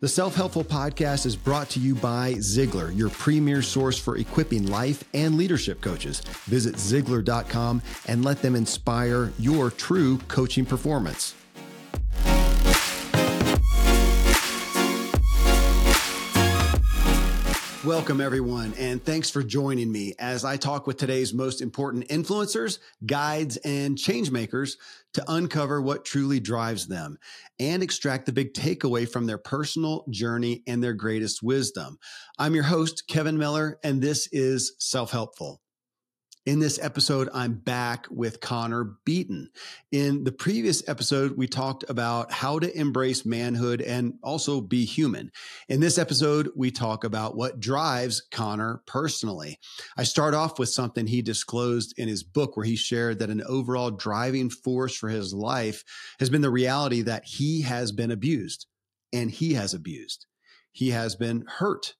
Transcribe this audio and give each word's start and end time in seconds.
The 0.00 0.08
Self 0.08 0.34
Helpful 0.36 0.62
Podcast 0.62 1.24
is 1.24 1.36
brought 1.36 1.70
to 1.70 1.80
you 1.80 1.94
by 1.94 2.34
Ziglar, 2.34 2.94
your 2.96 3.08
premier 3.08 3.62
source 3.62 3.98
for 3.98 4.18
equipping 4.18 4.66
life 4.66 5.02
and 5.14 5.36
leadership 5.36 5.80
coaches. 5.80 6.20
Visit 6.44 6.74
Ziglar.com 6.74 7.80
and 8.06 8.24
let 8.24 8.42
them 8.42 8.54
inspire 8.54 9.32
your 9.38 9.70
true 9.70 10.18
coaching 10.28 10.66
performance. 10.66 11.34
Welcome, 17.86 18.20
everyone, 18.20 18.74
and 18.78 19.00
thanks 19.00 19.30
for 19.30 19.44
joining 19.44 19.92
me 19.92 20.12
as 20.18 20.44
I 20.44 20.56
talk 20.56 20.88
with 20.88 20.96
today's 20.96 21.32
most 21.32 21.62
important 21.62 22.08
influencers, 22.08 22.80
guides, 23.06 23.58
and 23.58 23.96
changemakers 23.96 24.72
to 25.14 25.24
uncover 25.28 25.80
what 25.80 26.04
truly 26.04 26.40
drives 26.40 26.88
them 26.88 27.16
and 27.60 27.84
extract 27.84 28.26
the 28.26 28.32
big 28.32 28.54
takeaway 28.54 29.08
from 29.08 29.26
their 29.26 29.38
personal 29.38 30.04
journey 30.10 30.64
and 30.66 30.82
their 30.82 30.94
greatest 30.94 31.44
wisdom. 31.44 31.98
I'm 32.40 32.56
your 32.56 32.64
host, 32.64 33.04
Kevin 33.06 33.38
Miller, 33.38 33.78
and 33.84 34.02
this 34.02 34.28
is 34.32 34.74
Self 34.80 35.12
Helpful. 35.12 35.60
In 36.46 36.60
this 36.60 36.78
episode, 36.80 37.28
I'm 37.34 37.54
back 37.54 38.06
with 38.08 38.40
Connor 38.40 38.98
Beaton. 39.04 39.50
In 39.90 40.22
the 40.22 40.30
previous 40.30 40.88
episode, 40.88 41.36
we 41.36 41.48
talked 41.48 41.84
about 41.88 42.30
how 42.30 42.60
to 42.60 42.78
embrace 42.78 43.26
manhood 43.26 43.80
and 43.80 44.14
also 44.22 44.60
be 44.60 44.84
human. 44.84 45.32
In 45.68 45.80
this 45.80 45.98
episode, 45.98 46.48
we 46.54 46.70
talk 46.70 47.02
about 47.02 47.36
what 47.36 47.58
drives 47.58 48.22
Connor 48.30 48.80
personally. 48.86 49.58
I 49.96 50.04
start 50.04 50.34
off 50.34 50.60
with 50.60 50.68
something 50.68 51.08
he 51.08 51.20
disclosed 51.20 51.94
in 51.98 52.06
his 52.06 52.22
book, 52.22 52.56
where 52.56 52.64
he 52.64 52.76
shared 52.76 53.18
that 53.18 53.30
an 53.30 53.42
overall 53.48 53.90
driving 53.90 54.48
force 54.48 54.96
for 54.96 55.08
his 55.08 55.34
life 55.34 55.82
has 56.20 56.30
been 56.30 56.42
the 56.42 56.50
reality 56.50 57.02
that 57.02 57.24
he 57.24 57.62
has 57.62 57.90
been 57.90 58.12
abused 58.12 58.66
and 59.12 59.32
he 59.32 59.54
has 59.54 59.74
abused. 59.74 60.26
He 60.70 60.90
has 60.90 61.16
been 61.16 61.44
hurt 61.48 61.94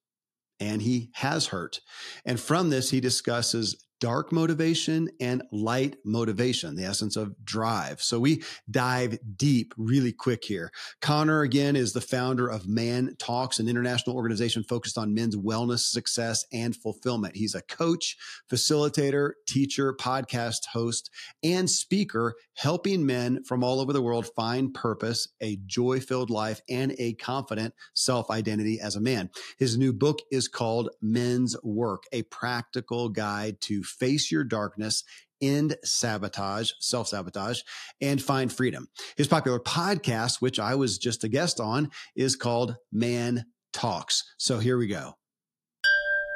and 0.61 0.83
he 0.83 1.11
has 1.15 1.49
hurt. 1.49 1.81
And 2.25 2.39
from 2.39 2.71
this, 2.71 2.91
he 2.91 3.01
discusses 3.01 3.86
dark 4.07 4.31
motivation 4.31 5.11
and 5.19 5.43
light 5.51 5.97
motivation, 6.05 6.77
the 6.77 6.85
essence 6.85 7.17
of 7.17 7.35
drive. 7.45 8.01
So 8.01 8.21
we 8.21 8.41
dive 8.71 9.19
deep 9.37 9.75
really 9.77 10.13
quick 10.13 10.45
here. 10.45 10.71
Connor, 11.01 11.43
again, 11.43 11.75
is 11.75 11.93
the 11.93 12.01
founder 12.01 12.47
of 12.47 12.69
Man 12.69 13.17
Talks, 13.19 13.59
an 13.59 13.69
international 13.69 14.15
organization 14.15 14.63
focused 14.63 14.97
on 14.97 15.13
men's 15.13 15.35
wellness, 15.35 15.81
success, 15.81 16.45
and 16.53 16.77
fulfillment. 16.77 17.35
He's 17.35 17.57
a 17.57 17.63
coach, 17.63 18.17
facilitator, 18.49 19.33
teacher, 19.45 19.93
podcast 19.93 20.67
host, 20.73 21.11
and 21.43 21.69
speaker, 21.69 22.37
helping 22.55 23.07
men 23.07 23.43
from 23.43 23.65
all 23.65 23.81
over 23.81 23.93
the 23.93 24.01
world 24.01 24.29
find 24.37 24.73
purpose, 24.73 25.27
a 25.41 25.59
joy 25.67 25.99
filled 25.99 26.31
life, 26.31 26.61
and 26.69 26.95
a 27.01 27.15
confident 27.15 27.75
self 27.93 28.31
identity 28.31 28.79
as 28.79 28.95
a 28.95 29.01
man. 29.01 29.31
His 29.59 29.77
new 29.77 29.93
book 29.93 30.21
is 30.31 30.47
called 30.47 30.91
Men's 31.03 31.57
Work, 31.65 32.05
a 32.13 32.23
practical 32.23 33.09
guide 33.09 33.61
to 33.63 33.83
face 33.99 34.31
your 34.31 34.45
darkness 34.45 35.03
end 35.41 35.77
sabotage, 35.85 36.71
self 36.81 37.09
sabotage, 37.09 37.61
and 38.01 38.23
find 38.23 38.53
freedom. 38.53 38.89
His 39.17 39.29
popular 39.29 39.61
podcast, 39.61 40.41
which 40.41 40.59
I 40.59 40.75
was 40.75 40.99
just 40.99 41.25
a 41.25 41.29
guest 41.29 41.61
on, 41.61 41.91
is 42.15 42.37
called 42.37 42.77
Man 42.93 43.45
Talks. 43.73 44.25
So 44.39 44.59
here 44.59 44.79
we 44.79 44.87
go. 44.87 45.15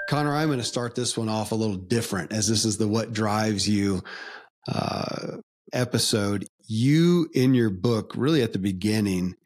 Connor, 0.09 0.35
I'm 0.35 0.49
going 0.49 0.59
to 0.59 0.65
start 0.65 0.95
this 0.95 1.17
one 1.17 1.29
off 1.29 1.53
a 1.53 1.57
little 1.57 1.77
different 1.77 2.33
as 2.33 2.49
this 2.49 2.65
is 2.65 2.79
the 2.79 2.89
What 2.89 3.13
Drives 3.13 3.69
You 3.69 4.03
uh, 4.69 5.37
episode. 5.73 6.47
You, 6.67 7.29
in 7.33 7.55
your 7.55 7.71
book, 7.71 8.13
really 8.17 8.43
at 8.43 8.53
the 8.53 8.59
beginning, 8.59 9.37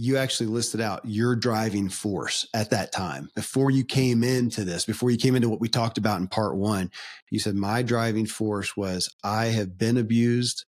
you 0.00 0.16
actually 0.16 0.46
listed 0.46 0.80
out 0.80 1.02
your 1.04 1.36
driving 1.36 1.90
force 1.90 2.48
at 2.54 2.70
that 2.70 2.90
time 2.90 3.28
before 3.34 3.70
you 3.70 3.84
came 3.84 4.24
into 4.24 4.64
this, 4.64 4.86
before 4.86 5.10
you 5.10 5.18
came 5.18 5.36
into 5.36 5.50
what 5.50 5.60
we 5.60 5.68
talked 5.68 5.98
about 5.98 6.18
in 6.20 6.26
part 6.26 6.56
one. 6.56 6.90
You 7.30 7.38
said, 7.38 7.54
My 7.54 7.82
driving 7.82 8.24
force 8.24 8.74
was 8.74 9.14
I 9.22 9.46
have 9.46 9.76
been 9.76 9.98
abused 9.98 10.64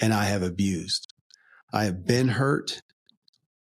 and 0.00 0.12
I 0.12 0.24
have 0.24 0.42
abused. 0.42 1.14
I 1.72 1.84
have 1.84 2.04
been 2.04 2.26
hurt 2.26 2.82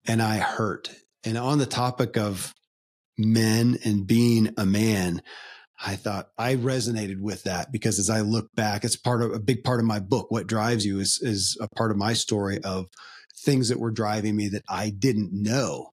and 0.06 0.22
I 0.22 0.38
hurt. 0.38 0.90
And 1.24 1.36
on 1.36 1.58
the 1.58 1.66
topic 1.66 2.16
of 2.16 2.54
men 3.18 3.76
and 3.84 4.06
being 4.06 4.54
a 4.56 4.64
man, 4.64 5.20
I 5.84 5.96
thought 5.96 6.30
I 6.38 6.54
resonated 6.54 7.20
with 7.20 7.42
that 7.42 7.70
because 7.70 7.98
as 7.98 8.08
I 8.08 8.22
look 8.22 8.54
back, 8.54 8.82
it's 8.82 8.96
part 8.96 9.20
of 9.20 9.34
a 9.34 9.38
big 9.38 9.62
part 9.62 9.78
of 9.78 9.84
my 9.84 10.00
book. 10.00 10.30
What 10.30 10.46
drives 10.46 10.86
you 10.86 11.00
is, 11.00 11.20
is 11.20 11.58
a 11.60 11.68
part 11.68 11.90
of 11.90 11.98
my 11.98 12.14
story 12.14 12.64
of 12.64 12.86
things 13.38 13.68
that 13.68 13.80
were 13.80 13.90
driving 13.90 14.36
me 14.36 14.48
that 14.48 14.64
I 14.68 14.90
didn't 14.90 15.30
know. 15.32 15.90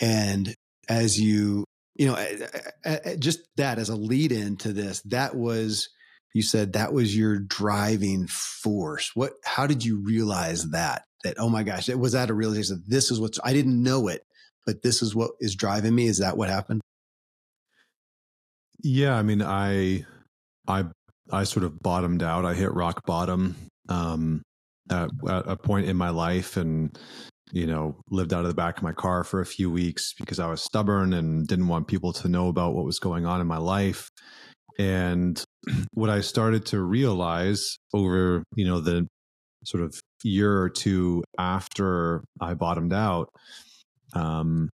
And 0.00 0.54
as 0.88 1.20
you, 1.20 1.64
you 1.94 2.06
know, 2.06 2.14
eh, 2.14 2.46
eh, 2.84 2.98
eh, 3.04 3.16
just 3.16 3.40
that 3.56 3.78
as 3.78 3.88
a 3.88 3.96
lead 3.96 4.32
in 4.32 4.56
to 4.58 4.72
this, 4.72 5.02
that 5.02 5.34
was, 5.34 5.88
you 6.34 6.42
said 6.42 6.72
that 6.72 6.92
was 6.92 7.16
your 7.16 7.38
driving 7.38 8.26
force. 8.28 9.10
What, 9.14 9.34
how 9.44 9.66
did 9.66 9.84
you 9.84 10.02
realize 10.02 10.70
that? 10.70 11.02
That, 11.24 11.36
oh 11.38 11.48
my 11.48 11.62
gosh, 11.62 11.88
was 11.88 12.12
that 12.12 12.30
a 12.30 12.34
realization? 12.34 12.82
This 12.88 13.10
is 13.10 13.20
what's, 13.20 13.38
I 13.44 13.52
didn't 13.52 13.80
know 13.82 14.08
it, 14.08 14.22
but 14.66 14.82
this 14.82 15.02
is 15.02 15.14
what 15.14 15.32
is 15.40 15.54
driving 15.54 15.94
me. 15.94 16.06
Is 16.06 16.18
that 16.18 16.36
what 16.36 16.48
happened? 16.48 16.80
Yeah. 18.82 19.14
I 19.14 19.22
mean, 19.22 19.42
I, 19.42 20.04
I, 20.66 20.86
I 21.30 21.44
sort 21.44 21.64
of 21.64 21.80
bottomed 21.80 22.22
out. 22.22 22.44
I 22.44 22.54
hit 22.54 22.72
rock 22.74 23.06
bottom. 23.06 23.54
Um, 23.88 24.42
at, 24.92 25.10
at 25.28 25.44
a 25.46 25.56
point 25.56 25.86
in 25.86 25.96
my 25.96 26.10
life 26.10 26.56
and 26.56 26.98
you 27.52 27.66
know 27.66 27.96
lived 28.10 28.32
out 28.32 28.44
of 28.44 28.48
the 28.48 28.54
back 28.54 28.76
of 28.76 28.82
my 28.82 28.92
car 28.92 29.24
for 29.24 29.40
a 29.40 29.46
few 29.46 29.70
weeks 29.70 30.14
because 30.18 30.38
i 30.38 30.46
was 30.46 30.62
stubborn 30.62 31.12
and 31.12 31.46
didn't 31.46 31.68
want 31.68 31.86
people 31.86 32.12
to 32.12 32.28
know 32.28 32.48
about 32.48 32.74
what 32.74 32.84
was 32.84 32.98
going 32.98 33.26
on 33.26 33.40
in 33.40 33.46
my 33.46 33.58
life. 33.58 34.10
And 34.78 35.42
what 35.92 36.10
i 36.10 36.20
started 36.20 36.66
to 36.66 36.80
realize 36.80 37.78
over 37.92 38.42
you 38.56 38.64
know 38.64 38.80
the 38.80 39.06
sort 39.64 39.82
of 39.82 40.00
year 40.24 40.60
or 40.60 40.70
two 40.70 41.22
after 41.38 42.24
i 42.40 42.54
bottomed 42.54 42.92
out 42.92 43.28
um 44.14 44.68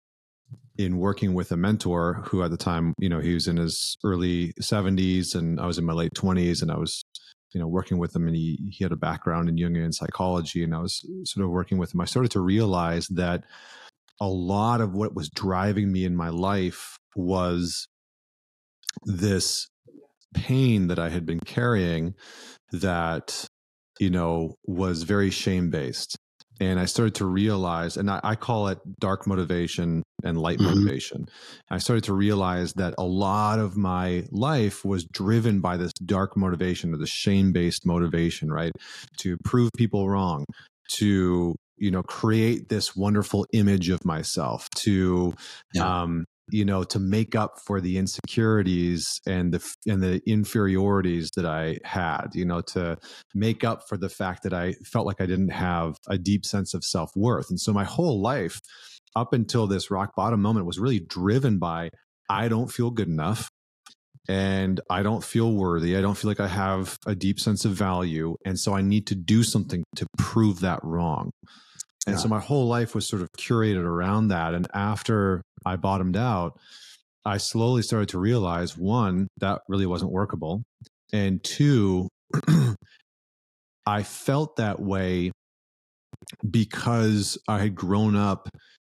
in 0.78 0.98
working 0.98 1.34
with 1.34 1.52
a 1.52 1.58
mentor 1.58 2.22
who 2.26 2.44
at 2.44 2.52
the 2.52 2.58
time, 2.58 2.94
you 3.00 3.10
know, 3.10 3.20
he 3.20 3.34
was 3.34 3.48
in 3.48 3.58
his 3.58 3.98
early 4.04 4.54
70s 4.62 5.36
and 5.36 5.60
I 5.60 5.66
was 5.66 5.78
in 5.78 5.86
my 5.86 5.94
late 5.94 6.14
20s 6.14 6.62
and 6.62 6.72
I 6.72 6.78
was, 6.78 7.04
you 7.54 7.60
know, 7.60 7.68
working 7.68 7.98
with 7.98 8.16
him 8.16 8.28
and 8.28 8.36
he, 8.36 8.72
he 8.72 8.84
had 8.84 8.92
a 8.92 8.98
background 8.98 9.50
in 9.50 9.56
Jungian 9.56 9.94
psychology 9.94 10.64
and 10.64 10.76
I 10.76 10.80
was 10.80 11.06
sort 11.24 11.46
of 11.46 11.52
working 11.52 11.78
with 11.78 11.94
him. 11.94 12.02
I 12.02 12.06
started 12.06 12.32
to 12.32 12.42
realize 12.42 13.08
that 13.10 13.44
a 14.20 14.28
lot 14.28 14.82
of 14.82 14.94
what 14.94 15.16
was 15.16 15.30
driving 15.30 15.92
me 15.92 16.04
in 16.04 16.16
my 16.16 16.30
life 16.30 16.98
was 17.16 17.88
this 19.06 19.70
pain 20.34 20.88
that 20.88 21.00
I 21.00 21.10
had 21.10 21.26
been 21.26 21.40
carrying 21.40 22.16
that, 22.72 23.48
you 24.00 24.10
know, 24.10 24.56
was 24.66 25.04
very 25.04 25.30
shame 25.30 25.70
based 25.70 26.18
and 26.60 26.80
I 26.80 26.86
started 26.86 27.16
to 27.16 27.26
realize, 27.26 27.98
and 27.98 28.10
I, 28.10 28.20
I, 28.24 28.36
call 28.36 28.68
it 28.68 28.80
dark 29.00 29.28
motivation 29.28 30.04
and 30.24 30.38
light 30.38 30.60
mm-hmm. 30.60 30.80
motivation. 30.80 31.28
I 31.70 31.78
started 31.78 32.06
to 32.06 32.14
realize 32.14 32.74
that 32.74 32.96
a 32.98 33.04
lot 33.04 33.60
of 33.60 33.78
my 33.78 34.24
life 34.32 34.84
was 34.84 35.06
driven 35.06 35.60
by 35.62 35.78
this 35.78 35.94
dark 35.94 36.36
motivation 36.36 36.94
or 36.94 36.98
the 36.98 37.08
shame 37.08 37.52
based 37.52 37.86
motivation, 37.86 38.52
right? 38.52 38.72
To 39.20 39.38
prove 39.44 39.72
people 39.78 40.10
wrong, 40.10 40.46
to 40.94 41.56
you 41.78 41.92
know 41.92 42.04
create 42.04 42.70
this 42.70 42.96
wonderful 42.96 43.46
image 43.54 43.90
of 43.90 44.04
myself 44.04 44.70
to 44.72 45.34
yeah. 45.74 46.02
um 46.02 46.26
you 46.50 46.64
know 46.64 46.84
to 46.84 47.00
make 47.00 47.36
up 47.36 47.60
for 47.66 47.82
the 47.82 47.98
insecurities 47.98 49.20
and 49.28 49.54
the 49.54 49.74
and 49.86 50.02
the 50.02 50.22
inferiorities 50.26 51.30
that 51.36 51.46
i 51.46 51.78
had 51.84 52.28
you 52.34 52.46
know 52.46 52.62
to 52.62 52.98
make 53.36 53.64
up 53.64 53.82
for 53.88 53.98
the 53.98 54.10
fact 54.10 54.44
that 54.44 54.54
i 54.54 54.74
felt 54.86 55.06
like 55.06 55.20
i 55.20 55.26
didn't 55.26 55.50
have 55.50 55.98
a 56.08 56.18
deep 56.18 56.46
sense 56.46 56.74
of 56.74 56.84
self-worth. 56.84 57.50
And 57.50 57.60
so 57.60 57.74
my 57.74 57.84
whole 57.84 58.22
life 58.22 58.60
up 59.16 59.34
until 59.34 59.68
this 59.68 59.92
rock 59.92 60.16
bottom 60.16 60.42
moment 60.42 60.66
was 60.66 60.80
really 60.80 61.00
driven 61.00 61.60
by 61.60 61.90
i 62.30 62.48
don't 62.48 62.72
feel 62.72 62.92
good 62.92 63.10
enough 63.10 63.50
and 64.30 64.80
i 64.90 65.02
don't 65.04 65.24
feel 65.24 65.54
worthy. 65.54 65.98
I 65.98 66.02
don't 66.02 66.18
feel 66.18 66.30
like 66.30 66.40
i 66.40 66.48
have 66.48 66.98
a 67.06 67.16
deep 67.16 67.40
sense 67.40 67.66
of 67.66 67.72
value 67.74 68.36
and 68.46 68.58
so 68.58 68.74
i 68.74 68.82
need 68.82 69.08
to 69.08 69.16
do 69.16 69.44
something 69.44 69.84
to 69.98 70.08
prove 70.18 70.62
that 70.62 70.80
wrong 70.84 71.32
and 72.08 72.16
yeah. 72.16 72.22
so 72.22 72.30
my 72.30 72.40
whole 72.40 72.68
life 72.68 72.96
was 72.96 73.08
sort 73.08 73.22
of 73.22 73.30
curated 73.34 73.84
around 73.84 74.30
that. 74.30 74.54
And 74.54 74.66
after 74.74 75.42
I 75.66 75.76
bottomed 75.76 76.16
out, 76.16 76.58
I 77.26 77.38
slowly 77.38 77.82
started 77.82 78.08
to 78.10 78.20
realize 78.20 78.78
one, 78.78 79.28
that 79.40 79.62
really 79.68 79.86
wasn't 79.86 80.12
workable. 80.14 80.64
And 81.12 81.44
two, 81.44 82.08
I 83.86 84.04
felt 84.04 84.56
that 84.56 84.80
way 84.80 85.32
because 86.50 87.38
I 87.50 87.60
had 87.60 87.76
grown 87.76 88.16
up 88.16 88.48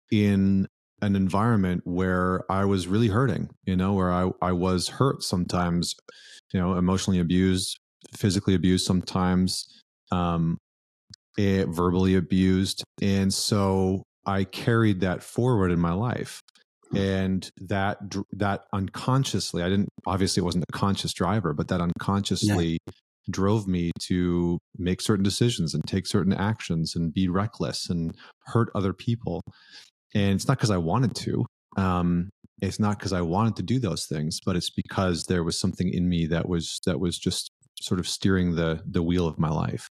in 0.09 0.67
an 1.01 1.17
environment 1.17 1.81
where 1.83 2.49
I 2.49 2.63
was 2.63 2.87
really 2.87 3.07
hurting, 3.09 3.49
you 3.65 3.75
know, 3.75 3.91
where 3.91 4.11
I, 4.11 4.29
I 4.41 4.53
was 4.53 4.87
hurt 4.87 5.21
sometimes, 5.23 5.95
you 6.53 6.61
know, 6.61 6.75
emotionally 6.75 7.19
abused, 7.19 7.77
physically 8.15 8.55
abused 8.55 8.85
sometimes, 8.85 9.65
um, 10.13 10.57
verbally 11.37 12.15
abused. 12.15 12.83
And 13.01 13.33
so 13.33 14.03
I 14.25 14.43
carried 14.43 15.01
that 15.01 15.23
forward 15.23 15.71
in 15.71 15.79
my 15.79 15.93
life. 15.93 16.41
Hmm. 16.91 16.97
And 16.97 17.51
that 17.57 17.99
that 18.33 18.65
unconsciously, 18.73 19.63
I 19.63 19.69
didn't 19.69 19.89
obviously 20.05 20.41
it 20.41 20.45
wasn't 20.45 20.65
a 20.67 20.77
conscious 20.77 21.13
driver, 21.13 21.53
but 21.53 21.67
that 21.69 21.81
unconsciously 21.81 22.77
yeah. 22.85 22.93
drove 23.29 23.67
me 23.67 23.91
to 24.07 24.59
make 24.77 25.01
certain 25.01 25.23
decisions 25.23 25.73
and 25.73 25.83
take 25.85 26.05
certain 26.05 26.33
actions 26.33 26.95
and 26.95 27.13
be 27.13 27.27
reckless 27.27 27.89
and 27.89 28.15
hurt 28.47 28.69
other 28.75 28.93
people. 28.93 29.41
And 30.13 30.33
it's 30.33 30.47
not 30.47 30.57
because 30.57 30.71
I 30.71 30.77
wanted 30.77 31.15
to. 31.15 31.45
Um, 31.77 32.29
it's 32.61 32.79
not 32.79 32.99
because 32.99 33.13
I 33.13 33.21
wanted 33.21 33.55
to 33.55 33.63
do 33.63 33.79
those 33.79 34.05
things, 34.05 34.39
but 34.45 34.55
it's 34.55 34.69
because 34.69 35.23
there 35.23 35.43
was 35.43 35.59
something 35.59 35.91
in 35.91 36.07
me 36.07 36.27
that 36.27 36.47
was 36.47 36.79
that 36.85 36.99
was 36.99 37.17
just 37.17 37.49
sort 37.81 37.99
of 37.99 38.07
steering 38.07 38.55
the 38.55 38.81
the 38.85 39.01
wheel 39.01 39.27
of 39.27 39.39
my 39.39 39.49
life. 39.49 39.89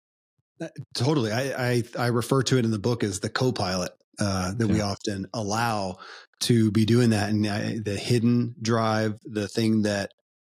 Uh, 0.60 0.68
totally. 0.94 1.32
I, 1.32 1.70
I, 1.70 1.82
I 1.98 2.06
refer 2.08 2.42
to 2.44 2.58
it 2.58 2.64
in 2.64 2.70
the 2.70 2.78
book 2.78 3.04
as 3.04 3.20
the 3.20 3.28
co-pilot 3.28 3.92
uh, 4.18 4.52
that 4.54 4.66
yeah. 4.66 4.72
we 4.72 4.80
often 4.80 5.26
allow 5.32 5.98
to 6.40 6.70
be 6.70 6.84
doing 6.84 7.10
that. 7.10 7.30
And 7.30 7.46
I, 7.46 7.78
the 7.78 7.96
hidden 7.96 8.54
drive, 8.60 9.18
the 9.24 9.48
thing 9.48 9.82
that 9.82 10.10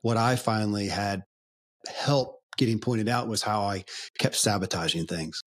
what 0.01 0.17
I 0.17 0.35
finally 0.35 0.87
had 0.87 1.23
help 1.87 2.39
getting 2.57 2.79
pointed 2.79 3.09
out 3.09 3.27
was 3.27 3.41
how 3.41 3.61
I 3.61 3.83
kept 4.17 4.35
sabotaging 4.35 5.07
things. 5.07 5.43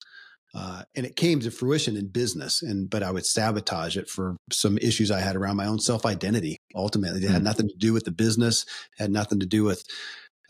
Uh, 0.54 0.82
and 0.94 1.06
it 1.06 1.16
came 1.16 1.40
to 1.40 1.50
fruition 1.50 1.96
in 1.96 2.06
business 2.08 2.60
and 2.60 2.90
but 2.90 3.02
i 3.02 3.10
would 3.10 3.24
sabotage 3.24 3.96
it 3.96 4.06
for 4.06 4.36
some 4.50 4.76
issues 4.82 5.10
i 5.10 5.18
had 5.18 5.34
around 5.34 5.56
my 5.56 5.64
own 5.64 5.78
self-identity 5.78 6.58
ultimately 6.74 7.24
it 7.24 7.30
had 7.30 7.40
mm. 7.40 7.44
nothing 7.44 7.68
to 7.68 7.74
do 7.78 7.94
with 7.94 8.04
the 8.04 8.10
business 8.10 8.66
had 8.98 9.10
nothing 9.10 9.40
to 9.40 9.46
do 9.46 9.64
with 9.64 9.82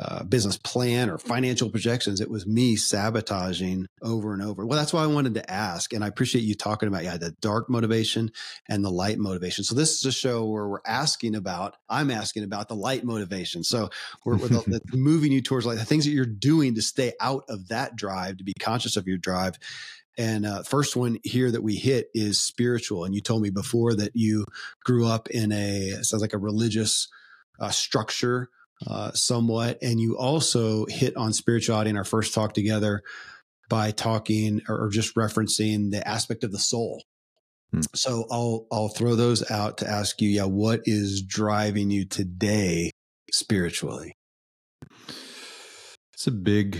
uh, 0.04 0.24
business 0.24 0.56
plan 0.56 1.08
or 1.08 1.16
financial 1.16 1.70
projections. 1.70 2.20
It 2.20 2.30
was 2.30 2.44
me 2.44 2.74
sabotaging 2.74 3.86
over 4.02 4.32
and 4.32 4.42
over. 4.42 4.66
Well, 4.66 4.78
that's 4.78 4.92
why 4.92 5.04
I 5.04 5.06
wanted 5.06 5.34
to 5.34 5.50
ask. 5.50 5.92
And 5.92 6.02
I 6.02 6.08
appreciate 6.08 6.42
you 6.42 6.56
talking 6.56 6.88
about, 6.88 7.04
yeah, 7.04 7.16
the 7.18 7.30
dark 7.40 7.70
motivation 7.70 8.32
and 8.68 8.84
the 8.84 8.90
light 8.90 9.18
motivation. 9.18 9.62
So 9.62 9.76
this 9.76 9.98
is 9.98 10.04
a 10.04 10.12
show 10.12 10.44
where 10.46 10.66
we're 10.66 10.80
asking 10.84 11.36
about, 11.36 11.76
I'm 11.88 12.10
asking 12.10 12.42
about 12.42 12.68
the 12.68 12.74
light 12.74 13.04
motivation. 13.04 13.62
So 13.62 13.90
we're, 14.24 14.38
we're 14.38 14.48
the, 14.48 14.80
the 14.84 14.96
moving 14.96 15.30
you 15.30 15.40
towards 15.40 15.66
like 15.66 15.78
the 15.78 15.84
things 15.84 16.04
that 16.04 16.10
you're 16.10 16.26
doing 16.26 16.74
to 16.74 16.82
stay 16.82 17.12
out 17.20 17.44
of 17.48 17.68
that 17.68 17.94
drive, 17.94 18.38
to 18.38 18.44
be 18.44 18.54
conscious 18.54 18.96
of 18.96 19.06
your 19.06 19.18
drive. 19.18 19.56
And 20.18 20.44
uh, 20.44 20.64
first 20.64 20.96
one 20.96 21.18
here 21.22 21.50
that 21.50 21.62
we 21.62 21.76
hit 21.76 22.08
is 22.12 22.40
spiritual. 22.40 23.04
And 23.04 23.14
you 23.14 23.20
told 23.20 23.42
me 23.42 23.50
before 23.50 23.94
that 23.94 24.16
you 24.16 24.46
grew 24.84 25.06
up 25.06 25.30
in 25.30 25.52
a 25.52 26.02
sounds 26.02 26.22
like 26.22 26.34
a 26.34 26.38
religious 26.38 27.08
uh, 27.60 27.70
structure 27.70 28.48
uh, 28.86 29.12
somewhat. 29.12 29.78
And 29.82 30.00
you 30.00 30.16
also 30.16 30.86
hit 30.86 31.16
on 31.16 31.32
spirituality 31.32 31.90
in 31.90 31.96
our 31.96 32.04
first 32.04 32.34
talk 32.34 32.54
together 32.54 33.02
by 33.68 33.90
talking 33.90 34.62
or, 34.68 34.84
or 34.84 34.88
just 34.90 35.14
referencing 35.14 35.90
the 35.90 36.06
aspect 36.06 36.44
of 36.44 36.52
the 36.52 36.58
soul. 36.58 37.02
Hmm. 37.72 37.80
So 37.94 38.26
I'll 38.30 38.66
I'll 38.70 38.88
throw 38.88 39.14
those 39.14 39.50
out 39.50 39.78
to 39.78 39.88
ask 39.88 40.20
you, 40.20 40.28
yeah, 40.28 40.44
what 40.44 40.82
is 40.84 41.22
driving 41.22 41.90
you 41.90 42.04
today 42.04 42.90
spiritually? 43.32 44.14
It's 46.12 46.26
a 46.26 46.30
big 46.32 46.78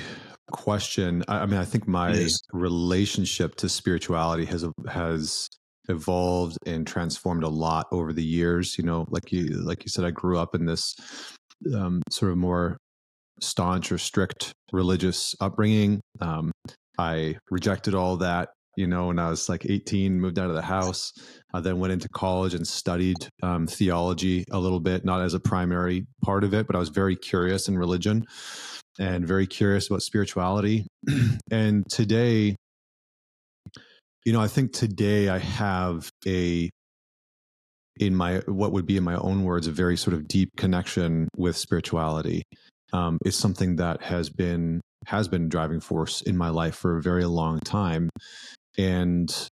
question. 0.50 1.24
I, 1.28 1.40
I 1.40 1.46
mean, 1.46 1.58
I 1.58 1.64
think 1.64 1.88
my 1.88 2.28
relationship 2.52 3.56
to 3.56 3.68
spirituality 3.68 4.44
has 4.44 4.66
has 4.88 5.48
evolved 5.88 6.58
and 6.64 6.86
transformed 6.86 7.42
a 7.42 7.48
lot 7.48 7.86
over 7.90 8.12
the 8.12 8.24
years. 8.24 8.76
You 8.78 8.84
know, 8.84 9.06
like 9.08 9.32
you 9.32 9.48
like 9.62 9.84
you 9.84 9.88
said, 9.88 10.04
I 10.04 10.10
grew 10.10 10.38
up 10.38 10.54
in 10.54 10.66
this 10.66 10.94
um, 11.74 12.02
sort 12.10 12.32
of 12.32 12.38
more 12.38 12.76
staunch 13.40 13.92
or 13.92 13.98
strict 13.98 14.52
religious 14.72 15.34
upbringing. 15.40 16.00
Um, 16.20 16.52
I 16.98 17.36
rejected 17.50 17.94
all 17.94 18.18
that, 18.18 18.50
you 18.76 18.86
know, 18.86 19.08
when 19.08 19.18
I 19.18 19.30
was 19.30 19.48
like 19.48 19.66
18, 19.68 20.20
moved 20.20 20.38
out 20.38 20.48
of 20.48 20.54
the 20.54 20.62
house. 20.62 21.12
I 21.52 21.60
then 21.60 21.78
went 21.78 21.92
into 21.92 22.08
college 22.08 22.54
and 22.54 22.66
studied 22.66 23.16
um, 23.42 23.66
theology 23.66 24.44
a 24.50 24.58
little 24.58 24.80
bit, 24.80 25.04
not 25.04 25.22
as 25.22 25.34
a 25.34 25.40
primary 25.40 26.06
part 26.22 26.44
of 26.44 26.54
it, 26.54 26.66
but 26.66 26.76
I 26.76 26.78
was 26.78 26.90
very 26.90 27.16
curious 27.16 27.68
in 27.68 27.76
religion 27.76 28.24
and 28.98 29.26
very 29.26 29.46
curious 29.46 29.88
about 29.88 30.02
spirituality. 30.02 30.86
and 31.50 31.84
today, 31.90 32.56
you 34.24 34.32
know, 34.32 34.40
I 34.40 34.48
think 34.48 34.72
today 34.72 35.28
I 35.28 35.38
have 35.38 36.08
a 36.26 36.70
in 38.06 38.14
my 38.14 38.38
what 38.46 38.72
would 38.72 38.86
be 38.86 38.96
in 38.96 39.04
my 39.04 39.16
own 39.16 39.44
words 39.44 39.66
a 39.66 39.72
very 39.72 39.96
sort 39.96 40.14
of 40.14 40.26
deep 40.28 40.50
connection 40.56 41.28
with 41.36 41.56
spirituality 41.56 42.42
um, 42.92 43.18
is 43.24 43.36
something 43.36 43.76
that 43.76 44.02
has 44.02 44.28
been 44.28 44.80
has 45.06 45.28
been 45.28 45.48
driving 45.48 45.80
force 45.80 46.22
in 46.22 46.36
my 46.36 46.48
life 46.48 46.74
for 46.74 46.96
a 46.96 47.02
very 47.02 47.24
long 47.24 47.58
time. 47.60 48.08
And 48.78 49.48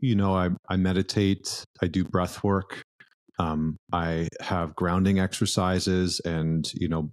you 0.00 0.14
know 0.14 0.34
i, 0.34 0.48
I 0.68 0.76
meditate 0.76 1.64
i 1.82 1.86
do 1.86 2.04
breath 2.04 2.42
work 2.42 2.82
um, 3.38 3.76
i 3.92 4.28
have 4.40 4.74
grounding 4.74 5.18
exercises 5.18 6.20
and 6.24 6.70
you 6.74 6.88
know 6.88 7.10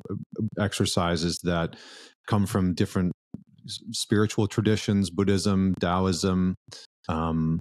exercises 0.59 1.39
that 1.43 1.75
come 2.27 2.45
from 2.45 2.73
different 2.73 3.11
spiritual 3.91 4.47
traditions 4.47 5.09
buddhism 5.09 5.75
taoism 5.79 6.55
um, 7.09 7.59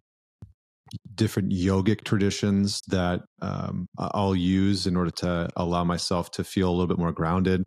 different 1.14 1.52
yogic 1.52 2.04
traditions 2.04 2.80
that 2.88 3.20
um, 3.40 3.86
I'll 3.98 4.36
use 4.36 4.86
in 4.86 4.96
order 4.96 5.10
to 5.18 5.48
allow 5.56 5.84
myself 5.84 6.30
to 6.32 6.44
feel 6.44 6.68
a 6.68 6.72
little 6.72 6.86
bit 6.86 6.98
more 6.98 7.12
grounded. 7.12 7.64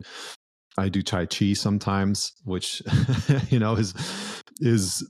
I 0.78 0.88
do 0.88 1.02
Tai 1.02 1.26
Chi 1.26 1.54
sometimes, 1.54 2.32
which 2.44 2.82
you 3.50 3.58
know 3.58 3.74
is 3.74 3.94
is 4.60 5.08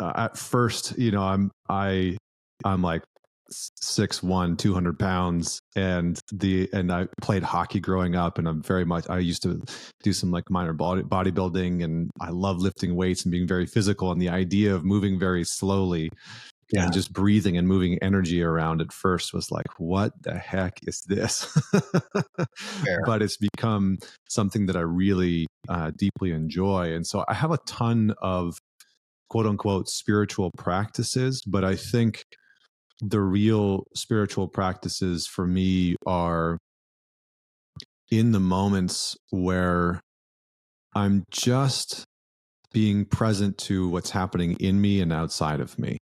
uh, 0.00 0.12
at 0.14 0.36
first 0.36 0.96
you 0.98 1.10
know 1.10 1.22
I'm 1.22 1.50
I 1.68 2.16
I'm 2.64 2.82
like 2.82 3.02
six 3.50 4.22
one 4.22 4.56
200 4.56 4.98
pounds 4.98 5.60
and 5.74 6.20
the 6.32 6.68
and 6.74 6.92
i 6.92 7.06
played 7.22 7.42
hockey 7.42 7.80
growing 7.80 8.14
up 8.14 8.36
and 8.36 8.46
i'm 8.46 8.62
very 8.62 8.84
much 8.84 9.08
i 9.08 9.18
used 9.18 9.42
to 9.42 9.60
do 10.02 10.12
some 10.12 10.30
like 10.30 10.44
minor 10.50 10.74
body 10.74 11.02
bodybuilding 11.02 11.82
and 11.82 12.10
i 12.20 12.28
love 12.28 12.58
lifting 12.58 12.94
weights 12.94 13.24
and 13.24 13.32
being 13.32 13.48
very 13.48 13.64
physical 13.64 14.12
and 14.12 14.20
the 14.20 14.28
idea 14.28 14.74
of 14.74 14.84
moving 14.84 15.18
very 15.18 15.44
slowly 15.44 16.10
yeah. 16.72 16.84
and 16.84 16.92
just 16.92 17.12
breathing 17.12 17.56
and 17.56 17.66
moving 17.66 17.98
energy 18.02 18.42
around 18.42 18.80
at 18.80 18.92
first 18.92 19.32
was 19.32 19.50
like 19.50 19.66
what 19.78 20.12
the 20.22 20.34
heck 20.34 20.78
is 20.86 21.02
this? 21.06 21.56
But 23.06 23.22
it's 23.22 23.36
become 23.36 23.98
something 24.28 24.66
that 24.66 24.76
i 24.76 24.80
really 24.80 25.46
uh, 25.68 25.90
deeply 25.96 26.32
enjoy 26.32 26.92
and 26.92 27.06
so 27.06 27.24
i 27.28 27.34
have 27.34 27.50
a 27.50 27.58
ton 27.66 28.14
of 28.20 28.58
quote 29.30 29.46
unquote 29.46 29.88
spiritual 29.88 30.50
practices 30.56 31.42
but 31.46 31.64
i 31.64 31.74
think 31.74 32.24
the 33.00 33.20
real 33.20 33.84
spiritual 33.94 34.48
practices 34.48 35.26
for 35.26 35.46
me 35.46 35.96
are 36.06 36.58
in 38.10 38.32
the 38.32 38.40
moments 38.40 39.16
where 39.30 40.00
i'm 40.94 41.24
just 41.30 42.04
being 42.72 43.04
present 43.04 43.56
to 43.58 43.88
what's 43.88 44.10
happening 44.10 44.56
in 44.60 44.80
me 44.80 45.00
and 45.00 45.12
outside 45.12 45.60
of 45.60 45.78
me 45.78 45.98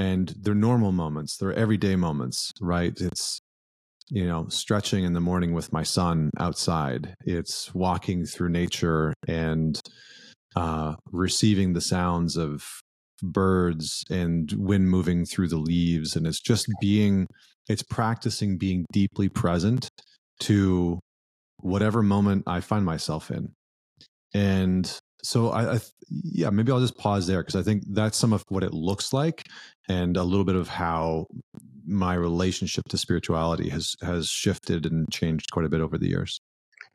and 0.00 0.34
they're 0.40 0.54
normal 0.54 0.92
moments 0.92 1.36
they're 1.36 1.52
everyday 1.52 1.96
moments 1.96 2.50
right? 2.60 3.00
It's 3.00 3.40
you 4.08 4.26
know 4.26 4.46
stretching 4.48 5.04
in 5.04 5.14
the 5.14 5.20
morning 5.20 5.52
with 5.52 5.72
my 5.72 5.82
son 5.82 6.30
outside. 6.38 7.14
It's 7.24 7.74
walking 7.74 8.26
through 8.26 8.50
nature 8.50 9.14
and 9.26 9.80
uh, 10.56 10.94
receiving 11.12 11.72
the 11.72 11.80
sounds 11.80 12.36
of 12.36 12.64
birds 13.22 14.04
and 14.10 14.52
wind 14.56 14.88
moving 14.88 15.24
through 15.24 15.48
the 15.48 15.58
leaves. 15.58 16.16
And 16.16 16.26
it's 16.26 16.40
just 16.40 16.66
being 16.80 17.26
it's 17.68 17.82
practicing 17.82 18.58
being 18.58 18.84
deeply 18.92 19.28
present 19.28 19.88
to 20.40 20.98
whatever 21.58 22.02
moment 22.02 22.44
i 22.46 22.60
find 22.60 22.84
myself 22.84 23.30
in. 23.30 23.52
And 24.32 24.98
so 25.22 25.50
I, 25.50 25.74
I, 25.74 25.80
yeah 26.10 26.50
maybe 26.50 26.72
i'll 26.72 26.80
just 26.80 26.98
pause 26.98 27.26
there 27.26 27.42
because 27.42 27.56
i 27.56 27.62
think 27.62 27.84
that's 27.88 28.16
some 28.16 28.32
of 28.32 28.44
what 28.48 28.62
it 28.62 28.72
looks 28.72 29.12
like 29.12 29.46
and 29.88 30.16
a 30.16 30.22
little 30.22 30.44
bit 30.44 30.56
of 30.56 30.68
how 30.68 31.26
my 31.86 32.14
relationship 32.14 32.88
to 32.88 32.98
spirituality 32.98 33.68
has 33.68 33.96
has 34.02 34.28
shifted 34.28 34.86
and 34.86 35.10
changed 35.10 35.50
quite 35.50 35.64
a 35.64 35.68
bit 35.68 35.80
over 35.80 35.98
the 35.98 36.08
years 36.08 36.40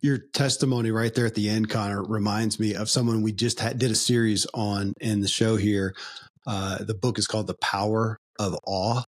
your 0.02 0.18
testimony 0.18 0.92
right 0.92 1.14
there 1.16 1.26
at 1.26 1.36
the 1.36 1.50
end 1.50 1.70
connor 1.70 2.04
reminds 2.04 2.60
me 2.60 2.74
of 2.74 2.90
someone 2.90 3.22
we 3.22 3.32
just 3.32 3.60
had, 3.60 3.80
did 3.80 3.92
a 3.92 3.96
series 3.96 4.46
on 4.54 4.94
in 5.02 5.22
the 5.22 5.28
show 5.28 5.56
here 5.56 5.96
uh, 6.48 6.84
the 6.84 6.94
book 6.94 7.18
is 7.18 7.26
called 7.26 7.48
the 7.48 7.56
power 7.56 8.20
of 8.40 8.56
awe 8.68 9.04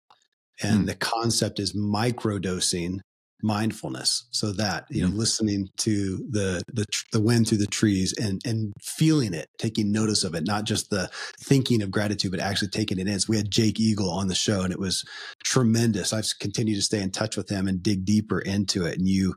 and 0.61 0.81
hmm. 0.81 0.85
the 0.85 0.95
concept 0.95 1.59
is 1.59 1.73
microdosing 1.73 2.99
mindfulness. 3.41 4.27
So 4.31 4.51
that 4.53 4.85
you 4.89 5.01
know 5.01 5.09
mm-hmm. 5.09 5.19
listening 5.19 5.69
to 5.77 6.25
the 6.29 6.61
the 6.71 6.85
the 7.11 7.21
wind 7.21 7.47
through 7.47 7.59
the 7.59 7.67
trees 7.67 8.13
and 8.17 8.41
and 8.45 8.73
feeling 8.81 9.33
it 9.33 9.49
taking 9.57 9.91
notice 9.91 10.23
of 10.23 10.35
it 10.35 10.45
not 10.45 10.65
just 10.65 10.89
the 10.89 11.09
thinking 11.41 11.81
of 11.81 11.91
gratitude 11.91 12.31
but 12.31 12.39
actually 12.39 12.69
taking 12.69 12.99
it 12.99 13.07
in. 13.07 13.19
So 13.19 13.27
we 13.29 13.37
had 13.37 13.51
jake 13.51 13.79
eagle 13.79 14.09
on 14.09 14.27
the 14.27 14.35
show 14.35 14.61
and 14.61 14.71
it 14.71 14.79
was 14.79 15.03
tremendous. 15.43 16.13
I've 16.13 16.27
continued 16.39 16.75
to 16.75 16.81
stay 16.81 17.01
in 17.01 17.11
touch 17.11 17.37
with 17.37 17.49
him 17.49 17.67
and 17.67 17.83
dig 17.83 18.05
deeper 18.05 18.39
into 18.39 18.85
it. 18.85 18.97
And 18.97 19.07
you 19.07 19.35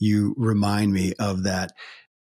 you 0.00 0.34
remind 0.36 0.92
me 0.92 1.14
of 1.18 1.44
that. 1.44 1.72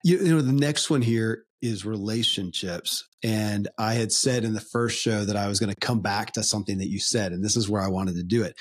You, 0.02 0.18
you 0.18 0.34
know 0.34 0.42
the 0.42 0.52
next 0.52 0.90
one 0.90 1.02
here 1.02 1.44
is 1.62 1.84
relationships. 1.84 3.04
And 3.22 3.68
i 3.78 3.94
had 3.94 4.12
said 4.12 4.44
in 4.44 4.52
the 4.52 4.60
first 4.60 5.00
show 5.00 5.24
that 5.24 5.36
i 5.36 5.48
was 5.48 5.58
going 5.58 5.72
to 5.72 5.80
come 5.80 6.02
back 6.02 6.32
to 6.32 6.42
something 6.42 6.78
that 6.78 6.90
you 6.90 6.98
said 6.98 7.32
and 7.32 7.42
this 7.42 7.56
is 7.56 7.70
where 7.70 7.80
i 7.80 7.88
wanted 7.88 8.16
to 8.16 8.22
do 8.22 8.42
it 8.42 8.54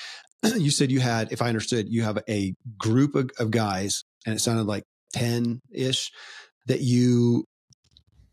you 0.58 0.72
said 0.72 0.92
you 0.92 1.00
had, 1.00 1.32
if 1.32 1.42
I 1.42 1.48
understood, 1.48 1.90
you 1.90 2.04
have 2.04 2.20
a 2.30 2.54
group 2.78 3.16
of, 3.16 3.32
of 3.40 3.52
guys, 3.52 4.04
and 4.26 4.36
it 4.36 4.40
sounded 4.40 4.68
like 4.68 4.84
10 5.14 5.62
ish, 5.72 6.12
that 6.68 6.82
you 6.82 7.46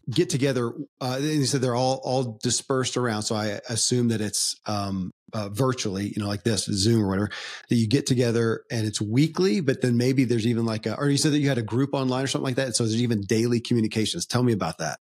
get 0.08 0.30
together. 0.30 0.72
Uh, 1.00 1.16
and 1.16 1.24
you 1.24 1.44
said 1.44 1.60
they're 1.60 1.74
all, 1.74 2.00
all 2.02 2.38
dispersed 2.42 2.96
around. 2.96 3.22
So 3.22 3.34
I 3.34 3.60
assume 3.68 4.08
that 4.08 4.20
it's, 4.20 4.56
um, 4.66 5.12
uh, 5.32 5.48
virtually, 5.48 6.08
you 6.08 6.20
know, 6.20 6.26
like 6.26 6.42
this, 6.42 6.64
Zoom 6.64 7.04
or 7.04 7.08
whatever, 7.08 7.30
that 7.68 7.76
you 7.76 7.86
get 7.86 8.06
together 8.06 8.64
and 8.70 8.86
it's 8.86 9.00
weekly, 9.00 9.60
but 9.60 9.80
then 9.80 9.96
maybe 9.96 10.24
there's 10.24 10.46
even 10.46 10.64
like 10.64 10.86
a, 10.86 10.96
or 10.96 11.08
you 11.08 11.16
said 11.16 11.32
that 11.32 11.38
you 11.38 11.48
had 11.48 11.58
a 11.58 11.62
group 11.62 11.90
online 11.94 12.24
or 12.24 12.26
something 12.26 12.46
like 12.46 12.56
that. 12.56 12.74
So 12.74 12.84
there's 12.84 13.00
even 13.00 13.20
daily 13.20 13.60
communications. 13.60 14.26
Tell 14.26 14.42
me 14.42 14.52
about 14.52 14.78
that. 14.78 14.98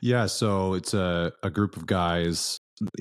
Yeah. 0.00 0.26
So 0.26 0.74
it's 0.74 0.94
a, 0.94 1.32
a 1.42 1.50
group 1.50 1.76
of 1.76 1.86
guys. 1.86 2.58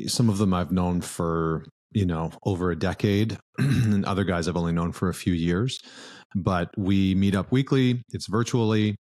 Some 0.07 0.29
of 0.29 0.37
them 0.37 0.53
I've 0.53 0.71
known 0.71 1.01
for 1.01 1.65
you 1.93 2.05
know, 2.05 2.31
over 2.43 2.71
a 2.71 2.75
decade, 2.75 3.37
and 3.57 4.05
other 4.05 4.23
guys 4.23 4.47
I've 4.47 4.57
only 4.57 4.73
known 4.73 4.91
for 4.91 5.09
a 5.09 5.13
few 5.13 5.33
years. 5.33 5.79
But 6.35 6.69
we 6.77 7.15
meet 7.15 7.35
up 7.35 7.51
weekly. 7.51 8.03
It's 8.09 8.27
virtually. 8.27 8.95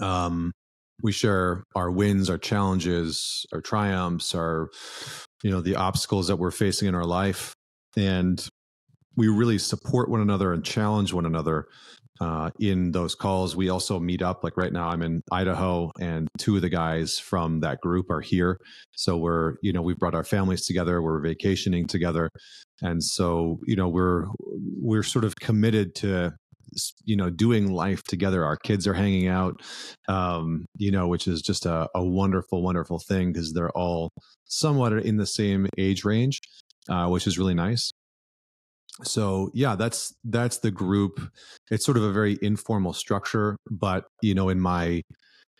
Um, 0.00 0.52
we 1.02 1.12
share 1.12 1.64
our 1.74 1.90
wins, 1.90 2.28
our 2.28 2.36
challenges, 2.36 3.46
our 3.52 3.62
triumphs, 3.62 4.34
our, 4.34 4.68
you 5.42 5.50
know, 5.50 5.62
the 5.62 5.76
obstacles 5.76 6.28
that 6.28 6.36
we're 6.36 6.50
facing 6.50 6.88
in 6.88 6.94
our 6.94 7.06
life, 7.06 7.54
and 7.96 8.46
we 9.16 9.28
really 9.28 9.58
support 9.58 10.10
one 10.10 10.20
another 10.20 10.52
and 10.52 10.64
challenge 10.64 11.12
one 11.12 11.26
another 11.26 11.66
uh, 12.20 12.50
in 12.60 12.92
those 12.92 13.14
calls. 13.14 13.56
We 13.56 13.70
also 13.70 13.98
meet 13.98 14.22
up. 14.22 14.44
Like 14.44 14.56
right 14.56 14.72
now, 14.72 14.88
I'm 14.88 15.02
in 15.02 15.22
Idaho, 15.32 15.90
and 15.98 16.28
two 16.38 16.56
of 16.56 16.62
the 16.62 16.68
guys 16.68 17.18
from 17.18 17.60
that 17.60 17.80
group 17.80 18.10
are 18.10 18.20
here. 18.20 18.58
So 18.92 19.16
we're, 19.16 19.54
you 19.62 19.72
know, 19.72 19.82
we've 19.82 19.98
brought 19.98 20.14
our 20.14 20.24
families 20.24 20.66
together. 20.66 21.00
We're 21.02 21.20
vacationing 21.20 21.86
together, 21.86 22.30
and 22.82 23.02
so 23.02 23.58
you 23.66 23.76
know, 23.76 23.88
we're 23.88 24.26
we're 24.38 25.02
sort 25.02 25.24
of 25.24 25.34
committed 25.36 25.94
to 25.96 26.32
you 27.04 27.16
know 27.16 27.30
doing 27.30 27.72
life 27.72 28.02
together 28.04 28.44
our 28.44 28.56
kids 28.56 28.86
are 28.86 28.94
hanging 28.94 29.26
out 29.26 29.60
um 30.08 30.66
you 30.76 30.92
know 30.92 31.08
which 31.08 31.26
is 31.26 31.42
just 31.42 31.66
a, 31.66 31.88
a 31.96 32.04
wonderful 32.04 32.62
wonderful 32.62 33.00
thing 33.08 33.32
because 33.32 33.52
they're 33.52 33.76
all 33.76 34.12
somewhat 34.44 34.92
in 34.92 35.16
the 35.16 35.26
same 35.26 35.66
age 35.78 36.04
range 36.04 36.40
uh, 36.88 37.08
which 37.08 37.26
is 37.26 37.38
really 37.38 37.54
nice 37.54 37.90
so 39.02 39.50
yeah 39.54 39.76
that's 39.76 40.14
that's 40.24 40.58
the 40.58 40.70
group. 40.70 41.20
It's 41.70 41.84
sort 41.84 41.96
of 41.96 42.02
a 42.02 42.12
very 42.12 42.38
informal 42.42 42.92
structure 42.92 43.56
but 43.70 44.04
you 44.22 44.34
know 44.34 44.48
in 44.48 44.60
my 44.60 45.02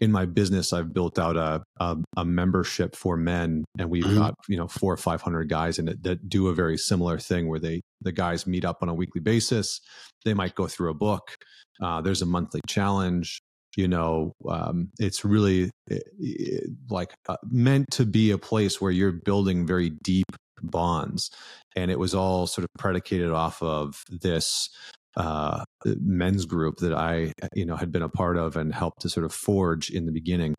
in 0.01 0.11
my 0.11 0.25
business 0.25 0.73
i've 0.73 0.95
built 0.95 1.19
out 1.19 1.37
a 1.37 1.63
a, 1.79 1.97
a 2.17 2.25
membership 2.25 2.97
for 2.97 3.17
men 3.17 3.65
and 3.79 3.91
we've 3.91 4.05
mm-hmm. 4.05 4.19
got 4.19 4.35
you 4.49 4.57
know 4.57 4.67
four 4.67 4.93
or 4.93 4.97
five 4.97 5.21
hundred 5.21 5.49
guys 5.49 5.79
in 5.79 5.89
it 5.89 6.03
that 6.03 6.29
do 6.29 6.49
a 6.49 6.55
very 6.55 6.77
similar 6.77 7.19
thing 7.19 7.49
where 7.49 7.61
they 7.61 7.81
the 8.01 8.13
guys 8.13 8.47
meet 8.47 8.65
up 8.65 8.79
on 8.83 8.89
a 8.89 8.95
weekly 8.95 9.21
basis. 9.21 9.81
They 10.25 10.35
might 10.35 10.55
go 10.55 10.67
through 10.67 10.91
a 10.91 10.95
book. 10.95 11.37
Uh, 11.83 12.01
there's 12.01 12.23
a 12.23 12.27
monthly 12.27 12.61
challenge 12.69 13.41
you 13.77 13.87
know 13.87 14.33
um, 14.49 14.91
it's 14.99 15.25
really 15.25 15.71
eh, 15.91 15.99
eh, 16.25 16.61
like 16.89 17.15
uh, 17.29 17.37
meant 17.51 17.87
to 17.93 18.05
be 18.05 18.31
a 18.33 18.39
place 18.39 18.81
where 18.81 18.91
you're 18.91 19.13
building 19.13 19.67
very 19.67 19.91
deep 20.03 20.27
bonds 20.63 21.31
and 21.77 21.91
it 21.91 21.99
was 21.99 22.15
all 22.15 22.47
sort 22.47 22.65
of 22.65 22.71
predicated 22.79 23.31
off 23.31 23.63
of 23.63 24.03
this 24.09 24.69
uh, 25.17 25.65
men's 25.85 26.45
group 26.45 26.79
that 26.79 26.95
I, 26.95 27.33
you 27.55 27.65
know, 27.65 27.77
had 27.77 27.93
been 27.93 28.03
a 28.03 28.09
part 28.09 28.37
of 28.37 28.57
and 28.57 28.73
helped 28.73 29.03
to 29.03 29.09
sort 29.09 29.27
of 29.27 29.33
forge 29.33 29.91
in 29.91 30.07
the 30.07 30.13
beginning. 30.13 30.55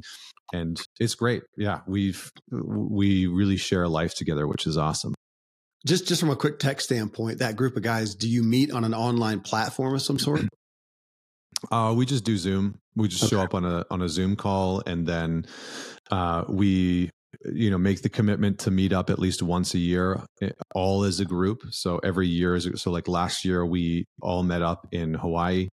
And 0.54 0.82
it's 1.00 1.16
great. 1.16 1.44
Yeah, 1.56 1.80
we've 1.88 2.30
we 2.52 3.28
really 3.28 3.58
share 3.58 3.84
a 3.84 3.90
life 3.90 4.16
together, 4.16 4.48
which 4.48 4.68
is 4.68 4.78
awesome. 4.78 5.14
Just 5.86 6.08
just 6.08 6.20
from 6.20 6.30
a 6.30 6.36
quick 6.36 6.60
tech 6.60 6.82
standpoint, 6.82 7.40
that 7.40 7.56
group 7.56 7.78
of 7.78 7.84
guys, 7.84 8.16
do 8.16 8.30
you 8.30 8.44
meet 8.44 8.72
on 8.72 8.84
an 8.84 8.94
online 8.94 9.40
platform 9.40 9.96
of 9.96 10.02
some 10.02 10.20
sort? 10.20 10.42
Uh, 11.70 11.94
we 11.96 12.08
just 12.08 12.24
do 12.24 12.38
Zoom. 12.38 12.80
We 12.96 13.08
just 13.08 13.24
okay. 13.24 13.30
show 13.30 13.42
up 13.42 13.54
on 13.54 13.64
a 13.66 13.86
on 13.92 14.02
a 14.02 14.10
Zoom 14.10 14.36
call, 14.36 14.82
and 14.88 15.06
then 15.06 15.46
uh, 16.10 16.44
we 16.50 17.12
you 17.46 17.70
know 17.70 17.78
make 17.78 18.02
the 18.02 18.10
commitment 18.10 18.60
to 18.60 18.72
meet 18.72 18.94
up 18.94 19.10
at 19.10 19.20
least 19.20 19.42
once 19.42 19.74
a 19.74 19.80
year 19.80 20.24
eh, 20.42 20.50
all 20.76 21.04
as 21.04 21.20
a 21.20 21.26
group. 21.26 21.64
So 21.72 22.00
every 22.00 22.28
year 22.28 22.56
is 22.56 22.70
so 22.76 22.92
like 22.92 23.08
last 23.08 23.46
year 23.46 23.66
we 23.66 24.06
all 24.22 24.44
met 24.44 24.62
up 24.62 24.88
in 24.92 25.14
hawaii. 25.14 25.70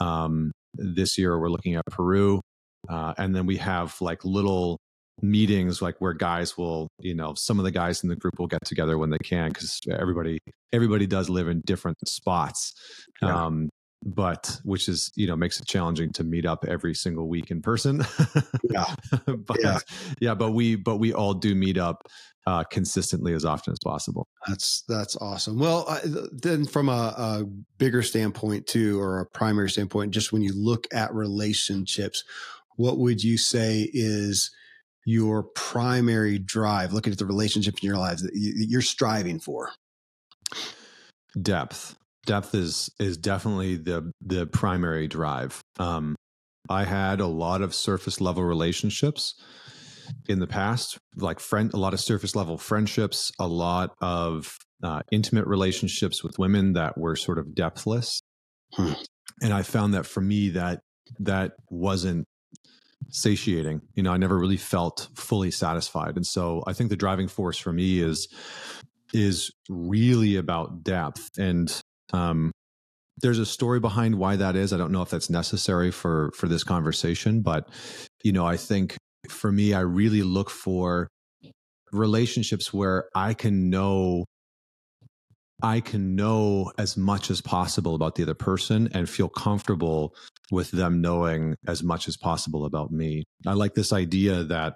Um, 0.00 0.52
this 0.74 1.18
year 1.18 1.38
we're 1.38 1.50
looking 1.50 1.74
at 1.74 1.84
peru. 1.86 2.40
Uh, 2.88 3.14
and 3.16 3.34
then 3.34 3.46
we 3.46 3.58
have 3.58 3.94
like 4.00 4.24
little 4.24 4.78
meetings 5.20 5.82
like 5.82 5.94
where 6.00 6.14
guys 6.14 6.56
will 6.56 6.88
you 6.98 7.14
know 7.14 7.34
some 7.34 7.58
of 7.58 7.64
the 7.64 7.70
guys 7.70 8.02
in 8.02 8.08
the 8.08 8.16
group 8.16 8.38
will 8.38 8.46
get 8.46 8.64
together 8.64 8.98
when 8.98 9.10
they 9.10 9.18
can 9.18 9.48
because 9.48 9.78
everybody 9.90 10.38
everybody 10.72 11.06
does 11.06 11.28
live 11.28 11.48
in 11.48 11.60
different 11.64 11.96
spots. 12.06 12.72
Yeah. 13.20 13.44
um, 13.44 13.68
but 14.02 14.58
which 14.64 14.88
is 14.88 15.10
you 15.14 15.26
know 15.26 15.36
makes 15.36 15.60
it 15.60 15.66
challenging 15.66 16.10
to 16.12 16.24
meet 16.24 16.44
up 16.44 16.64
every 16.66 16.94
single 16.94 17.28
week 17.28 17.50
in 17.50 17.62
person. 17.62 18.02
Yeah. 18.70 18.84
But 19.26 19.58
yeah. 19.60 19.78
yeah 20.20 20.34
but 20.34 20.52
we 20.52 20.76
but 20.76 20.96
we 20.96 21.12
all 21.12 21.34
do 21.34 21.54
meet 21.54 21.78
up 21.78 22.08
uh, 22.46 22.64
consistently 22.64 23.34
as 23.34 23.44
often 23.44 23.72
as 23.72 23.78
possible. 23.84 24.26
That's 24.48 24.82
that's 24.88 25.16
awesome. 25.16 25.58
Well 25.58 25.84
uh, 25.88 26.00
then 26.32 26.64
from 26.64 26.88
a, 26.88 27.14
a 27.16 27.44
bigger 27.78 28.02
standpoint 28.02 28.66
too 28.66 29.00
or 29.00 29.20
a 29.20 29.26
primary 29.26 29.70
standpoint 29.70 30.12
just 30.12 30.32
when 30.32 30.42
you 30.42 30.52
look 30.54 30.86
at 30.92 31.14
relationships 31.14 32.24
what 32.76 32.98
would 32.98 33.22
you 33.22 33.36
say 33.36 33.88
is 33.92 34.50
your 35.04 35.42
primary 35.42 36.38
drive? 36.38 36.92
Looking 36.92 37.12
at 37.12 37.18
the 37.18 37.26
relationships 37.26 37.82
in 37.82 37.86
your 37.86 37.98
lives 37.98 38.22
that 38.22 38.32
you're 38.34 38.82
striving 38.82 39.40
for. 39.40 39.70
Depth 41.40 41.96
depth 42.26 42.54
is 42.54 42.90
is 42.98 43.16
definitely 43.16 43.76
the 43.76 44.12
the 44.20 44.46
primary 44.46 45.08
drive. 45.08 45.60
Um, 45.78 46.16
I 46.68 46.84
had 46.84 47.20
a 47.20 47.26
lot 47.26 47.60
of 47.62 47.74
surface 47.74 48.20
level 48.20 48.44
relationships, 48.44 49.34
in 50.28 50.38
the 50.38 50.46
past, 50.46 50.98
like 51.16 51.40
friend, 51.40 51.72
a 51.74 51.76
lot 51.76 51.94
of 51.94 52.00
surface 52.00 52.34
level 52.34 52.58
friendships, 52.58 53.32
a 53.38 53.46
lot 53.46 53.94
of 54.00 54.56
uh, 54.82 55.00
intimate 55.10 55.46
relationships 55.46 56.22
with 56.22 56.38
women 56.38 56.72
that 56.74 56.98
were 56.98 57.16
sort 57.16 57.38
of 57.38 57.54
depthless. 57.54 58.22
Hmm. 58.74 58.92
And 59.40 59.52
I 59.52 59.62
found 59.62 59.94
that 59.94 60.06
for 60.06 60.20
me, 60.20 60.50
that 60.50 60.80
that 61.20 61.52
wasn't 61.70 62.26
satiating. 63.10 63.82
You 63.94 64.02
know, 64.02 64.12
I 64.12 64.16
never 64.16 64.38
really 64.38 64.56
felt 64.56 65.08
fully 65.14 65.50
satisfied. 65.50 66.16
And 66.16 66.26
so 66.26 66.62
I 66.66 66.72
think 66.72 66.90
the 66.90 66.96
driving 66.96 67.28
force 67.28 67.58
for 67.58 67.72
me 67.72 68.00
is 68.00 68.28
is 69.12 69.50
really 69.68 70.36
about 70.36 70.82
depth. 70.82 71.30
And 71.38 71.81
um, 72.12 72.52
there's 73.20 73.38
a 73.38 73.46
story 73.46 73.80
behind 73.80 74.16
why 74.16 74.36
that 74.36 74.56
is. 74.56 74.72
I 74.72 74.78
don't 74.78 74.92
know 74.92 75.02
if 75.02 75.10
that's 75.10 75.30
necessary 75.30 75.90
for 75.90 76.32
for 76.34 76.48
this 76.48 76.64
conversation, 76.64 77.42
but 77.42 77.68
you 78.24 78.32
know, 78.32 78.46
I 78.46 78.56
think 78.56 78.96
for 79.28 79.52
me, 79.52 79.74
I 79.74 79.80
really 79.80 80.22
look 80.22 80.50
for 80.50 81.08
relationships 81.92 82.72
where 82.72 83.08
I 83.14 83.34
can 83.34 83.70
know 83.70 84.24
I 85.62 85.80
can 85.80 86.16
know 86.16 86.72
as 86.76 86.96
much 86.96 87.30
as 87.30 87.40
possible 87.40 87.94
about 87.94 88.16
the 88.16 88.24
other 88.24 88.34
person 88.34 88.88
and 88.92 89.08
feel 89.08 89.28
comfortable 89.28 90.14
with 90.50 90.72
them 90.72 91.00
knowing 91.00 91.54
as 91.68 91.84
much 91.84 92.08
as 92.08 92.16
possible 92.16 92.64
about 92.64 92.90
me. 92.90 93.22
I 93.46 93.52
like 93.52 93.74
this 93.74 93.92
idea 93.92 94.42
that 94.44 94.74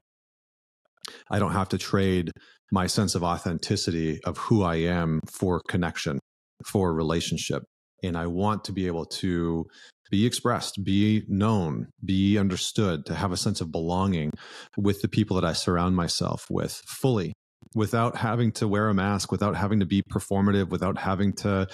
I 1.29 1.41
don't 1.41 1.53
have 1.53 1.71
to 1.71 1.79
trade 1.79 2.31
my 2.71 2.87
sense 2.87 3.17
of 3.17 3.25
authenticity 3.25 4.21
of 4.25 4.39
who 4.39 4.63
I 4.63 4.77
am 4.77 5.21
for 5.29 5.61
connection, 5.69 6.21
for 6.65 6.95
relationship. 6.95 7.65
And 8.03 8.17
I 8.17 8.27
want 8.27 8.65
to 8.65 8.73
be 8.73 8.87
able 8.87 9.07
to 9.07 9.67
be 10.11 10.27
expressed, 10.27 10.85
be 10.85 11.25
known, 11.29 11.89
be 12.05 12.39
understood, 12.39 13.07
to 13.07 13.15
have 13.15 13.33
a 13.33 13.37
sense 13.37 13.61
of 13.61 13.73
belonging 13.73 14.31
with 14.77 15.03
the 15.03 15.09
people 15.09 15.35
that 15.37 15.45
I 15.45 15.53
surround 15.53 15.97
myself 15.97 16.47
with 16.49 16.73
fully 16.87 17.33
without 17.75 18.17
having 18.17 18.53
to 18.53 18.69
wear 18.69 18.89
a 18.89 18.95
mask, 18.95 19.33
without 19.33 19.57
having 19.57 19.81
to 19.81 19.87
be 19.87 20.03
performative, 20.03 20.71
without 20.71 20.99
having 20.99 21.33
to, 21.33 21.67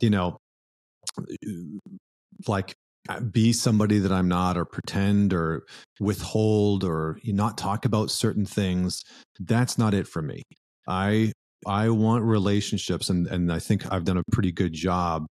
you 0.00 0.10
know, 0.10 0.36
like 2.46 2.74
uh, 3.08 3.20
be 3.20 3.52
somebody 3.52 3.98
that 3.98 4.12
I'm 4.12 4.28
not 4.28 4.56
or 4.56 4.64
pretend 4.64 5.32
or 5.32 5.64
withhold 6.00 6.84
or 6.84 7.18
not 7.24 7.56
talk 7.56 7.84
about 7.84 8.10
certain 8.10 8.44
things. 8.44 9.02
That's 9.40 9.78
not 9.78 9.94
it 9.94 10.06
for 10.06 10.22
me. 10.22 10.42
I 10.86 11.32
I 11.66 11.88
want 11.90 12.24
relationships 12.24 13.10
and 13.10 13.26
and 13.26 13.52
I 13.52 13.58
think 13.58 13.90
I've 13.92 14.04
done 14.04 14.18
a 14.18 14.22
pretty 14.32 14.52
good 14.52 14.72
job 14.72 15.26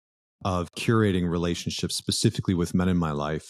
of 0.44 0.70
curating 0.78 1.30
relationships 1.30 1.96
specifically 1.96 2.54
with 2.54 2.74
men 2.74 2.90
in 2.90 2.98
my 2.98 3.12
life 3.12 3.50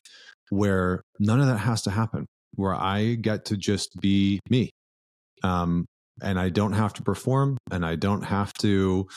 where 0.50 1.02
none 1.20 1.42
of 1.42 1.48
that 1.48 1.58
has 1.58 1.82
to 1.84 1.92
happen 1.92 2.26
where 2.56 2.74
I 2.74 3.16
get 3.16 3.46
to 3.46 3.58
just 3.58 4.00
be 4.00 4.40
me. 4.50 4.70
Um, 5.44 5.86
and 6.22 6.40
I 6.40 6.50
don't 6.50 6.74
have 6.74 6.94
to 6.94 7.04
perform 7.04 7.58
and 7.72 7.86
I 7.86 7.96
don't 7.96 8.24
have 8.24 8.54
to 8.62 9.08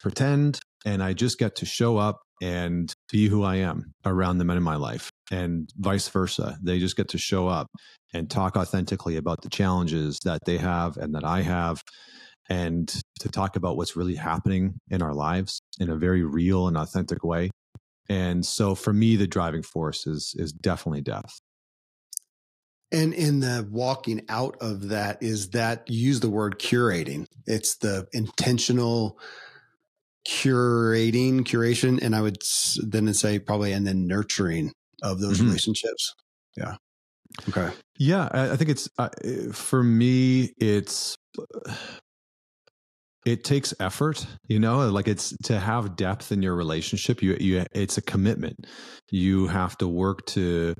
pretend 0.00 0.60
and 0.84 1.02
I 1.02 1.14
just 1.14 1.38
get 1.38 1.56
to 1.56 1.66
show 1.66 1.96
up 1.96 2.20
and 2.42 2.92
be 3.10 3.28
who 3.28 3.42
I 3.42 3.56
am 3.56 3.92
around 4.04 4.38
the 4.38 4.44
men 4.44 4.56
in 4.56 4.62
my 4.62 4.76
life 4.76 5.10
and 5.30 5.70
vice 5.76 6.08
versa. 6.08 6.58
They 6.62 6.78
just 6.78 6.96
get 6.96 7.08
to 7.08 7.18
show 7.18 7.48
up 7.48 7.68
and 8.12 8.28
talk 8.28 8.56
authentically 8.56 9.16
about 9.16 9.42
the 9.42 9.48
challenges 9.48 10.18
that 10.24 10.40
they 10.44 10.58
have 10.58 10.96
and 10.98 11.14
that 11.14 11.24
I 11.24 11.42
have 11.42 11.80
and 12.48 12.88
to 13.20 13.28
talk 13.28 13.56
about 13.56 13.76
what's 13.76 13.96
really 13.96 14.16
happening 14.16 14.74
in 14.90 15.02
our 15.02 15.14
lives 15.14 15.60
in 15.78 15.88
a 15.88 15.96
very 15.96 16.22
real 16.22 16.68
and 16.68 16.76
authentic 16.76 17.24
way. 17.24 17.50
And 18.08 18.44
so 18.44 18.74
for 18.74 18.92
me 18.92 19.16
the 19.16 19.26
driving 19.26 19.62
force 19.62 20.06
is 20.06 20.34
is 20.36 20.52
definitely 20.52 21.02
death. 21.02 21.40
And 22.90 23.14
in 23.14 23.40
the 23.40 23.66
walking 23.70 24.22
out 24.28 24.56
of 24.60 24.88
that 24.88 25.22
is 25.22 25.50
that 25.50 25.88
you 25.88 26.08
use 26.08 26.20
the 26.20 26.28
word 26.28 26.58
curating. 26.58 27.24
It's 27.46 27.76
the 27.76 28.06
intentional 28.12 29.18
curating, 30.28 31.40
curation, 31.40 32.02
and 32.02 32.14
I 32.14 32.20
would 32.20 32.36
then 32.82 33.12
say 33.14 33.38
probably 33.38 33.72
and 33.72 33.86
then 33.86 34.06
nurturing 34.06 34.72
of 35.02 35.20
those 35.20 35.38
mm-hmm. 35.38 35.46
relationships. 35.46 36.14
Yeah. 36.56 36.76
Okay. 37.48 37.70
Yeah, 37.98 38.28
I, 38.30 38.56
think 38.56 38.70
it's 38.70 38.88
uh, 38.98 39.08
for 39.52 39.82
me. 39.82 40.52
It's 40.58 41.16
it 43.24 43.44
takes 43.44 43.72
effort 43.78 44.26
you 44.48 44.58
know 44.58 44.88
like 44.90 45.06
it's 45.06 45.36
to 45.44 45.58
have 45.58 45.96
depth 45.96 46.32
in 46.32 46.42
your 46.42 46.54
relationship 46.54 47.22
you 47.22 47.36
you 47.38 47.64
it's 47.72 47.96
a 47.96 48.02
commitment 48.02 48.66
you 49.10 49.46
have 49.46 49.76
to 49.78 49.86
work 49.86 50.26
to 50.26 50.74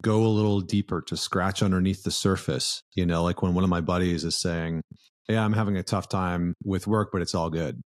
go 0.00 0.24
a 0.24 0.28
little 0.28 0.60
deeper 0.60 1.02
to 1.02 1.16
scratch 1.16 1.62
underneath 1.62 2.02
the 2.02 2.10
surface. 2.10 2.82
You 2.94 3.04
know, 3.04 3.22
like 3.22 3.42
when 3.42 3.54
one 3.54 3.64
of 3.64 3.70
my 3.70 3.80
buddies 3.80 4.24
is 4.24 4.40
saying, 4.40 4.82
Yeah, 5.28 5.44
I'm 5.44 5.52
having 5.52 5.76
a 5.76 5.82
tough 5.82 6.08
time 6.08 6.54
with 6.64 6.86
work, 6.86 7.10
but 7.12 7.22
it's 7.22 7.34
all 7.34 7.50
good. 7.50 7.80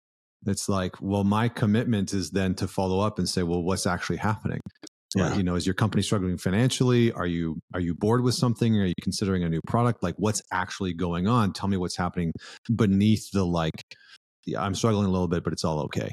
It's 0.47 0.69
like, 0.69 0.95
well, 1.01 1.25
my 1.25 1.49
commitment 1.49 2.13
is 2.13 2.31
then 2.31 2.55
to 2.57 2.69
follow 2.69 3.01
up 3.01 3.19
and 3.19 3.29
say, 3.29 3.43
well, 3.43 3.63
what's 3.63 3.87
actually 3.87 4.19
happening? 4.19 4.61
Yeah. 5.15 5.37
you 5.37 5.43
know, 5.43 5.55
is 5.55 5.67
your 5.67 5.75
company 5.75 6.03
struggling 6.03 6.37
financially? 6.37 7.13
Are 7.13 7.27
you 7.27 7.59
are 7.73 7.81
you 7.81 7.95
bored 7.95 8.23
with 8.23 8.35
something? 8.35 8.77
Are 8.81 8.87
you 8.87 8.95
considering 9.03 9.45
a 9.45 9.49
new 9.49 9.61
product? 9.67 10.03
Like, 10.03 10.15
what's 10.19 10.43
actually 10.53 10.95
going 10.95 11.27
on? 11.27 11.53
Tell 11.53 11.69
me 11.69 11.77
what's 11.77 11.97
happening 11.97 12.33
beneath 12.75 13.31
the 13.33 13.45
like. 13.45 13.83
Yeah, 14.47 14.63
I'm 14.63 14.75
struggling 14.75 15.07
a 15.07 15.11
little 15.11 15.29
bit, 15.29 15.45
but 15.45 15.53
it's 15.53 15.65
all 15.65 15.81
okay. 15.85 16.13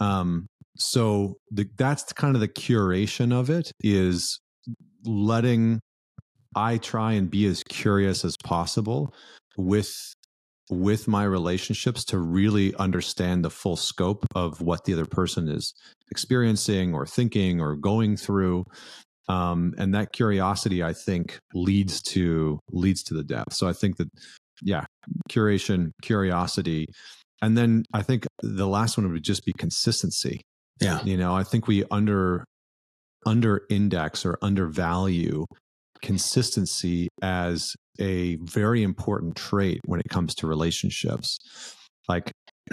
Um, 0.00 0.46
so 0.76 1.36
the, 1.50 1.66
that's 1.78 2.12
kind 2.12 2.34
of 2.34 2.40
the 2.40 2.48
curation 2.48 3.32
of 3.32 3.48
it. 3.48 3.70
Is 3.80 4.40
letting 5.04 5.80
I 6.56 6.78
try 6.78 7.12
and 7.12 7.30
be 7.30 7.46
as 7.46 7.62
curious 7.62 8.24
as 8.24 8.34
possible 8.42 9.14
with 9.56 9.94
with 10.70 11.06
my 11.06 11.24
relationships 11.24 12.04
to 12.04 12.18
really 12.18 12.74
understand 12.76 13.44
the 13.44 13.50
full 13.50 13.76
scope 13.76 14.26
of 14.34 14.60
what 14.60 14.84
the 14.84 14.92
other 14.92 15.06
person 15.06 15.48
is 15.48 15.72
experiencing 16.10 16.94
or 16.94 17.06
thinking 17.06 17.60
or 17.60 17.76
going 17.76 18.16
through. 18.16 18.64
Um, 19.28 19.74
and 19.76 19.92
that 19.94 20.12
curiosity 20.12 20.84
i 20.84 20.92
think 20.92 21.40
leads 21.52 22.00
to 22.12 22.60
leads 22.70 23.02
to 23.04 23.14
the 23.14 23.24
depth 23.24 23.54
so 23.54 23.66
i 23.66 23.72
think 23.72 23.96
that 23.96 24.08
yeah 24.62 24.84
curation 25.28 25.90
curiosity 26.00 26.86
and 27.42 27.58
then 27.58 27.82
i 27.92 28.02
think 28.02 28.28
the 28.42 28.68
last 28.68 28.96
one 28.96 29.10
would 29.10 29.24
just 29.24 29.44
be 29.44 29.52
consistency. 29.52 30.42
Yeah. 30.80 31.02
You 31.02 31.16
know 31.16 31.34
i 31.34 31.42
think 31.42 31.66
we 31.66 31.82
under 31.90 32.44
under 33.26 33.62
index 33.68 34.24
or 34.24 34.38
undervalue 34.42 35.44
consistency 36.02 37.08
as 37.22 37.74
a 37.98 38.36
very 38.36 38.82
important 38.82 39.36
trait 39.36 39.80
when 39.84 40.00
it 40.00 40.08
comes 40.08 40.34
to 40.36 40.46
relationships. 40.46 41.38
Like 42.08 42.32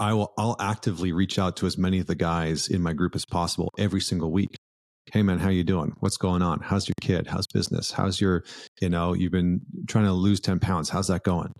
I 0.00 0.12
will 0.12 0.32
I'll 0.38 0.56
actively 0.60 1.12
reach 1.12 1.38
out 1.38 1.56
to 1.58 1.66
as 1.66 1.76
many 1.76 1.98
of 1.98 2.06
the 2.06 2.14
guys 2.14 2.68
in 2.68 2.82
my 2.82 2.92
group 2.92 3.14
as 3.14 3.24
possible 3.24 3.70
every 3.78 4.00
single 4.00 4.30
week. 4.30 4.54
Hey 5.12 5.22
man, 5.22 5.38
how 5.38 5.48
you 5.48 5.64
doing? 5.64 5.92
What's 6.00 6.16
going 6.16 6.42
on? 6.42 6.60
How's 6.60 6.86
your 6.86 6.94
kid? 7.00 7.26
How's 7.26 7.46
business? 7.46 7.90
How's 7.90 8.20
your, 8.20 8.44
you 8.80 8.88
know, 8.88 9.12
you've 9.12 9.32
been 9.32 9.60
trying 9.88 10.04
to 10.04 10.12
lose 10.12 10.40
10 10.40 10.60
pounds. 10.60 10.88
How's 10.88 11.08
that 11.08 11.24
going? 11.24 11.52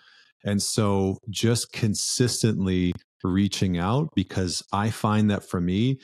And 0.45 0.63
so 0.63 1.19
just 1.29 1.73
consistently 1.73 2.93
reaching 3.23 3.79
out 3.79 4.09
because 4.15 4.63
I 4.73 4.91
find 4.91 5.31
that 5.31 5.45
for 5.49 5.61
me, 5.61 5.99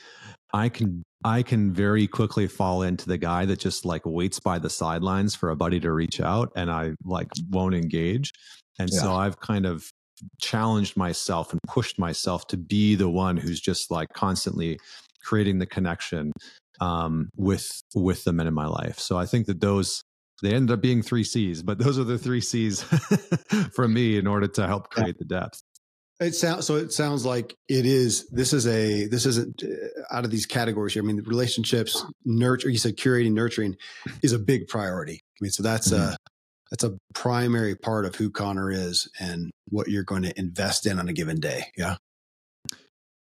I 0.53 0.69
can 0.69 1.03
I 1.23 1.43
can 1.43 1.73
very 1.73 2.07
quickly 2.07 2.47
fall 2.47 2.83
into 2.83 3.07
the 3.07 3.17
guy 3.17 3.45
that 3.45 3.59
just 3.59 3.85
like 3.85 4.05
waits 4.05 4.39
by 4.39 4.59
the 4.59 4.69
sidelines 4.69 5.35
for 5.35 5.49
a 5.49 5.55
buddy 5.55 5.79
to 5.79 5.91
reach 5.91 6.21
out 6.21 6.51
and 6.55 6.71
I 6.71 6.93
like 7.03 7.27
won't 7.49 7.75
engage. 7.75 8.31
And 8.79 8.89
yeah. 8.91 8.99
so 9.01 9.13
I've 9.13 9.39
kind 9.39 9.65
of 9.65 9.89
challenged 10.39 10.95
myself 10.97 11.51
and 11.51 11.59
pushed 11.67 11.99
myself 11.99 12.47
to 12.47 12.57
be 12.57 12.95
the 12.95 13.09
one 13.09 13.37
who's 13.37 13.59
just 13.59 13.91
like 13.91 14.09
constantly 14.13 14.79
creating 15.23 15.59
the 15.59 15.65
connection 15.65 16.31
um, 16.79 17.29
with 17.35 17.67
with 17.95 18.23
the 18.23 18.33
men 18.33 18.47
in 18.47 18.53
my 18.53 18.67
life. 18.67 18.99
So 18.99 19.17
I 19.17 19.25
think 19.25 19.47
that 19.47 19.59
those 19.59 20.03
they 20.43 20.53
end 20.53 20.69
up 20.69 20.81
being 20.81 21.01
three 21.01 21.23
C's, 21.23 21.63
but 21.63 21.79
those 21.79 21.97
are 21.97 22.03
the 22.03 22.17
three 22.17 22.41
C's 22.41 22.83
for 23.73 23.87
me 23.87 24.17
in 24.17 24.27
order 24.27 24.47
to 24.47 24.67
help 24.67 24.89
create 24.89 25.17
the 25.17 25.25
depth. 25.25 25.61
It 26.19 26.33
sounds 26.33 26.65
so. 26.65 26.75
It 26.75 26.91
sounds 26.91 27.25
like 27.25 27.55
it 27.69 27.85
is. 27.85 28.27
This 28.29 28.51
is 28.51 28.65
a. 28.65 29.05
This 29.07 29.25
isn't 29.27 29.63
uh, 29.63 30.15
out 30.15 30.25
of 30.25 30.31
these 30.31 30.47
categories 30.47 30.93
here. 30.93 31.03
I 31.03 31.05
mean, 31.05 31.21
relationships, 31.25 32.03
nurture. 32.25 32.69
You 32.69 32.79
said 32.79 32.97
curating, 32.97 33.33
nurturing, 33.33 33.75
is 34.23 34.33
a 34.33 34.39
big 34.39 34.67
priority. 34.67 35.13
I 35.13 35.37
mean, 35.41 35.51
so 35.51 35.61
that's 35.61 35.91
mm-hmm. 35.91 36.13
a 36.13 36.17
that's 36.71 36.83
a 36.83 36.97
primary 37.13 37.75
part 37.75 38.05
of 38.05 38.15
who 38.15 38.31
Connor 38.31 38.71
is 38.71 39.07
and 39.19 39.51
what 39.69 39.89
you're 39.89 40.03
going 40.03 40.23
to 40.23 40.37
invest 40.39 40.87
in 40.87 40.99
on 40.99 41.07
a 41.07 41.13
given 41.13 41.39
day. 41.39 41.65
Yeah. 41.77 41.97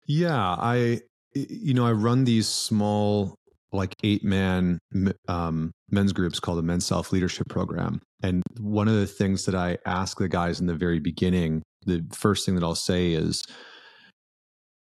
Yeah, 0.07 0.39
I 0.39 1.01
you 1.35 1.75
know 1.75 1.85
I 1.85 1.91
run 1.91 2.23
these 2.23 2.47
small 2.47 3.35
like 3.71 3.93
eight 4.03 4.23
man 4.23 4.79
um, 5.27 5.71
men's 5.91 6.13
groups 6.13 6.39
called 6.39 6.57
the 6.57 6.63
men's 6.63 6.85
self 6.85 7.11
leadership 7.11 7.47
program 7.49 8.01
and 8.23 8.41
one 8.59 8.87
of 8.87 8.95
the 8.95 9.05
things 9.07 9.45
that 9.45 9.55
i 9.55 9.77
ask 9.85 10.17
the 10.17 10.27
guys 10.27 10.59
in 10.59 10.67
the 10.67 10.75
very 10.75 10.99
beginning 10.99 11.61
the 11.89 12.15
first 12.15 12.45
thing 12.45 12.55
that 12.55 12.63
I'll 12.63 12.75
say 12.75 13.13
is 13.13 13.43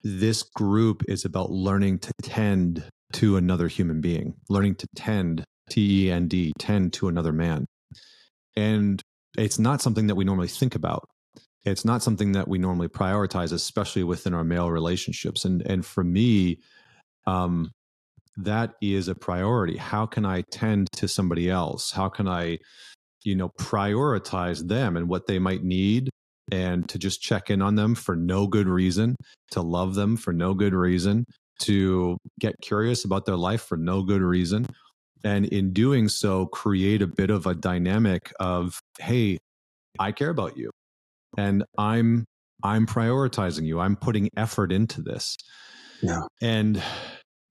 this 0.03 0.43
group 0.43 1.03
is 1.07 1.25
about 1.25 1.51
learning 1.51 1.99
to 1.99 2.11
tend 2.21 2.89
to 3.13 3.37
another 3.37 3.67
human 3.67 4.01
being, 4.01 4.35
learning 4.49 4.75
to 4.75 4.87
tend, 4.95 5.43
T 5.69 6.07
E 6.07 6.11
N 6.11 6.27
D, 6.27 6.53
tend 6.59 6.93
to 6.93 7.07
another 7.07 7.33
man. 7.33 7.65
and 8.55 9.01
it's 9.37 9.59
not 9.59 9.81
something 9.81 10.07
that 10.07 10.15
we 10.15 10.25
normally 10.25 10.47
think 10.47 10.75
about. 10.75 11.07
It's 11.63 11.85
not 11.85 12.01
something 12.03 12.31
that 12.33 12.47
we 12.47 12.57
normally 12.57 12.87
prioritize 12.87 13.51
especially 13.53 14.03
within 14.03 14.33
our 14.33 14.43
male 14.43 14.71
relationships. 14.71 15.45
And 15.45 15.61
and 15.63 15.85
for 15.85 16.03
me 16.03 16.59
um 17.27 17.71
that 18.37 18.73
is 18.81 19.07
a 19.09 19.15
priority. 19.15 19.77
How 19.77 20.05
can 20.05 20.25
i 20.25 20.43
tend 20.51 20.87
to 20.93 21.07
somebody 21.07 21.49
else? 21.49 21.91
How 21.91 22.09
can 22.09 22.27
i 22.27 22.57
you 23.23 23.35
know 23.35 23.49
prioritize 23.59 24.67
them 24.67 24.97
and 24.97 25.09
what 25.09 25.27
they 25.27 25.39
might 25.39 25.63
need 25.63 26.09
and 26.51 26.87
to 26.89 26.97
just 26.97 27.21
check 27.21 27.49
in 27.49 27.61
on 27.61 27.75
them 27.75 27.95
for 27.95 28.15
no 28.15 28.47
good 28.47 28.67
reason 28.67 29.15
to 29.51 29.61
love 29.61 29.95
them 29.95 30.17
for 30.17 30.33
no 30.33 30.53
good 30.53 30.73
reason 30.73 31.25
to 31.59 32.17
get 32.39 32.55
curious 32.61 33.03
about 33.05 33.25
their 33.25 33.35
life 33.35 33.61
for 33.61 33.77
no 33.77 34.03
good 34.03 34.21
reason 34.21 34.65
and 35.23 35.45
in 35.47 35.73
doing 35.73 36.07
so 36.07 36.45
create 36.47 37.01
a 37.01 37.07
bit 37.07 37.29
of 37.29 37.45
a 37.45 37.55
dynamic 37.55 38.31
of 38.39 38.79
hey 38.99 39.37
i 39.99 40.11
care 40.11 40.29
about 40.29 40.57
you 40.57 40.69
and 41.37 41.63
i'm 41.77 42.25
i'm 42.63 42.85
prioritizing 42.85 43.65
you 43.65 43.79
i'm 43.79 43.95
putting 43.95 44.29
effort 44.37 44.71
into 44.71 45.01
this 45.01 45.35
yeah 46.01 46.21
and 46.41 46.81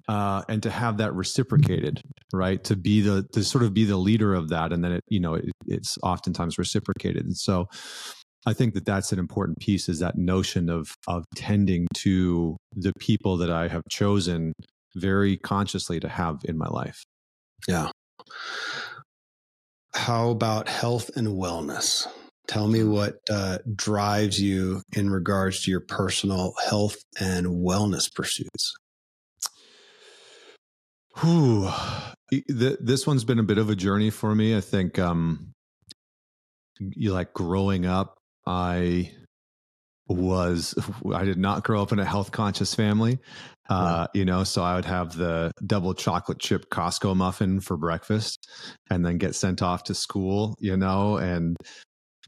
uh, 0.09 0.43
and 0.49 0.63
to 0.63 0.71
have 0.71 0.97
that 0.97 1.15
reciprocated, 1.15 2.01
right? 2.33 2.65
To 2.65 2.77
be 2.77 3.03
the 3.03 3.27
to 3.35 3.45
sort 3.45 3.63
of 3.63 3.75
be 3.75 3.85
the 3.85 3.99
leader 3.99 4.35
of 4.35 4.49
that, 4.49 4.73
and 4.73 4.83
then 4.83 4.93
it 4.93 5.05
you 5.09 5.21
know 5.21 5.35
it, 5.35 5.51
it's 5.67 5.99
oftentimes 6.03 6.57
reciprocated. 6.59 7.25
And 7.25 7.37
so, 7.37 7.69
I 8.49 8.55
think 8.55 8.73
that 8.75 8.87
that's 8.87 9.13
an 9.13 9.19
important 9.19 9.59
piece 9.59 9.89
is 9.89 9.99
that 9.99 10.17
notion 10.17 10.71
of 10.71 10.95
of 11.07 11.25
tending 11.37 11.87
to 11.97 12.57
the 12.73 12.93
people 12.99 13.37
that 13.37 13.51
I 13.51 13.69
have 13.69 13.83
chosen 13.91 14.55
very 14.97 15.37
consciously 15.37 16.01
to 16.01 16.09
have 16.09 16.41
in 16.45 16.57
my 16.57 16.69
life. 16.69 17.05
Yeah. 17.69 17.91
How 19.95 20.31
about 20.31 20.69
health 20.69 21.11
and 21.15 21.29
wellness? 21.29 22.07
Tell 22.47 22.69
me 22.69 22.85
what 22.85 23.17
uh, 23.31 23.59
drives 23.75 24.41
you 24.41 24.81
in 24.97 25.11
regards 25.11 25.63
to 25.65 25.71
your 25.71 25.81
personal 25.81 26.55
health 26.67 26.97
and 27.21 27.47
wellness 27.47 28.13
pursuits. 28.13 28.75
Whew. 31.21 31.71
This 32.49 33.07
one's 33.07 33.25
been 33.25 33.39
a 33.39 33.43
bit 33.43 33.59
of 33.59 33.69
a 33.69 33.77
journey 33.77 34.09
for 34.09 34.35
me. 34.35 34.57
I 34.57 34.63
think, 34.63 34.99
um, 34.99 35.53
you 36.79 37.13
like 37.13 37.35
growing 37.35 37.85
up, 37.85 38.18
I 38.49 39.13
was 40.09 40.75
I 41.15 41.25
did 41.25 41.37
not 41.37 41.65
grow 41.65 41.83
up 41.83 41.93
in 41.93 41.99
a 41.99 42.05
health 42.05 42.33
conscious 42.33 42.75
family. 42.75 43.19
Uh, 43.69 44.07
you 44.15 44.25
know, 44.25 44.45
so 44.45 44.63
I 44.63 44.77
would 44.77 44.87
have 44.87 45.15
the 45.15 45.53
double 45.67 45.93
chocolate 45.93 46.39
chip 46.39 46.71
Costco 46.71 47.15
muffin 47.15 47.61
for 47.61 47.77
breakfast 47.77 48.49
and 48.89 49.05
then 49.05 49.19
get 49.19 49.35
sent 49.35 49.61
off 49.61 49.85
to 49.85 49.95
school, 49.95 50.57
you 50.59 50.79
know, 50.79 51.19
and 51.19 51.55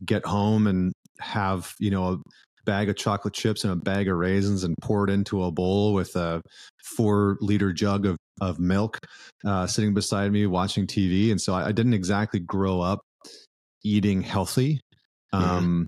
get 0.05 0.27
home 0.27 0.67
and 0.67 0.93
have, 1.19 1.73
you 1.79 1.91
know, 1.91 2.13
a 2.13 2.19
bag 2.67 2.91
of 2.91 2.97
chocolate 2.97 3.33
chips 3.33 3.65
and 3.65 3.73
a 3.73 3.77
bag 3.77 4.07
of 4.07 4.19
raisins 4.19 4.65
and 4.65 4.75
pour 4.83 5.05
it 5.05 5.11
into 5.11 5.43
a 5.43 5.51
bowl 5.51 5.95
with 5.95 6.15
a 6.15 6.43
four 6.85 7.39
liter 7.41 7.73
jug 7.73 8.05
of, 8.05 8.19
of 8.43 8.61
milk 8.61 8.99
uh, 9.47 9.67
sitting 9.67 9.95
beside 9.95 10.31
me 10.31 10.47
watching 10.47 10.87
TV. 10.87 11.31
And 11.31 11.41
so 11.41 11.55
I, 11.55 11.69
I 11.69 11.73
didn't 11.73 11.95
exactly 11.95 12.41
grow 12.41 12.83
up 12.83 13.01
eating 13.83 14.21
healthy. 14.21 14.81
Mm-hmm. 15.33 15.45
Um, 15.45 15.87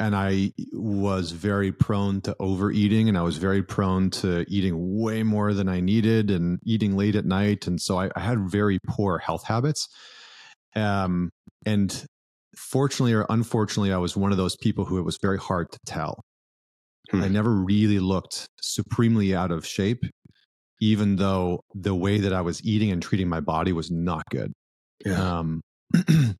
and 0.00 0.16
I 0.16 0.52
was 0.72 1.32
very 1.32 1.72
prone 1.72 2.22
to 2.22 2.34
overeating 2.40 3.10
and 3.10 3.18
I 3.18 3.22
was 3.22 3.36
very 3.36 3.62
prone 3.62 4.08
to 4.10 4.46
eating 4.48 4.98
way 4.98 5.22
more 5.22 5.52
than 5.52 5.68
I 5.68 5.80
needed 5.80 6.30
and 6.30 6.58
eating 6.64 6.96
late 6.96 7.16
at 7.16 7.26
night. 7.26 7.66
And 7.66 7.78
so 7.78 7.98
I, 7.98 8.10
I 8.16 8.20
had 8.20 8.50
very 8.50 8.78
poor 8.88 9.18
health 9.18 9.44
habits. 9.44 9.88
Um, 10.74 11.30
and 11.66 12.06
fortunately 12.56 13.12
or 13.12 13.26
unfortunately, 13.28 13.92
I 13.92 13.98
was 13.98 14.16
one 14.16 14.32
of 14.32 14.38
those 14.38 14.56
people 14.56 14.86
who 14.86 14.98
it 14.98 15.04
was 15.04 15.18
very 15.20 15.38
hard 15.38 15.70
to 15.70 15.78
tell. 15.84 16.24
Hmm. 17.10 17.22
I 17.22 17.28
never 17.28 17.50
really 17.50 17.98
looked 17.98 18.48
supremely 18.62 19.34
out 19.34 19.50
of 19.50 19.66
shape, 19.66 20.02
even 20.80 21.16
though 21.16 21.60
the 21.74 21.94
way 21.94 22.20
that 22.20 22.32
I 22.32 22.40
was 22.40 22.64
eating 22.64 22.90
and 22.90 23.02
treating 23.02 23.28
my 23.28 23.40
body 23.40 23.74
was 23.74 23.90
not 23.90 24.22
good. 24.30 24.54
Yeah. 25.04 25.40
Um, 25.40 25.60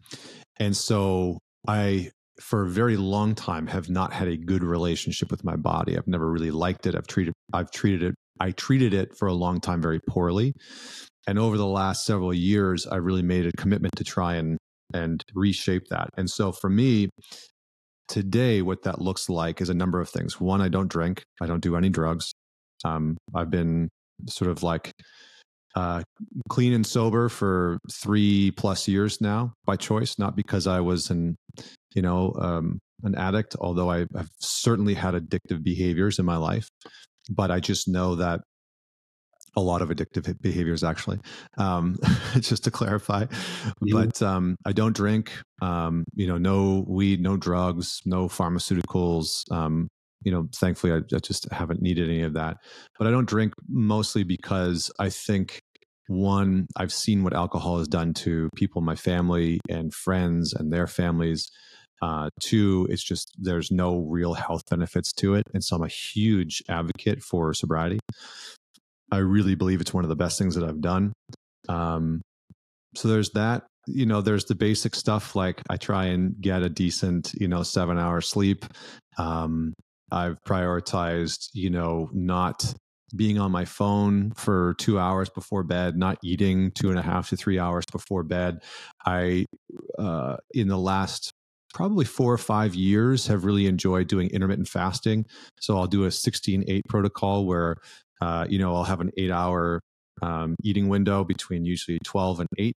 and 0.59 0.75
so 0.75 1.41
I 1.69 2.11
for 2.41 2.63
a 2.63 2.69
very 2.69 2.97
long 2.97 3.35
time 3.35 3.67
have 3.67 3.89
not 3.91 4.13
had 4.13 4.29
a 4.29 4.37
good 4.37 4.63
relationship 4.63 5.31
with 5.31 5.45
my 5.45 5.57
body. 5.57 5.97
I've 5.97 6.09
never 6.09 6.31
really 6.31 6.51
liked 6.51 6.87
it. 6.87 6.95
I've 6.95 7.07
treated 7.07 7.35
I've 7.53 7.71
treated 7.71 8.03
it 8.03 8.15
I 8.41 8.53
treated 8.53 8.95
it 8.95 9.17
for 9.17 9.29
a 9.29 9.35
long 9.35 9.61
time 9.61 9.83
very 9.83 10.01
poorly. 10.09 10.55
And 11.27 11.39
over 11.39 11.59
the 11.59 11.67
last 11.67 12.07
several 12.07 12.33
years, 12.33 12.87
I 12.87 12.97
really 12.97 13.23
made 13.23 13.47
a 13.47 13.53
commitment 13.53 13.95
to 13.97 14.05
try 14.05 14.37
and 14.37 14.59
and 14.93 15.23
reshape 15.35 15.87
that. 15.91 16.09
And 16.17 16.29
so 16.29 16.51
for 16.51 16.69
me, 16.69 17.11
today, 18.09 18.61
what 18.63 18.83
that 18.83 19.01
looks 19.01 19.29
like 19.29 19.61
is 19.61 19.69
a 19.69 19.75
number 19.75 20.01
of 20.01 20.09
things. 20.09 20.41
One, 20.41 20.61
I 20.61 20.69
don't 20.69 20.89
drink. 20.89 21.23
I 21.41 21.47
don't 21.47 21.63
do 21.63 21.77
any 21.77 21.91
drugs. 21.91 22.33
Um, 22.85 23.17
I've 23.35 23.51
been 23.51 23.89
sort 24.29 24.51
of 24.51 24.63
like 24.63 24.91
uh, 25.77 26.03
clean 26.49 26.73
and 26.73 26.87
sober 26.87 27.29
for 27.29 27.79
three 27.93 28.51
plus 28.53 28.89
years 28.89 29.21
now 29.21 29.53
by 29.65 29.77
choice, 29.77 30.19
not 30.19 30.35
because 30.35 30.67
I 30.67 30.81
was 30.81 31.11
an, 31.11 31.37
you 31.95 32.03
know, 32.03 32.35
um, 32.39 32.79
an 33.03 33.15
addict, 33.15 33.57
although 33.61 33.91
I 33.91 34.07
have 34.17 34.29
certainly 34.39 34.95
had 34.95 35.15
addictive 35.15 35.63
behaviors 35.63 36.19
in 36.19 36.25
my 36.25 36.37
life. 36.37 36.69
But 37.31 37.51
I 37.51 37.61
just 37.61 37.89
know 37.89 38.17
that 38.17 38.41
a 39.57 39.61
lot 39.61 39.83
of 39.83 39.89
addictive 39.89 40.41
behaviors, 40.41 40.85
actually, 40.85 41.19
um, 41.59 41.97
just 42.41 42.65
to 42.65 42.71
clarify. 42.71 43.27
Yeah. 43.83 43.93
But 43.93 44.23
um, 44.23 44.57
I 44.65 44.73
don't 44.73 44.95
drink, 44.95 45.33
um, 45.61 46.05
you 46.15 46.27
know, 46.27 46.39
no 46.39 46.85
weed, 46.89 47.21
no 47.21 47.37
drugs, 47.37 48.01
no 48.05 48.29
pharmaceuticals, 48.29 49.51
um, 49.51 49.89
you 50.23 50.31
know, 50.31 50.49
thankfully, 50.55 50.93
I, 50.93 50.97
I, 50.97 51.19
just 51.19 51.51
haven't 51.51 51.81
needed 51.81 52.09
any 52.09 52.23
of 52.23 52.35
that. 52.35 52.59
But 52.99 53.07
I 53.07 53.11
don't 53.11 53.29
drink 53.29 53.55
mostly 53.69 54.23
because 54.23 54.91
I 54.99 55.09
think 55.09 55.63
one, 56.11 56.67
I've 56.77 56.93
seen 56.93 57.23
what 57.23 57.35
alcohol 57.35 57.79
has 57.79 57.87
done 57.87 58.15
to 58.15 58.51
people 58.57 58.81
in 58.81 58.85
my 58.85 58.97
family 58.97 59.61
and 59.69 59.95
friends 59.95 60.53
and 60.53 60.73
their 60.73 60.89
families. 60.89 61.49
Uh, 62.03 62.31
two, 62.41 62.89
it's 62.91 63.05
just 63.05 63.33
there's 63.39 63.71
no 63.71 63.99
real 63.99 64.35
health 64.35 64.63
benefits 64.69 65.13
to 65.13 65.35
it. 65.35 65.45
And 65.55 65.63
so 65.63 65.77
I'm 65.77 65.85
a 65.85 65.89
huge 65.89 66.65
advocate 66.69 67.23
for 67.23 67.55
sobriety. 67.55 68.01
I 69.13 69.19
really 69.19 69.55
believe 69.55 69.81
it's 69.81 69.95
one 69.95 70.05
of 70.05 70.09
the 70.09 70.17
best 70.17 70.37
things 70.37 70.57
that 70.57 70.69
I've 70.69 70.81
done. 70.81 71.13
Um, 71.69 72.23
so 72.97 73.07
there's 73.07 73.31
that. 73.31 73.63
You 73.87 74.07
know, 74.07 74.21
there's 74.21 74.47
the 74.47 74.57
basic 74.57 74.97
stuff 74.97 75.37
like 75.37 75.63
I 75.71 75.77
try 75.77 76.07
and 76.07 76.35
get 76.41 76.63
a 76.63 76.69
decent, 76.69 77.35
you 77.39 77.47
know, 77.47 77.63
seven 77.63 77.99
hour 77.99 78.21
sleep. 78.21 78.65
Um, 79.17 79.75
I've 80.11 80.39
prioritized, 80.45 81.51
you 81.55 81.71
know, 81.71 82.11
not 82.13 82.75
being 83.17 83.39
on 83.39 83.51
my 83.51 83.65
phone 83.65 84.33
for 84.33 84.75
two 84.79 84.99
hours 84.99 85.29
before 85.29 85.63
bed, 85.63 85.97
not 85.97 86.19
eating 86.23 86.71
two 86.73 86.91
and 86.91 86.99
a 86.99 87.03
half 87.03 87.29
to 87.31 87.37
three 87.37 87.59
hours 87.59 87.85
before 87.91 88.23
bed. 88.23 88.63
I, 89.07 89.47
uh, 89.99 90.37
in 90.53 90.69
the 90.69 90.79
last 90.79 91.33
probably 91.75 92.05
four 92.05 92.33
or 92.33 92.39
five 92.39 92.75
years, 92.75 93.27
have 93.27 93.45
really 93.45 93.67
enjoyed 93.67 94.09
doing 94.09 94.29
intermittent 94.31 94.69
fasting. 94.69 95.27
So 95.61 95.77
I'll 95.77 95.87
do 95.87 96.05
a 96.05 96.11
16 96.11 96.65
8 96.67 96.83
protocol 96.89 97.47
where, 97.47 97.77
uh, 98.21 98.47
you 98.49 98.59
know, 98.59 98.75
I'll 98.75 98.85
have 98.85 99.01
an 99.01 99.11
eight 99.17 99.31
hour 99.31 99.81
um, 100.23 100.57
eating 100.63 100.89
window 100.89 101.25
between 101.25 101.65
usually 101.65 101.99
12 102.05 102.41
and 102.41 102.49
8 102.59 102.75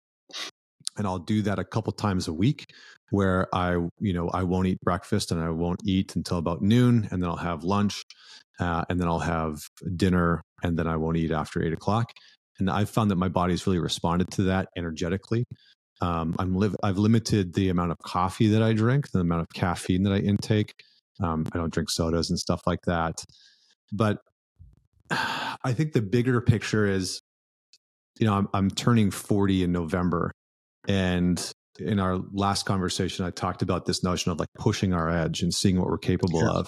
and 0.98 1.08
I'll 1.08 1.20
do 1.20 1.42
that 1.44 1.60
a 1.60 1.64
couple 1.64 1.94
times 1.94 2.28
a 2.28 2.34
week 2.34 2.66
where 3.10 3.48
I, 3.54 3.72
you 4.00 4.14
know, 4.14 4.30
I 4.30 4.44
won't 4.44 4.68
eat 4.68 4.80
breakfast 4.82 5.32
and 5.32 5.42
I 5.42 5.50
won't 5.50 5.82
eat 5.86 6.16
until 6.16 6.38
about 6.38 6.62
noon, 6.62 7.08
and 7.12 7.22
then 7.22 7.30
I'll 7.30 7.36
have 7.36 7.64
lunch, 7.64 8.04
uh, 8.62 8.86
and 8.90 9.00
then 9.00 9.08
I'll 9.08 9.20
have 9.20 9.60
dinner, 9.96 10.44
and 10.64 10.78
then 10.78 10.88
I 10.88 10.96
won't 10.96 11.18
eat 11.18 11.32
after 11.32 11.64
eight 11.64 11.74
o'clock. 11.74 12.12
And 12.60 12.70
I've 12.70 12.90
found 12.90 13.10
that 13.10 13.16
my 13.16 13.28
body's 13.28 13.66
really 13.66 13.80
responded 13.80 14.30
to 14.34 14.44
that 14.44 14.70
energetically. 14.78 15.46
Um, 16.00 16.36
I'm 16.38 16.56
live. 16.56 16.76
I've 16.84 17.00
limited 17.00 17.54
the 17.56 17.70
amount 17.70 17.92
of 17.92 17.98
coffee 18.00 18.48
that 18.50 18.62
I 18.62 18.74
drink, 18.74 19.12
the 19.12 19.20
amount 19.20 19.42
of 19.42 19.50
caffeine 19.54 20.04
that 20.04 20.14
I 20.14 20.18
intake. 20.18 20.74
Um, 21.22 21.46
I 21.54 21.58
don't 21.58 21.74
drink 21.74 21.90
sodas 21.90 22.30
and 22.30 22.38
stuff 22.38 22.62
like 22.68 22.82
that. 22.86 23.24
But 23.92 24.20
I 25.12 25.74
think 25.74 25.94
the 25.94 26.02
bigger 26.02 26.40
picture 26.40 26.86
is, 26.86 27.22
you 28.20 28.28
know, 28.28 28.34
I'm, 28.34 28.48
I'm 28.54 28.70
turning 28.70 29.10
40 29.10 29.64
in 29.64 29.72
November, 29.72 30.32
and 30.88 31.52
in 31.80 32.00
our 32.00 32.20
last 32.32 32.66
conversation, 32.68 33.26
I 33.26 33.32
talked 33.32 33.64
about 33.64 33.86
this 33.86 34.04
notion 34.04 34.32
of 34.32 34.40
like 34.40 34.50
pushing 34.60 34.94
our 34.94 35.10
edge 35.10 35.42
and 35.42 35.52
seeing 35.52 35.80
what 35.80 35.88
we're 35.88 35.98
capable 35.98 36.42
sure. 36.42 36.50
of. 36.50 36.68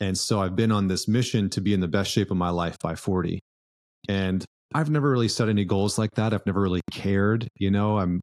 And 0.00 0.18
so 0.18 0.40
I've 0.40 0.56
been 0.56 0.72
on 0.72 0.88
this 0.88 1.06
mission 1.06 1.50
to 1.50 1.60
be 1.60 1.72
in 1.72 1.80
the 1.80 1.88
best 1.88 2.10
shape 2.10 2.30
of 2.30 2.36
my 2.36 2.50
life 2.50 2.76
by 2.80 2.94
40. 2.94 3.40
And 4.08 4.44
I've 4.74 4.90
never 4.90 5.10
really 5.10 5.28
set 5.28 5.48
any 5.48 5.64
goals 5.64 5.98
like 5.98 6.10
that. 6.16 6.34
I've 6.34 6.44
never 6.46 6.60
really 6.60 6.80
cared. 6.90 7.48
You 7.58 7.70
know, 7.70 7.98
I'm 7.98 8.20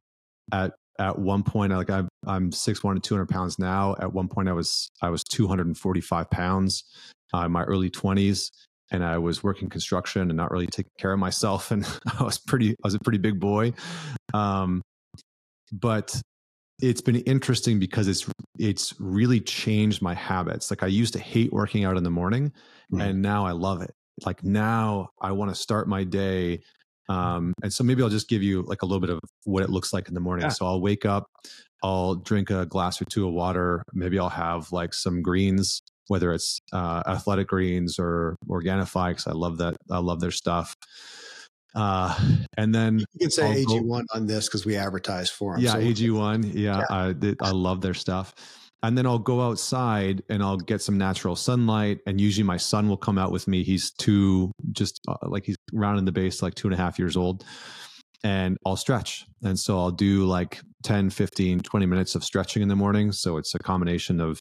at 0.52 0.72
at 0.98 1.18
one 1.18 1.42
point 1.42 1.72
like 1.72 1.90
I'm 1.90 2.08
I'm 2.26 2.52
six 2.52 2.84
one 2.84 2.94
to 2.94 3.00
two 3.00 3.14
hundred 3.14 3.30
pounds 3.30 3.58
now. 3.58 3.96
At 3.98 4.12
one 4.12 4.28
point 4.28 4.48
I 4.48 4.52
was 4.52 4.90
I 5.00 5.08
was 5.08 5.24
two 5.24 5.48
hundred 5.48 5.66
and 5.66 5.76
forty 5.76 6.02
five 6.02 6.30
pounds 6.30 6.84
uh, 7.34 7.46
in 7.46 7.52
my 7.52 7.62
early 7.62 7.88
twenties, 7.88 8.50
and 8.90 9.02
I 9.02 9.16
was 9.18 9.42
working 9.42 9.70
construction 9.70 10.22
and 10.22 10.36
not 10.36 10.50
really 10.50 10.66
taking 10.66 10.92
care 10.98 11.12
of 11.12 11.18
myself. 11.18 11.70
And 11.72 11.86
I 12.18 12.22
was 12.22 12.38
pretty 12.38 12.72
I 12.72 12.84
was 12.84 12.94
a 12.94 13.00
pretty 13.00 13.18
big 13.18 13.40
boy. 13.40 13.72
Um, 14.34 14.82
but 15.72 16.20
it's 16.82 17.00
been 17.00 17.16
interesting 17.16 17.78
because 17.78 18.08
it's 18.08 18.28
it's 18.58 18.94
really 18.98 19.40
changed 19.40 20.02
my 20.02 20.14
habits. 20.14 20.70
Like 20.70 20.82
I 20.82 20.86
used 20.86 21.12
to 21.14 21.18
hate 21.18 21.52
working 21.52 21.84
out 21.84 21.96
in 21.96 22.04
the 22.04 22.10
morning, 22.10 22.52
mm-hmm. 22.92 23.00
and 23.00 23.22
now 23.22 23.46
I 23.46 23.52
love 23.52 23.82
it. 23.82 23.92
Like 24.26 24.44
now 24.44 25.08
I 25.20 25.32
want 25.32 25.50
to 25.50 25.54
start 25.54 25.88
my 25.88 26.04
day. 26.04 26.60
Um, 27.08 27.52
and 27.62 27.72
so 27.72 27.84
maybe 27.84 28.02
I'll 28.02 28.08
just 28.08 28.28
give 28.28 28.42
you 28.42 28.62
like 28.62 28.82
a 28.82 28.86
little 28.86 29.00
bit 29.00 29.10
of 29.10 29.20
what 29.44 29.62
it 29.62 29.70
looks 29.70 29.92
like 29.92 30.08
in 30.08 30.14
the 30.14 30.20
morning. 30.20 30.44
Yeah. 30.44 30.50
So 30.50 30.66
I'll 30.66 30.80
wake 30.80 31.04
up, 31.04 31.26
I'll 31.82 32.14
drink 32.14 32.50
a 32.50 32.66
glass 32.66 33.02
or 33.02 33.06
two 33.06 33.26
of 33.26 33.34
water. 33.34 33.82
Maybe 33.92 34.18
I'll 34.18 34.28
have 34.28 34.70
like 34.70 34.94
some 34.94 35.20
greens, 35.20 35.82
whether 36.08 36.32
it's 36.32 36.60
uh, 36.72 37.02
athletic 37.06 37.48
greens 37.48 37.98
or 37.98 38.36
Organifi, 38.48 39.10
because 39.10 39.26
I 39.26 39.32
love 39.32 39.58
that. 39.58 39.76
I 39.90 39.98
love 39.98 40.20
their 40.20 40.30
stuff. 40.30 40.74
Uh, 41.74 42.18
and 42.56 42.74
then 42.74 42.98
you 42.98 43.06
can 43.20 43.30
say 43.30 43.64
AG1 43.64 44.04
on 44.14 44.26
this 44.26 44.46
because 44.46 44.66
we 44.66 44.76
advertise 44.76 45.30
for 45.30 45.54
them. 45.54 45.62
Yeah, 45.62 45.72
so 45.72 45.78
AG1. 45.78 46.52
Yeah, 46.54 46.78
yeah. 46.78 46.84
I, 46.90 47.34
I 47.40 47.50
love 47.50 47.80
their 47.80 47.94
stuff. 47.94 48.34
And 48.84 48.98
then 48.98 49.06
I'll 49.06 49.18
go 49.18 49.40
outside 49.40 50.22
and 50.28 50.42
I'll 50.42 50.56
get 50.56 50.82
some 50.82 50.98
natural 50.98 51.36
sunlight. 51.36 52.00
And 52.06 52.20
usually 52.20 52.44
my 52.44 52.56
son 52.56 52.88
will 52.88 52.96
come 52.96 53.16
out 53.16 53.30
with 53.30 53.46
me. 53.46 53.62
He's 53.62 53.92
two, 53.92 54.50
just 54.72 55.00
uh, 55.06 55.16
like 55.22 55.46
he's 55.46 55.56
rounding 55.72 56.04
the 56.04 56.12
base, 56.12 56.42
like 56.42 56.54
two 56.54 56.66
and 56.66 56.74
a 56.74 56.76
half 56.76 56.98
years 56.98 57.16
old. 57.16 57.44
And 58.24 58.56
I'll 58.66 58.76
stretch. 58.76 59.24
And 59.42 59.58
so 59.58 59.78
I'll 59.78 59.92
do 59.92 60.24
like 60.24 60.60
10, 60.82 61.10
15, 61.10 61.60
20 61.60 61.86
minutes 61.86 62.14
of 62.16 62.24
stretching 62.24 62.62
in 62.62 62.68
the 62.68 62.76
morning. 62.76 63.12
So 63.12 63.36
it's 63.36 63.54
a 63.54 63.58
combination 63.60 64.20
of 64.20 64.40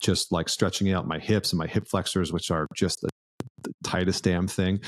just 0.00 0.32
like 0.32 0.48
stretching 0.48 0.90
out 0.92 1.06
my 1.06 1.18
hips 1.18 1.52
and 1.52 1.58
my 1.58 1.66
hip 1.66 1.86
flexors, 1.86 2.32
which 2.32 2.50
are 2.50 2.66
just 2.74 3.02
the, 3.02 3.10
the 3.62 3.72
tightest 3.82 4.24
damn 4.24 4.48
thing 4.48 4.80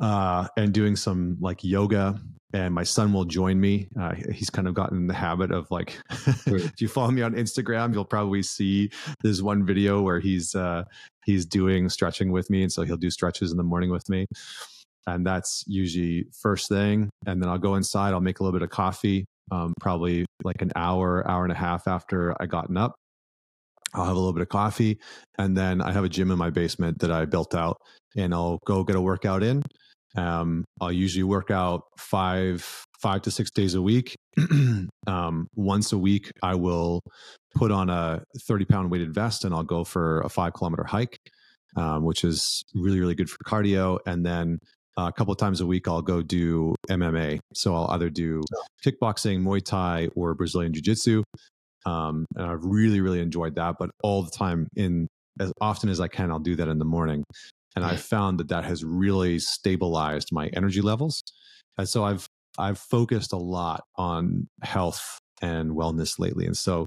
uh, 0.00 0.48
and 0.56 0.72
doing 0.72 0.96
some 0.96 1.36
like 1.40 1.62
yoga. 1.64 2.20
And 2.52 2.72
my 2.72 2.84
son 2.84 3.12
will 3.12 3.24
join 3.24 3.60
me. 3.60 3.88
Uh, 3.98 4.14
he's 4.32 4.48
kind 4.48 4.68
of 4.68 4.74
gotten 4.74 4.96
in 4.98 5.06
the 5.08 5.14
habit 5.14 5.50
of 5.50 5.68
like, 5.72 5.98
if 6.46 6.80
you 6.80 6.86
follow 6.86 7.10
me 7.10 7.22
on 7.22 7.34
Instagram, 7.34 7.92
you'll 7.92 8.04
probably 8.04 8.44
see 8.44 8.90
this 9.24 9.42
one 9.42 9.66
video 9.66 10.02
where 10.02 10.20
he's 10.20 10.54
uh, 10.54 10.84
he's 11.24 11.46
doing 11.46 11.88
stretching 11.88 12.30
with 12.30 12.50
me, 12.50 12.62
and 12.62 12.72
so 12.72 12.82
he'll 12.82 12.96
do 12.96 13.10
stretches 13.10 13.50
in 13.50 13.56
the 13.56 13.64
morning 13.64 13.90
with 13.90 14.08
me. 14.08 14.26
And 15.06 15.26
that's 15.26 15.64
usually 15.66 16.26
first 16.32 16.68
thing. 16.68 17.10
And 17.26 17.42
then 17.42 17.48
I'll 17.50 17.58
go 17.58 17.74
inside. 17.74 18.14
I'll 18.14 18.20
make 18.20 18.38
a 18.38 18.44
little 18.44 18.58
bit 18.58 18.64
of 18.64 18.70
coffee, 18.70 19.26
um, 19.50 19.74
probably 19.80 20.24
like 20.44 20.62
an 20.62 20.70
hour, 20.76 21.28
hour 21.28 21.42
and 21.42 21.52
a 21.52 21.56
half 21.56 21.88
after 21.88 22.40
I 22.40 22.46
gotten 22.46 22.76
up. 22.76 22.94
I'll 23.94 24.04
have 24.04 24.16
a 24.16 24.18
little 24.18 24.32
bit 24.32 24.42
of 24.42 24.48
coffee, 24.48 24.98
and 25.38 25.56
then 25.56 25.80
I 25.80 25.92
have 25.92 26.04
a 26.04 26.08
gym 26.08 26.30
in 26.30 26.38
my 26.38 26.50
basement 26.50 26.98
that 27.00 27.10
I 27.10 27.24
built 27.24 27.54
out, 27.54 27.78
and 28.16 28.34
I'll 28.34 28.58
go 28.64 28.82
get 28.84 28.96
a 28.96 29.00
workout 29.00 29.42
in. 29.42 29.62
Um, 30.16 30.64
I'll 30.80 30.92
usually 30.92 31.24
work 31.24 31.50
out 31.50 31.82
five 31.98 32.84
five 33.00 33.22
to 33.22 33.30
six 33.30 33.50
days 33.50 33.74
a 33.74 33.82
week. 33.82 34.14
um, 35.06 35.48
once 35.54 35.92
a 35.92 35.98
week, 35.98 36.30
I 36.42 36.54
will 36.54 37.00
put 37.54 37.70
on 37.70 37.90
a 37.90 38.22
thirty 38.46 38.64
pound 38.64 38.90
weighted 38.90 39.12
vest 39.12 39.44
and 39.44 39.54
I'll 39.54 39.64
go 39.64 39.84
for 39.84 40.20
a 40.20 40.28
five 40.28 40.54
kilometer 40.54 40.84
hike, 40.84 41.18
um, 41.76 42.04
which 42.04 42.24
is 42.24 42.62
really 42.74 43.00
really 43.00 43.14
good 43.14 43.30
for 43.30 43.38
cardio. 43.44 43.98
And 44.06 44.24
then 44.24 44.58
uh, 44.96 45.08
a 45.08 45.12
couple 45.12 45.32
of 45.32 45.38
times 45.38 45.60
a 45.60 45.66
week, 45.66 45.88
I'll 45.88 46.02
go 46.02 46.22
do 46.22 46.74
MMA. 46.88 47.40
So 47.54 47.74
I'll 47.74 47.90
either 47.90 48.10
do 48.10 48.42
kickboxing, 48.84 49.42
Muay 49.42 49.64
Thai, 49.64 50.08
or 50.14 50.34
Brazilian 50.34 50.72
Jiu 50.72 50.82
Jitsu. 50.82 51.22
Um, 51.86 52.24
and 52.36 52.46
I've 52.46 52.64
really 52.64 53.00
really 53.00 53.20
enjoyed 53.20 53.56
that. 53.56 53.76
But 53.78 53.90
all 54.02 54.22
the 54.22 54.30
time 54.30 54.68
in 54.76 55.08
as 55.40 55.52
often 55.60 55.90
as 55.90 56.00
I 56.00 56.06
can, 56.06 56.30
I'll 56.30 56.38
do 56.38 56.54
that 56.56 56.68
in 56.68 56.78
the 56.78 56.84
morning 56.84 57.24
and 57.76 57.84
i 57.84 57.96
found 57.96 58.38
that 58.38 58.48
that 58.48 58.64
has 58.64 58.84
really 58.84 59.38
stabilized 59.38 60.28
my 60.32 60.48
energy 60.48 60.80
levels 60.80 61.22
and 61.78 61.88
so 61.88 62.04
i've 62.04 62.28
i've 62.58 62.78
focused 62.78 63.32
a 63.32 63.38
lot 63.38 63.82
on 63.96 64.46
health 64.62 65.18
and 65.42 65.72
wellness 65.72 66.18
lately 66.18 66.46
and 66.46 66.56
so 66.56 66.86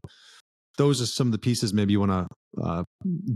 those 0.78 1.02
are 1.02 1.08
some 1.08 1.28
of 1.28 1.32
the 1.32 1.39
pieces. 1.39 1.73
Maybe 1.73 1.93
you 1.93 2.00
want 2.00 2.12
to 2.12 2.62
uh, 2.62 2.84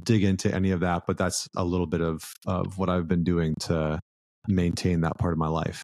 dig 0.03 0.23
into 0.23 0.53
any 0.53 0.71
of 0.71 0.79
that 0.79 1.03
but 1.05 1.17
that's 1.17 1.47
a 1.55 1.63
little 1.63 1.85
bit 1.85 2.01
of 2.01 2.23
of 2.47 2.77
what 2.77 2.89
i've 2.89 3.07
been 3.07 3.23
doing 3.23 3.53
to 3.59 3.99
maintain 4.47 5.01
that 5.01 5.17
part 5.19 5.33
of 5.33 5.37
my 5.37 5.47
life 5.47 5.83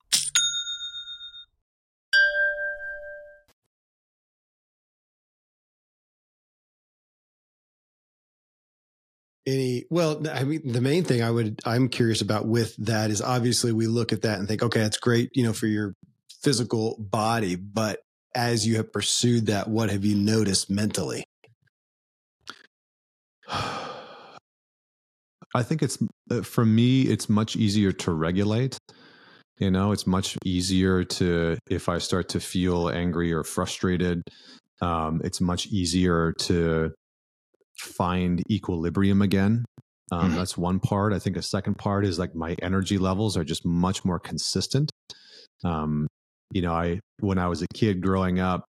Any 9.47 9.85
well 9.89 10.21
i 10.31 10.43
mean 10.43 10.61
the 10.71 10.81
main 10.81 11.03
thing 11.03 11.23
i 11.23 11.31
would 11.31 11.59
i'm 11.65 11.89
curious 11.89 12.21
about 12.21 12.45
with 12.45 12.75
that 12.77 13.09
is 13.09 13.21
obviously 13.21 13.71
we 13.71 13.87
look 13.87 14.13
at 14.13 14.21
that 14.21 14.37
and 14.37 14.47
think 14.47 14.61
okay 14.61 14.79
that's 14.79 14.97
great 14.97 15.29
you 15.33 15.43
know 15.43 15.53
for 15.53 15.65
your 15.65 15.95
physical 16.43 16.95
body 16.99 17.55
but 17.55 18.01
as 18.35 18.65
you 18.65 18.77
have 18.77 18.91
pursued 18.91 19.47
that 19.47 19.67
what 19.67 19.89
have 19.89 20.05
you 20.05 20.15
noticed 20.15 20.69
mentally? 20.69 21.23
I 25.53 25.63
think 25.63 25.83
it's 25.83 25.97
uh, 26.29 26.43
for 26.43 26.63
me 26.65 27.01
it's 27.03 27.27
much 27.27 27.55
easier 27.55 27.91
to 27.91 28.11
regulate 28.11 28.77
you 29.57 29.69
know? 29.69 29.91
It's 29.91 30.07
much 30.07 30.37
easier 30.43 31.03
to 31.03 31.57
if 31.69 31.89
i 31.89 31.97
start 31.97 32.29
to 32.29 32.39
feel 32.39 32.89
angry 32.89 33.33
or 33.33 33.43
frustrated 33.43 34.23
um, 34.81 35.21
it's 35.23 35.41
much 35.41 35.67
easier 35.67 36.33
to 36.39 36.93
find 37.81 38.43
equilibrium 38.49 39.21
again. 39.21 39.65
Um, 40.11 40.27
mm-hmm. 40.27 40.35
That's 40.35 40.57
one 40.57 40.79
part. 40.79 41.13
I 41.13 41.19
think 41.19 41.37
a 41.37 41.41
second 41.41 41.75
part 41.77 42.05
is 42.05 42.19
like 42.19 42.35
my 42.35 42.55
energy 42.61 42.97
levels 42.97 43.37
are 43.37 43.43
just 43.43 43.65
much 43.65 44.03
more 44.03 44.19
consistent. 44.19 44.91
Um, 45.63 46.07
you 46.51 46.61
know, 46.61 46.73
I 46.73 46.99
when 47.19 47.37
I 47.37 47.47
was 47.47 47.61
a 47.61 47.67
kid 47.73 48.01
growing 48.01 48.39
up, 48.39 48.65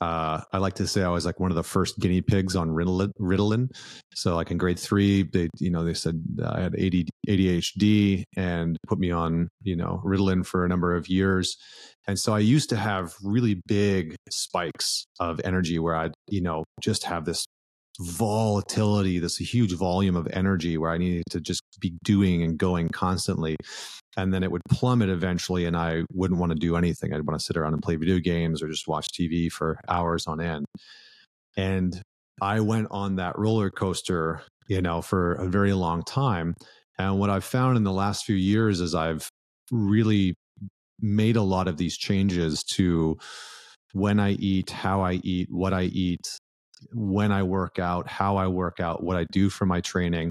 uh, 0.00 0.42
I 0.52 0.58
like 0.58 0.74
to 0.74 0.86
say 0.86 1.02
I 1.02 1.08
was 1.08 1.24
like 1.24 1.40
one 1.40 1.50
of 1.50 1.56
the 1.56 1.62
first 1.62 1.98
guinea 1.98 2.20
pigs 2.20 2.54
on 2.54 2.68
Ritalin. 2.68 3.68
So 4.14 4.34
like 4.34 4.50
in 4.50 4.58
grade 4.58 4.78
three, 4.78 5.22
they 5.22 5.48
you 5.58 5.70
know 5.70 5.84
they 5.84 5.94
said 5.94 6.22
I 6.44 6.60
had 6.60 6.72
ADHD 6.74 8.24
and 8.36 8.76
put 8.86 8.98
me 8.98 9.10
on 9.10 9.48
you 9.62 9.76
know 9.76 10.02
Ritalin 10.04 10.44
for 10.44 10.64
a 10.64 10.68
number 10.68 10.94
of 10.94 11.08
years, 11.08 11.56
and 12.06 12.18
so 12.18 12.34
I 12.34 12.40
used 12.40 12.68
to 12.70 12.76
have 12.76 13.14
really 13.22 13.62
big 13.66 14.16
spikes 14.30 15.06
of 15.18 15.40
energy 15.44 15.78
where 15.78 15.96
I'd 15.96 16.12
you 16.28 16.42
know 16.42 16.64
just 16.80 17.04
have 17.04 17.24
this 17.24 17.45
volatility, 18.00 19.18
this 19.18 19.36
huge 19.36 19.72
volume 19.74 20.16
of 20.16 20.28
energy 20.32 20.78
where 20.78 20.90
I 20.90 20.98
needed 20.98 21.24
to 21.30 21.40
just 21.40 21.62
be 21.80 21.94
doing 22.02 22.42
and 22.42 22.58
going 22.58 22.88
constantly. 22.88 23.56
And 24.16 24.32
then 24.32 24.42
it 24.42 24.50
would 24.50 24.62
plummet 24.70 25.10
eventually, 25.10 25.66
and 25.66 25.76
I 25.76 26.04
wouldn't 26.12 26.40
want 26.40 26.52
to 26.52 26.58
do 26.58 26.76
anything. 26.76 27.12
I'd 27.12 27.26
want 27.26 27.38
to 27.38 27.44
sit 27.44 27.56
around 27.56 27.74
and 27.74 27.82
play 27.82 27.96
video 27.96 28.18
games 28.18 28.62
or 28.62 28.68
just 28.68 28.88
watch 28.88 29.08
TV 29.08 29.50
for 29.50 29.78
hours 29.88 30.26
on 30.26 30.40
end. 30.40 30.64
And 31.56 32.00
I 32.40 32.60
went 32.60 32.88
on 32.90 33.16
that 33.16 33.38
roller 33.38 33.70
coaster, 33.70 34.42
you 34.68 34.80
know, 34.80 35.02
for 35.02 35.34
a 35.34 35.48
very 35.48 35.72
long 35.72 36.02
time. 36.02 36.54
And 36.98 37.18
what 37.18 37.30
I've 37.30 37.44
found 37.44 37.76
in 37.76 37.84
the 37.84 37.92
last 37.92 38.24
few 38.24 38.36
years 38.36 38.80
is 38.80 38.94
I've 38.94 39.28
really 39.70 40.34
made 41.00 41.36
a 41.36 41.42
lot 41.42 41.68
of 41.68 41.76
these 41.76 41.96
changes 41.96 42.62
to 42.62 43.18
when 43.92 44.18
I 44.18 44.32
eat, 44.32 44.70
how 44.70 45.02
I 45.02 45.14
eat, 45.22 45.48
what 45.50 45.74
I 45.74 45.84
eat, 45.84 46.26
when 46.92 47.32
I 47.32 47.42
work 47.42 47.78
out, 47.78 48.08
how 48.08 48.36
I 48.36 48.46
work 48.48 48.80
out, 48.80 49.02
what 49.02 49.16
I 49.16 49.24
do 49.30 49.50
for 49.50 49.66
my 49.66 49.80
training, 49.80 50.30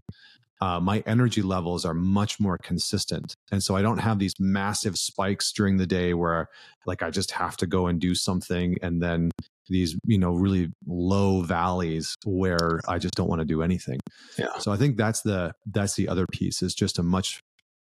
uh, 0.62 0.80
my 0.80 1.04
energy 1.06 1.42
levels 1.42 1.86
are 1.86 1.94
much 1.94 2.40
more 2.40 2.58
consistent. 2.58 3.36
And 3.52 3.62
so 3.62 3.76
I 3.76 3.82
don't 3.82 3.98
have 3.98 4.20
these 4.20 4.34
massive 4.40 4.98
spikes 4.98 5.52
during 5.52 5.78
the 5.78 5.86
day 5.86 6.14
where 6.14 6.48
like 6.86 7.04
I 7.04 7.10
just 7.10 7.32
have 7.32 7.58
to 7.58 7.68
go 7.68 7.88
and 7.88 8.00
do 8.00 8.16
something 8.16 8.78
and 8.82 9.02
then 9.02 9.32
these, 9.68 9.98
you 10.06 10.18
know, 10.18 10.32
really 10.32 10.72
low 10.86 11.42
valleys 11.42 12.16
where 12.24 12.80
I 12.88 13.00
just 13.00 13.16
don't 13.16 13.28
want 13.28 13.40
to 13.40 13.46
do 13.46 13.62
anything. 13.64 14.00
Yeah. 14.38 14.58
So 14.60 14.72
I 14.72 14.78
think 14.78 14.96
that's 14.96 15.22
the 15.22 15.54
that's 15.66 15.96
the 15.96 16.08
other 16.08 16.26
piece 16.32 16.62
is 16.62 16.76
just 16.76 17.00
a 17.00 17.04
much 17.04 17.40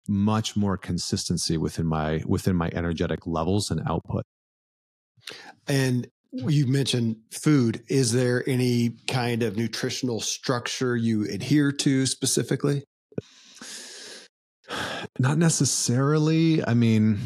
much 0.09 0.57
more 0.57 0.77
consistency 0.77 1.57
within 1.57 1.87
my 1.87 2.23
within 2.27 2.57
my 2.57 2.71
energetic 2.75 3.27
levels 3.27 3.71
and 3.71 3.81
output. 3.89 4.25
And 5.67 6.09
you 6.33 6.67
mentioned 6.67 7.17
food. 7.33 7.83
Is 7.89 8.13
there 8.13 8.49
any 8.49 8.97
kind 9.07 9.43
of 9.43 9.57
nutritional 9.57 10.21
structure 10.21 10.97
you 10.97 11.25
adhere 11.25 11.73
to 11.73 12.07
specifically? 12.07 12.85
Not 15.19 15.39
necessarily. 15.39 16.65
I 16.65 16.75
mean, 16.75 17.19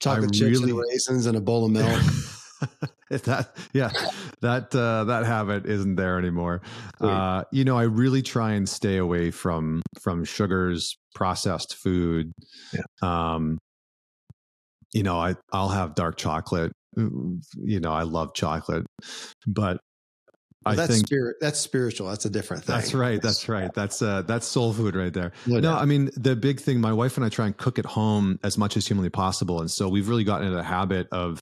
chocolate 0.00 0.30
I 0.34 0.38
chips 0.38 0.60
really... 0.60 0.70
and 0.70 0.80
raisins 0.80 1.26
and 1.26 1.36
a 1.36 1.40
bowl 1.40 1.64
of 1.64 1.72
milk. 1.72 2.02
if 3.10 3.22
that, 3.24 3.56
yeah, 3.72 3.90
that 4.42 4.74
uh, 4.74 5.04
that 5.04 5.24
habit 5.24 5.66
isn't 5.66 5.96
there 5.96 6.18
anymore. 6.18 6.60
Uh, 7.00 7.44
you 7.50 7.64
know, 7.64 7.78
I 7.78 7.84
really 7.84 8.22
try 8.22 8.52
and 8.52 8.68
stay 8.68 8.98
away 8.98 9.30
from 9.30 9.82
from 10.00 10.24
sugars, 10.24 10.96
processed 11.14 11.76
food. 11.76 12.32
Yeah. 12.72 12.82
Um, 13.02 13.58
you 14.92 15.02
know, 15.02 15.18
I 15.18 15.36
I'll 15.52 15.70
have 15.70 15.94
dark 15.94 16.16
chocolate 16.16 16.72
you 16.96 17.80
know, 17.80 17.92
I 17.92 18.02
love 18.02 18.34
chocolate, 18.34 18.86
but 19.46 19.78
well, 20.64 20.74
I 20.74 20.76
that's 20.76 20.92
think 20.92 21.06
spirit. 21.06 21.36
That's 21.40 21.58
spiritual. 21.58 22.08
That's 22.08 22.26
a 22.26 22.30
different 22.30 22.64
thing. 22.64 22.76
That's 22.76 22.92
right. 22.92 23.20
That's 23.22 23.48
right. 23.48 23.72
That's 23.72 24.02
uh, 24.02 24.22
that's 24.22 24.46
soul 24.46 24.74
food 24.74 24.94
right 24.94 25.12
there. 25.12 25.32
No, 25.46 25.58
no, 25.58 25.74
I 25.74 25.86
mean 25.86 26.10
the 26.16 26.36
big 26.36 26.60
thing. 26.60 26.80
My 26.80 26.92
wife 26.92 27.16
and 27.16 27.24
I 27.24 27.30
try 27.30 27.46
and 27.46 27.56
cook 27.56 27.78
at 27.78 27.86
home 27.86 28.38
as 28.42 28.58
much 28.58 28.76
as 28.76 28.86
humanly 28.86 29.08
possible, 29.08 29.60
and 29.60 29.70
so 29.70 29.88
we've 29.88 30.08
really 30.08 30.24
gotten 30.24 30.46
into 30.46 30.58
the 30.58 30.62
habit 30.62 31.08
of 31.12 31.40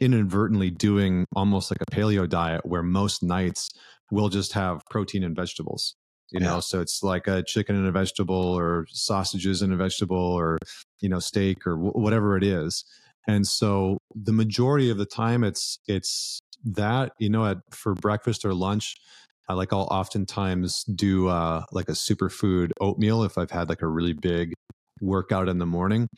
inadvertently 0.00 0.70
doing 0.70 1.26
almost 1.36 1.70
like 1.70 1.82
a 1.82 1.94
paleo 1.94 2.26
diet, 2.26 2.64
where 2.64 2.82
most 2.82 3.22
nights 3.22 3.68
we'll 4.10 4.30
just 4.30 4.54
have 4.54 4.80
protein 4.88 5.24
and 5.24 5.36
vegetables. 5.36 5.94
You 6.30 6.40
yeah. 6.40 6.46
know, 6.46 6.60
so 6.60 6.80
it's 6.80 7.02
like 7.02 7.26
a 7.26 7.42
chicken 7.42 7.76
and 7.76 7.86
a 7.86 7.92
vegetable, 7.92 8.34
or 8.34 8.86
sausages 8.88 9.60
and 9.60 9.74
a 9.74 9.76
vegetable, 9.76 10.16
or 10.16 10.56
you 11.02 11.10
know, 11.10 11.18
steak, 11.18 11.66
or 11.66 11.72
w- 11.72 11.92
whatever 11.92 12.34
it 12.38 12.44
is 12.44 12.82
and 13.28 13.46
so 13.46 13.98
the 14.14 14.32
majority 14.32 14.90
of 14.90 14.96
the 14.96 15.06
time 15.06 15.44
it's 15.44 15.78
it's 15.86 16.40
that 16.64 17.12
you 17.20 17.28
know 17.28 17.46
at 17.46 17.58
for 17.70 17.94
breakfast 17.94 18.44
or 18.44 18.52
lunch 18.52 18.96
i 19.48 19.52
like 19.52 19.72
i'll 19.72 19.88
oftentimes 19.90 20.82
do 20.84 21.28
uh 21.28 21.62
like 21.70 21.88
a 21.88 21.92
superfood 21.92 22.72
oatmeal 22.80 23.22
if 23.22 23.38
i've 23.38 23.50
had 23.50 23.68
like 23.68 23.82
a 23.82 23.86
really 23.86 24.14
big 24.14 24.52
workout 25.00 25.48
in 25.48 25.58
the 25.58 25.66
morning 25.66 26.08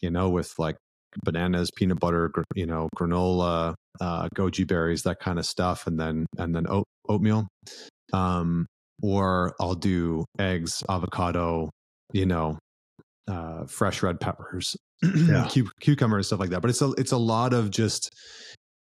you 0.00 0.10
know 0.10 0.28
with 0.28 0.52
like 0.58 0.76
bananas 1.24 1.70
peanut 1.74 1.98
butter 1.98 2.30
you 2.54 2.66
know 2.66 2.90
granola 2.94 3.74
uh 4.00 4.28
goji 4.34 4.66
berries 4.66 5.04
that 5.04 5.18
kind 5.20 5.38
of 5.38 5.46
stuff 5.46 5.86
and 5.86 5.98
then 5.98 6.26
and 6.36 6.54
then 6.54 6.66
oat, 6.68 6.84
oatmeal. 7.08 7.48
Um 8.12 8.66
or 9.02 9.54
i'll 9.60 9.74
do 9.74 10.24
eggs 10.38 10.82
avocado 10.88 11.70
you 12.12 12.26
know 12.26 12.58
uh, 13.28 13.66
fresh 13.66 14.02
red 14.02 14.20
peppers, 14.20 14.76
yeah. 15.02 15.48
cucumber 15.80 16.16
and 16.16 16.26
stuff 16.26 16.40
like 16.40 16.50
that. 16.50 16.60
But 16.60 16.70
it's 16.70 16.82
a 16.82 16.90
it's 16.92 17.12
a 17.12 17.18
lot 17.18 17.52
of 17.52 17.70
just 17.70 18.14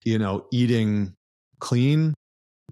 you 0.05 0.19
know 0.19 0.45
eating 0.51 1.13
clean. 1.59 2.13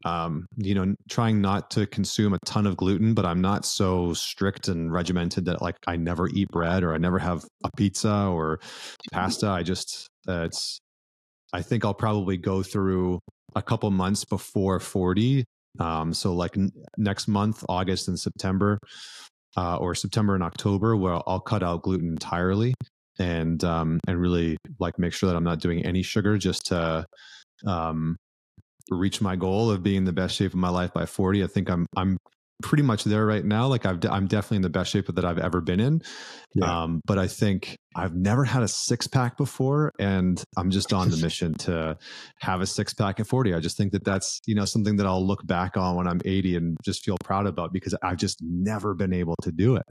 Um, 0.04 0.48
you 0.58 0.74
know, 0.74 0.96
trying 1.10 1.42
not 1.42 1.70
to 1.72 1.86
consume 1.86 2.34
a 2.34 2.40
ton 2.46 2.66
of 2.66 2.76
gluten, 2.76 3.14
but 3.14 3.24
I'm 3.24 3.42
not 3.42 3.66
so 3.66 4.14
strict 4.14 4.68
and 4.68 4.92
regimented 4.92 5.46
that 5.46 5.62
like 5.62 5.76
I 5.86 5.96
never 5.96 6.28
eat 6.30 6.48
bread 6.48 6.84
or 6.84 6.94
I 6.94 6.98
never 6.98 7.20
have 7.20 7.46
a 7.64 7.70
pizza 7.78 8.26
or 8.26 8.60
pasta. 9.12 9.50
I 9.50 9.64
just 9.64 10.08
uh, 10.28 10.44
it's. 10.46 10.80
I 11.54 11.62
think 11.62 11.84
I'll 11.84 11.94
probably 11.94 12.38
go 12.38 12.64
through 12.64 13.20
a 13.56 13.62
couple 13.62 13.92
months 13.92 14.24
before 14.24 14.80
40 14.80 15.44
um, 15.80 16.14
so 16.14 16.34
like 16.34 16.58
n- 16.58 16.72
next 16.98 17.28
month, 17.28 17.64
August 17.70 18.08
and 18.08 18.20
September, 18.20 18.78
uh, 19.58 19.78
or 19.78 19.96
September 19.96 20.36
and 20.36 20.44
October, 20.44 20.96
where 20.98 21.20
I'll 21.28 21.40
cut 21.40 21.64
out 21.64 21.84
gluten 21.84 22.10
entirely 22.10 22.74
and 23.20 23.64
um, 23.64 24.00
and 24.08 24.20
really 24.20 24.58
like 24.80 24.98
make 24.98 25.14
sure 25.14 25.30
that 25.30 25.36
I'm 25.36 25.44
not 25.44 25.60
doing 25.60 25.86
any 25.86 26.04
sugar 26.04 26.38
just 26.38 26.68
to 26.68 27.06
um, 27.66 28.18
reach 28.90 29.22
my 29.22 29.36
goal 29.36 29.72
of 29.72 29.84
being 29.84 29.98
in 29.98 30.06
the 30.06 30.14
best 30.14 30.36
shape 30.36 30.52
of 30.52 30.60
my 30.60 30.70
life 30.70 30.94
by 30.94 31.06
40. 31.06 31.44
I 31.44 31.48
think 31.48 31.70
I'm 31.70 31.86
I'm 31.96 32.18
pretty 32.62 32.84
much 32.84 33.04
there 33.04 33.26
right 33.26 33.44
now. 33.44 33.68
Like 33.68 33.86
I've, 33.86 34.00
I'm 34.06 34.28
definitely 34.28 34.58
in 34.58 34.62
the 34.62 34.70
best 34.70 34.92
shape 34.92 35.08
that 35.08 35.26
I've 35.26 35.40
ever 35.40 35.62
been 35.62 35.80
in. 35.80 36.02
Yeah. 36.54 36.84
Um, 36.84 37.02
but 37.06 37.18
I 37.18 37.28
think 37.28 37.78
I've 37.96 38.16
never 38.16 38.46
had 38.46 38.64
a 38.64 38.68
six 38.68 39.08
pack 39.08 39.36
before 39.36 39.92
and 40.00 40.42
I'm 40.56 40.70
just 40.70 40.94
on 40.94 41.10
the 41.10 41.18
mission 41.22 41.54
to 41.56 41.98
have 42.40 42.62
a 42.62 42.68
six 42.68 42.94
pack 42.94 43.20
at 43.20 43.28
40. 43.28 43.54
I 43.54 43.60
just 43.60 43.78
think 43.78 43.92
that 43.92 44.04
that's, 44.04 44.40
you 44.46 44.56
know, 44.56 44.66
something 44.66 44.96
that 44.98 45.06
I'll 45.06 45.26
look 45.26 45.46
back 45.46 45.76
on 45.76 45.96
when 45.96 46.08
I'm 46.08 46.22
80 46.24 46.56
and 46.56 46.78
just 46.84 47.04
feel 47.04 47.18
proud 47.24 47.48
about 47.48 47.74
because 47.74 47.96
I've 48.02 48.18
just 48.18 48.40
never 48.42 48.94
been 48.94 49.14
able 49.14 49.36
to 49.42 49.52
do 49.52 49.76
it. 49.76 49.84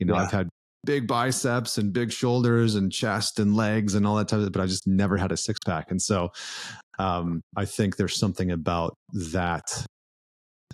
You 0.00 0.06
know, 0.06 0.14
yeah. 0.14 0.22
I've 0.22 0.32
had 0.32 0.48
big 0.84 1.06
biceps 1.06 1.78
and 1.78 1.92
big 1.92 2.12
shoulders 2.12 2.74
and 2.74 2.92
chest 2.92 3.38
and 3.38 3.56
legs 3.56 3.94
and 3.94 4.06
all 4.06 4.16
that 4.16 4.28
type 4.28 4.40
of, 4.40 4.52
but 4.52 4.62
I 4.62 4.66
just 4.66 4.86
never 4.86 5.16
had 5.16 5.32
a 5.32 5.36
six 5.36 5.58
pack. 5.64 5.90
And 5.90 6.00
so, 6.00 6.30
um, 6.98 7.40
I 7.56 7.64
think 7.64 7.96
there's 7.96 8.18
something 8.18 8.50
about 8.50 8.94
that, 9.32 9.86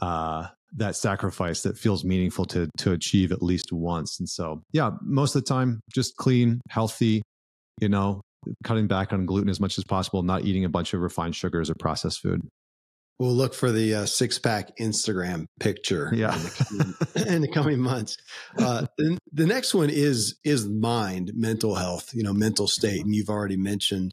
uh, 0.02 0.46
that 0.76 0.96
sacrifice 0.96 1.62
that 1.62 1.76
feels 1.76 2.04
meaningful 2.04 2.44
to 2.46 2.68
to 2.78 2.92
achieve 2.92 3.32
at 3.32 3.42
least 3.42 3.72
once. 3.72 4.20
And 4.20 4.28
so, 4.28 4.62
yeah, 4.72 4.90
most 5.02 5.34
of 5.34 5.42
the 5.42 5.48
time, 5.48 5.80
just 5.92 6.16
clean, 6.16 6.60
healthy, 6.68 7.22
you 7.80 7.88
know, 7.88 8.20
cutting 8.64 8.86
back 8.86 9.12
on 9.12 9.26
gluten 9.26 9.50
as 9.50 9.60
much 9.60 9.78
as 9.78 9.84
possible, 9.84 10.22
not 10.22 10.44
eating 10.44 10.64
a 10.64 10.68
bunch 10.68 10.94
of 10.94 11.00
refined 11.00 11.34
sugars 11.34 11.70
or 11.70 11.74
processed 11.74 12.20
food. 12.20 12.40
We'll 13.20 13.34
look 13.34 13.52
for 13.52 13.70
the 13.70 13.96
uh, 13.96 14.06
six 14.06 14.38
pack 14.38 14.78
Instagram 14.78 15.44
picture. 15.60 16.10
Yeah. 16.10 16.34
in, 16.34 16.42
the 16.42 17.06
coming, 17.12 17.28
in 17.34 17.42
the 17.42 17.48
coming 17.48 17.78
months. 17.78 18.16
Uh, 18.58 18.86
the, 18.96 19.18
the 19.30 19.44
next 19.44 19.74
one 19.74 19.90
is 19.90 20.38
is 20.42 20.66
mind, 20.66 21.32
mental 21.34 21.74
health, 21.74 22.14
you 22.14 22.22
know, 22.22 22.32
mental 22.32 22.66
state, 22.66 23.04
and 23.04 23.14
you've 23.14 23.28
already 23.28 23.58
mentioned 23.58 24.12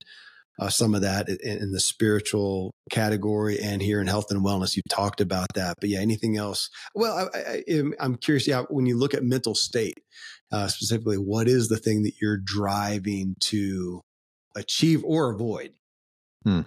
uh, 0.59 0.67
some 0.67 0.93
of 0.93 1.03
that 1.03 1.29
in, 1.29 1.37
in, 1.41 1.71
the 1.71 1.79
spiritual 1.79 2.73
category 2.91 3.59
and 3.61 3.81
here 3.81 4.01
in 4.01 4.07
health 4.07 4.29
and 4.29 4.43
wellness. 4.43 4.75
You 4.75 4.81
talked 4.89 5.21
about 5.21 5.47
that, 5.55 5.75
but 5.79 5.87
yeah, 5.87 5.99
anything 5.99 6.35
else? 6.35 6.69
Well, 6.93 7.29
I, 7.33 7.63
am 7.69 8.15
curious. 8.17 8.45
Yeah, 8.45 8.63
when 8.69 8.87
you 8.87 8.97
look 8.97 9.13
at 9.13 9.23
mental 9.23 9.55
state 9.55 9.99
uh, 10.51 10.67
specifically, 10.67 11.15
what 11.15 11.47
is 11.47 11.69
the 11.69 11.77
thing 11.77 12.03
that 12.03 12.15
you're 12.21 12.41
driving 12.43 13.35
to 13.41 14.01
achieve 14.53 15.01
or 15.05 15.29
avoid? 15.29 15.71
Hmm. 16.43 16.61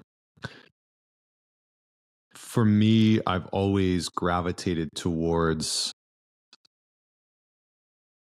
For 2.51 2.65
me, 2.65 3.21
I've 3.29 3.47
always 3.53 4.09
gravitated 4.09 4.89
towards 4.97 5.93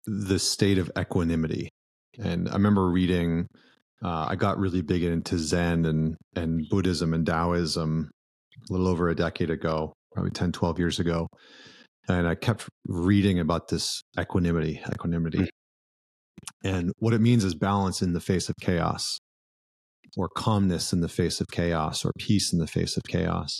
the 0.05 0.39
state 0.39 0.77
of 0.77 0.91
equanimity. 0.99 1.71
And 2.19 2.47
I 2.47 2.53
remember 2.53 2.91
reading 2.91 3.47
uh, 4.05 4.27
I 4.29 4.37
got 4.37 4.59
really 4.59 4.83
big 4.83 5.03
into 5.03 5.39
Zen 5.39 5.87
and, 5.87 6.17
and 6.37 6.69
Buddhism 6.69 7.15
and 7.15 7.25
Taoism 7.25 8.11
a 8.69 8.73
little 8.73 8.87
over 8.87 9.09
a 9.09 9.15
decade 9.15 9.49
ago, 9.49 9.95
probably 10.13 10.31
10, 10.31 10.53
12 10.53 10.79
years 10.79 11.01
ago. 11.01 11.27
And 12.07 12.29
I 12.29 12.35
kept 12.35 12.69
reading 12.87 13.41
about 13.41 13.69
this 13.69 14.03
equanimity, 14.21 14.83
equanimity. 14.93 15.39
Mm-hmm. 15.39 16.69
And 16.69 16.93
what 16.99 17.15
it 17.15 17.23
means 17.23 17.45
is 17.45 17.55
balance 17.55 18.03
in 18.03 18.13
the 18.13 18.21
face 18.21 18.51
of 18.51 18.57
chaos, 18.61 19.19
or 20.19 20.29
calmness 20.29 20.93
in 20.93 21.01
the 21.01 21.09
face 21.09 21.41
of 21.41 21.47
chaos, 21.51 22.05
or 22.05 22.13
peace 22.19 22.53
in 22.53 22.59
the 22.59 22.67
face 22.67 22.99
of 22.99 23.05
chaos. 23.09 23.59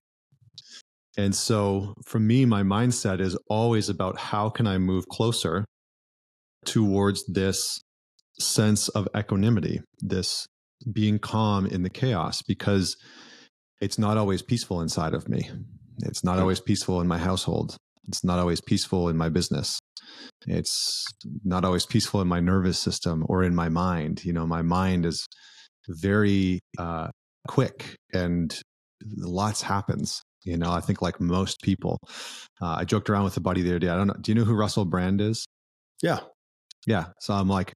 And 1.17 1.35
so 1.35 1.95
for 2.05 2.21
me, 2.21 2.45
my 2.45 2.63
mindset 2.63 3.21
is 3.21 3.37
always 3.49 3.89
about 3.89 4.19
how 4.19 4.51
can 4.51 4.67
I 4.67 4.79
move 4.79 5.09
closer 5.09 5.65
towards 6.65 7.25
this 7.27 7.81
sense 8.39 8.89
of 8.89 9.09
equanimity, 9.17 9.81
this 10.01 10.47
being 10.93 11.19
calm 11.19 11.67
in 11.67 11.83
the 11.83 11.91
chaos, 11.91 12.43
because 12.43 12.97
it's 13.81 13.99
not 13.99 14.17
always 14.17 14.43
peaceful 14.43 14.81
inside 14.81 15.15
of 15.15 15.29
me. 15.29 15.51
It's 16.05 16.23
not 16.23 16.39
always 16.39 16.61
peaceful 16.61 17.01
in 17.01 17.09
my 17.09 17.19
household. 17.19 17.77
It's 18.07 18.25
not 18.25 18.39
always 18.39 18.61
peaceful 18.61 19.09
in 19.09 19.17
my 19.17 19.29
business. 19.29 19.79
It's 20.47 21.05
not 21.45 21.65
always 21.65 21.85
peaceful 21.85 22.21
in 22.21 22.29
my 22.29 22.41
nervous 22.41 22.79
system 22.79 23.25
or 23.29 23.43
in 23.43 23.55
my 23.55 23.69
mind. 23.69 24.25
You 24.25 24.33
know, 24.33 24.47
my 24.47 24.63
mind 24.63 25.05
is 25.05 25.27
very 25.89 26.61
uh, 26.79 27.09
quick 27.49 27.97
and 28.13 28.57
lots 29.17 29.63
happens. 29.63 30.23
You 30.49 30.57
know, 30.57 30.73
I 30.73 30.81
think 30.81 31.03
like 31.03 31.21
most 31.21 31.61
people, 31.63 31.99
uh, 32.61 32.77
I 32.79 32.85
joked 32.85 33.11
around 33.11 33.25
with 33.25 33.37
a 33.37 33.41
buddy 33.41 33.63
the 33.63 33.71
other 33.71 33.79
day. 33.79 33.89
I 33.89 33.97
don't 33.97 34.07
know. 34.07 34.17
Do 34.21 34.33
you 34.33 34.35
know 34.35 34.45
who 34.45 34.55
Russell 34.55 34.85
Brand 34.85 35.21
is? 35.21 35.47
Yeah. 36.03 36.21
Yeah. 36.87 37.07
So 37.21 37.35
I'm 37.35 37.49
like, 37.49 37.73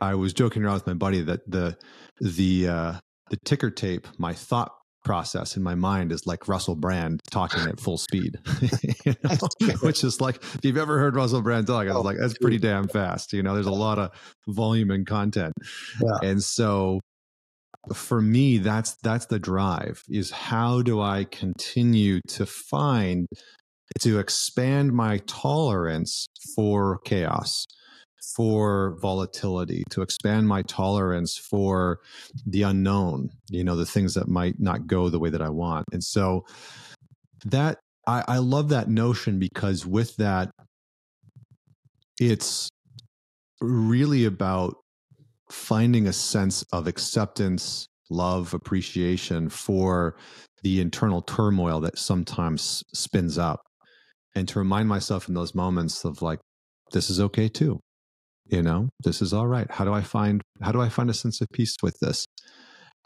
I 0.00 0.14
was 0.14 0.32
joking 0.32 0.64
around 0.64 0.74
with 0.74 0.86
my 0.86 0.94
buddy 0.94 1.22
that 1.22 1.40
the 1.50 1.76
the 2.20 2.68
uh, 2.68 2.92
the 3.30 3.36
ticker 3.44 3.70
tape, 3.70 4.06
my 4.18 4.32
thought 4.32 4.72
process 5.04 5.56
in 5.56 5.62
my 5.62 5.74
mind 5.74 6.10
is 6.10 6.26
like 6.26 6.48
Russell 6.48 6.74
Brand 6.74 7.20
talking 7.30 7.60
at 7.68 7.78
full 7.78 7.98
speed, 7.98 8.38
you 9.04 9.14
know? 9.24 9.74
which 9.82 10.02
is 10.02 10.20
like 10.20 10.36
if 10.36 10.60
you've 10.62 10.78
ever 10.78 10.98
heard 10.98 11.14
Russell 11.14 11.42
Brand 11.42 11.66
talk, 11.66 11.86
I 11.86 11.88
was 11.88 11.96
oh, 11.96 12.00
like, 12.00 12.16
that's 12.18 12.36
pretty 12.38 12.58
damn 12.58 12.88
fast. 12.88 13.32
You 13.32 13.42
know, 13.42 13.54
there's 13.54 13.66
a 13.66 13.72
lot 13.72 13.98
of 13.98 14.10
volume 14.48 14.90
and 14.90 15.06
content, 15.06 15.54
yeah. 16.02 16.28
and 16.28 16.42
so 16.42 17.00
for 17.92 18.20
me, 18.20 18.58
that's 18.58 18.94
that's 19.02 19.26
the 19.26 19.38
drive. 19.38 20.02
Is 20.08 20.30
how 20.30 20.82
do 20.82 21.00
I 21.00 21.24
continue 21.24 22.20
to 22.28 22.46
find 22.46 23.26
to 24.00 24.18
expand 24.18 24.92
my 24.92 25.18
tolerance 25.26 26.26
for 26.54 26.98
chaos? 27.04 27.66
for 28.36 28.96
volatility, 29.00 29.84
to 29.90 30.02
expand 30.02 30.48
my 30.48 30.62
tolerance 30.62 31.36
for 31.36 32.00
the 32.46 32.62
unknown, 32.62 33.30
you 33.50 33.62
know, 33.62 33.76
the 33.76 33.86
things 33.86 34.14
that 34.14 34.28
might 34.28 34.58
not 34.58 34.86
go 34.86 35.08
the 35.08 35.18
way 35.18 35.30
that 35.30 35.42
I 35.42 35.50
want. 35.50 35.86
And 35.92 36.02
so 36.02 36.44
that 37.44 37.78
I, 38.06 38.24
I 38.26 38.38
love 38.38 38.70
that 38.70 38.88
notion 38.88 39.38
because 39.38 39.86
with 39.86 40.16
that, 40.16 40.50
it's 42.20 42.68
really 43.60 44.24
about 44.24 44.76
finding 45.50 46.06
a 46.06 46.12
sense 46.12 46.62
of 46.72 46.86
acceptance, 46.86 47.86
love, 48.10 48.54
appreciation 48.54 49.48
for 49.48 50.16
the 50.62 50.80
internal 50.80 51.22
turmoil 51.22 51.80
that 51.80 51.98
sometimes 51.98 52.82
spins 52.94 53.38
up. 53.38 53.60
And 54.34 54.48
to 54.48 54.58
remind 54.58 54.88
myself 54.88 55.28
in 55.28 55.34
those 55.34 55.54
moments 55.54 56.04
of 56.04 56.22
like, 56.22 56.40
this 56.92 57.10
is 57.10 57.20
okay 57.20 57.48
too. 57.48 57.80
You 58.46 58.62
know 58.62 58.88
this 59.00 59.22
is 59.22 59.32
all 59.32 59.46
right. 59.46 59.70
How 59.70 59.84
do 59.84 59.92
i 59.92 60.02
find 60.02 60.42
how 60.60 60.70
do 60.70 60.80
i 60.80 60.88
find 60.88 61.08
a 61.08 61.14
sense 61.14 61.40
of 61.40 61.48
peace 61.52 61.76
with 61.82 61.98
this? 62.00 62.26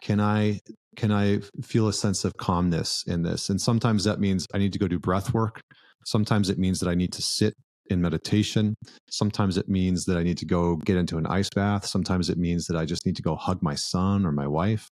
Can 0.03 0.21
i 0.21 0.61
can 0.97 1.13
i 1.13 1.39
feel 1.63 1.87
a 1.87 1.93
sense 1.93 2.25
of 2.25 2.37
calmness 2.37 3.05
in 3.07 3.23
this? 3.23 3.49
And 3.49 3.61
sometimes 3.61 4.05
that 4.05 4.19
means 4.19 4.47
i 4.53 4.59
need 4.59 4.73
to 4.73 4.79
go 4.79 4.89
do 4.89 4.99
breath 4.99 5.33
work. 5.33 5.61
Sometimes 6.05 6.51
it 6.51 6.59
means 6.59 6.81
that 6.81 6.89
i 6.89 6.95
need 6.95 7.13
to 7.13 7.23
sit 7.23 7.55
in 7.91 8.01
meditation. 8.01 8.75
Sometimes 9.11 9.57
it 9.57 9.69
means 9.69 10.05
that 10.05 10.17
i 10.17 10.23
need 10.23 10.39
to 10.39 10.47
go 10.47 10.77
get 10.77 10.97
into 10.97 11.19
an 11.19 11.27
ice 11.27 11.51
bath. 11.55 11.87
Sometimes 11.87 12.31
it 12.31 12.39
means 12.39 12.67
that 12.67 12.77
i 12.77 12.85
just 12.85 13.07
need 13.07 13.17
to 13.17 13.23
go 13.23 13.35
hug 13.37 13.63
my 13.63 13.75
son 13.75 14.27
or 14.27 14.33
my 14.33 14.47
wife. 14.47 14.89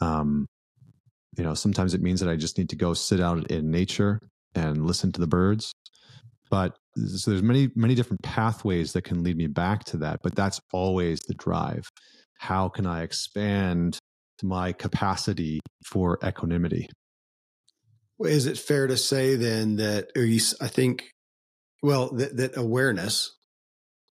Um, 0.00 0.46
you 1.36 1.44
know 1.44 1.54
sometimes 1.54 1.94
it 1.94 2.02
means 2.02 2.20
that 2.20 2.28
i 2.28 2.36
just 2.36 2.58
need 2.58 2.68
to 2.68 2.76
go 2.76 2.92
sit 2.92 3.20
out 3.20 3.50
in 3.50 3.70
nature 3.70 4.18
and 4.54 4.86
listen 4.86 5.12
to 5.12 5.20
the 5.20 5.26
birds. 5.26 5.72
But 6.50 6.76
so 6.96 7.30
there's 7.30 7.42
many 7.42 7.70
many 7.74 7.94
different 7.94 8.22
pathways 8.22 8.92
that 8.92 9.02
can 9.02 9.22
lead 9.22 9.36
me 9.36 9.46
back 9.46 9.84
to 9.84 9.96
that 9.98 10.20
but 10.22 10.34
that's 10.34 10.60
always 10.72 11.20
the 11.20 11.34
drive. 11.34 11.88
How 12.38 12.68
can 12.68 12.86
i 12.86 13.02
expand 13.02 13.98
my 14.42 14.72
capacity 14.72 15.60
for 15.86 16.18
equanimity? 16.24 16.88
Is 18.20 18.46
it 18.46 18.58
fair 18.58 18.86
to 18.86 18.96
say 18.96 19.36
then 19.36 19.76
that 19.76 20.10
or 20.16 20.22
you 20.22 20.40
i 20.60 20.68
think 20.68 21.10
well 21.82 22.10
that, 22.10 22.36
that 22.36 22.56
awareness 22.56 23.36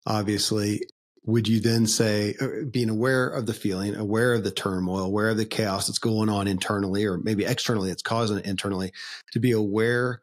obviously 0.06 0.82
would 1.24 1.46
you 1.46 1.60
then 1.60 1.86
say 1.86 2.34
uh, 2.40 2.64
being 2.70 2.88
aware 2.88 3.28
of 3.28 3.46
the 3.46 3.54
feeling 3.54 3.94
aware 3.94 4.34
of 4.34 4.44
the 4.44 4.50
turmoil 4.50 5.00
aware 5.00 5.28
of 5.28 5.36
the 5.36 5.44
chaos 5.44 5.86
that's 5.86 5.98
going 5.98 6.28
on 6.28 6.46
internally 6.46 7.04
or 7.04 7.18
maybe 7.18 7.44
externally 7.44 7.90
it's 7.90 8.02
causing 8.02 8.38
it 8.38 8.46
internally 8.46 8.92
to 9.32 9.40
be 9.40 9.52
aware 9.52 10.20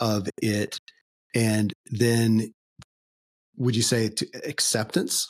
of 0.00 0.28
it 0.42 0.78
and 1.34 1.72
then 1.86 2.52
would 3.60 3.76
you 3.76 3.82
say 3.82 4.08
to 4.08 4.26
acceptance? 4.46 5.28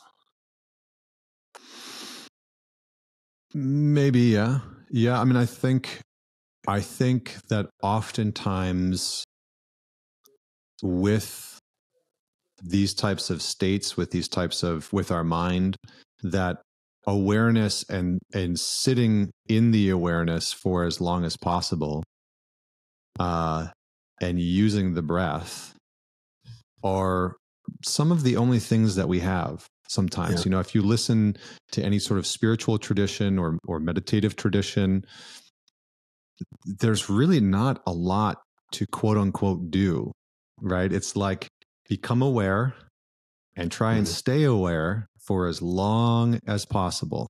Maybe, 3.53 4.21
yeah. 4.21 4.61
Yeah. 4.91 5.21
I 5.21 5.25
mean, 5.25 5.37
I 5.37 5.47
think, 5.47 6.01
I 6.67 6.81
think 6.81 7.35
that 7.49 7.69
oftentimes 7.83 9.25
with 10.83 11.60
these 12.63 12.95
types 12.95 13.31
of 13.31 13.43
states, 13.43 13.97
with 13.97 14.11
these 14.11 14.29
types 14.29 14.63
of, 14.63 14.93
with 14.93 15.11
our 15.11 15.25
mind, 15.25 15.77
that 16.23 16.59
awareness 17.07 17.85
and, 17.89 18.19
and 18.35 18.59
sitting 18.59 19.31
in 19.49 19.71
the 19.71 19.91
awareness 19.91 20.53
for 20.53 20.85
as 20.85 21.01
long 21.01 21.25
as 21.25 21.37
possible, 21.37 22.03
uh, 23.19 23.69
and 24.21 24.39
using 24.41 24.95
the 24.95 25.03
breath 25.03 25.75
are 26.85 27.37
some 27.85 28.13
of 28.13 28.23
the 28.23 28.37
only 28.37 28.59
things 28.59 28.97
that 28.97 29.09
we 29.09 29.21
have 29.21 29.67
sometimes. 29.89 30.41
Yeah. 30.41 30.45
You 30.45 30.51
know, 30.53 30.61
if 30.61 30.75
you 30.75 30.83
listen 30.83 31.37
to 31.73 31.83
any 31.83 31.99
sort 31.99 32.19
of 32.19 32.27
spiritual 32.27 32.79
tradition 32.79 33.39
or 33.39 33.59
or 33.67 33.81
meditative 33.81 34.37
tradition, 34.37 35.05
there's 36.65 37.11
really 37.11 37.41
not 37.41 37.83
a 37.87 37.93
lot 37.93 38.39
to 38.73 38.87
quote 38.87 39.19
unquote 39.19 39.71
do, 39.71 40.13
right? 40.61 40.93
It's 40.93 41.17
like 41.17 41.49
become 41.91 42.23
aware 42.23 42.73
and 43.57 43.71
try 43.71 43.95
and 43.95 44.07
mm-hmm. 44.07 44.15
stay 44.15 44.45
aware 44.45 45.09
for 45.19 45.49
as 45.49 45.61
long 45.61 46.39
as 46.47 46.65
possible. 46.65 47.27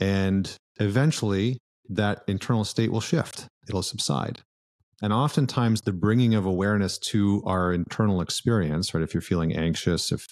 And 0.00 0.50
eventually 0.78 1.58
that 1.90 2.22
internal 2.28 2.64
state 2.64 2.90
will 2.90 3.02
shift. 3.02 3.46
It'll 3.68 3.82
subside. 3.82 4.40
And 5.02 5.12
oftentimes, 5.12 5.80
the 5.80 5.92
bringing 5.92 6.34
of 6.34 6.46
awareness 6.46 6.98
to 7.10 7.42
our 7.44 7.72
internal 7.72 8.20
experience, 8.20 8.94
right? 8.94 9.02
If 9.02 9.14
you're 9.14 9.20
feeling 9.20 9.54
anxious, 9.56 10.12
if 10.12 10.26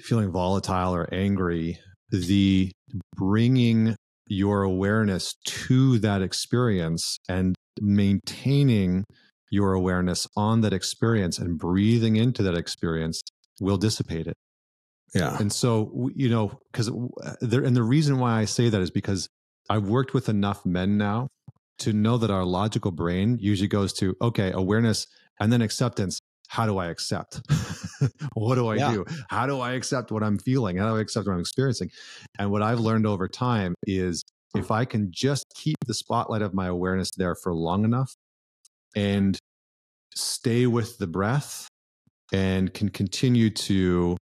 feeling 0.00 0.30
volatile 0.30 0.94
or 0.94 1.12
angry, 1.12 1.78
the 2.10 2.70
bringing 3.16 3.96
your 4.28 4.62
awareness 4.62 5.34
to 5.44 5.98
that 6.00 6.22
experience 6.22 7.18
and 7.28 7.54
maintaining 7.80 9.04
your 9.52 9.74
awareness 9.74 10.26
on 10.34 10.62
that 10.62 10.72
experience 10.72 11.38
and 11.38 11.58
breathing 11.58 12.16
into 12.16 12.42
that 12.42 12.56
experience 12.56 13.22
will 13.60 13.76
dissipate 13.76 14.26
it. 14.26 14.34
Yeah. 15.14 15.36
And 15.38 15.52
so, 15.52 16.10
you 16.14 16.30
know, 16.30 16.58
because 16.72 16.88
uh, 16.88 17.34
there, 17.42 17.62
and 17.62 17.76
the 17.76 17.82
reason 17.82 18.18
why 18.18 18.40
I 18.40 18.46
say 18.46 18.70
that 18.70 18.80
is 18.80 18.90
because 18.90 19.28
I've 19.68 19.84
worked 19.84 20.14
with 20.14 20.30
enough 20.30 20.64
men 20.64 20.96
now 20.96 21.28
to 21.80 21.92
know 21.92 22.16
that 22.16 22.30
our 22.30 22.44
logical 22.44 22.92
brain 22.92 23.36
usually 23.40 23.68
goes 23.68 23.92
to 23.94 24.16
okay 24.22 24.52
awareness 24.52 25.06
and 25.38 25.52
then 25.52 25.62
acceptance 25.62 26.20
how 26.48 26.66
do 26.66 26.76
i 26.76 26.86
accept 26.88 27.40
what 28.34 28.56
do 28.56 28.68
i 28.68 28.76
yeah. 28.76 28.92
do 28.92 29.04
how 29.30 29.46
do 29.46 29.58
i 29.58 29.72
accept 29.72 30.12
what 30.12 30.22
i'm 30.22 30.38
feeling 30.38 30.76
how 30.76 30.90
do 30.90 30.96
i 30.96 31.00
accept 31.00 31.26
what 31.26 31.32
i'm 31.32 31.40
experiencing 31.40 31.90
and 32.38 32.50
what 32.50 32.62
i've 32.62 32.78
learned 32.78 33.06
over 33.06 33.26
time 33.26 33.74
is 33.86 34.22
if 34.54 34.70
I 34.70 34.84
can 34.84 35.08
just 35.10 35.46
keep 35.54 35.76
the 35.86 35.94
spotlight 35.94 36.42
of 36.42 36.54
my 36.54 36.66
awareness 36.66 37.10
there 37.16 37.34
for 37.34 37.54
long 37.54 37.84
enough 37.84 38.14
and 38.94 39.38
stay 40.14 40.66
with 40.66 40.98
the 40.98 41.06
breath 41.06 41.68
and 42.32 42.72
can 42.72 42.88
continue 42.88 43.50
to 43.50 44.16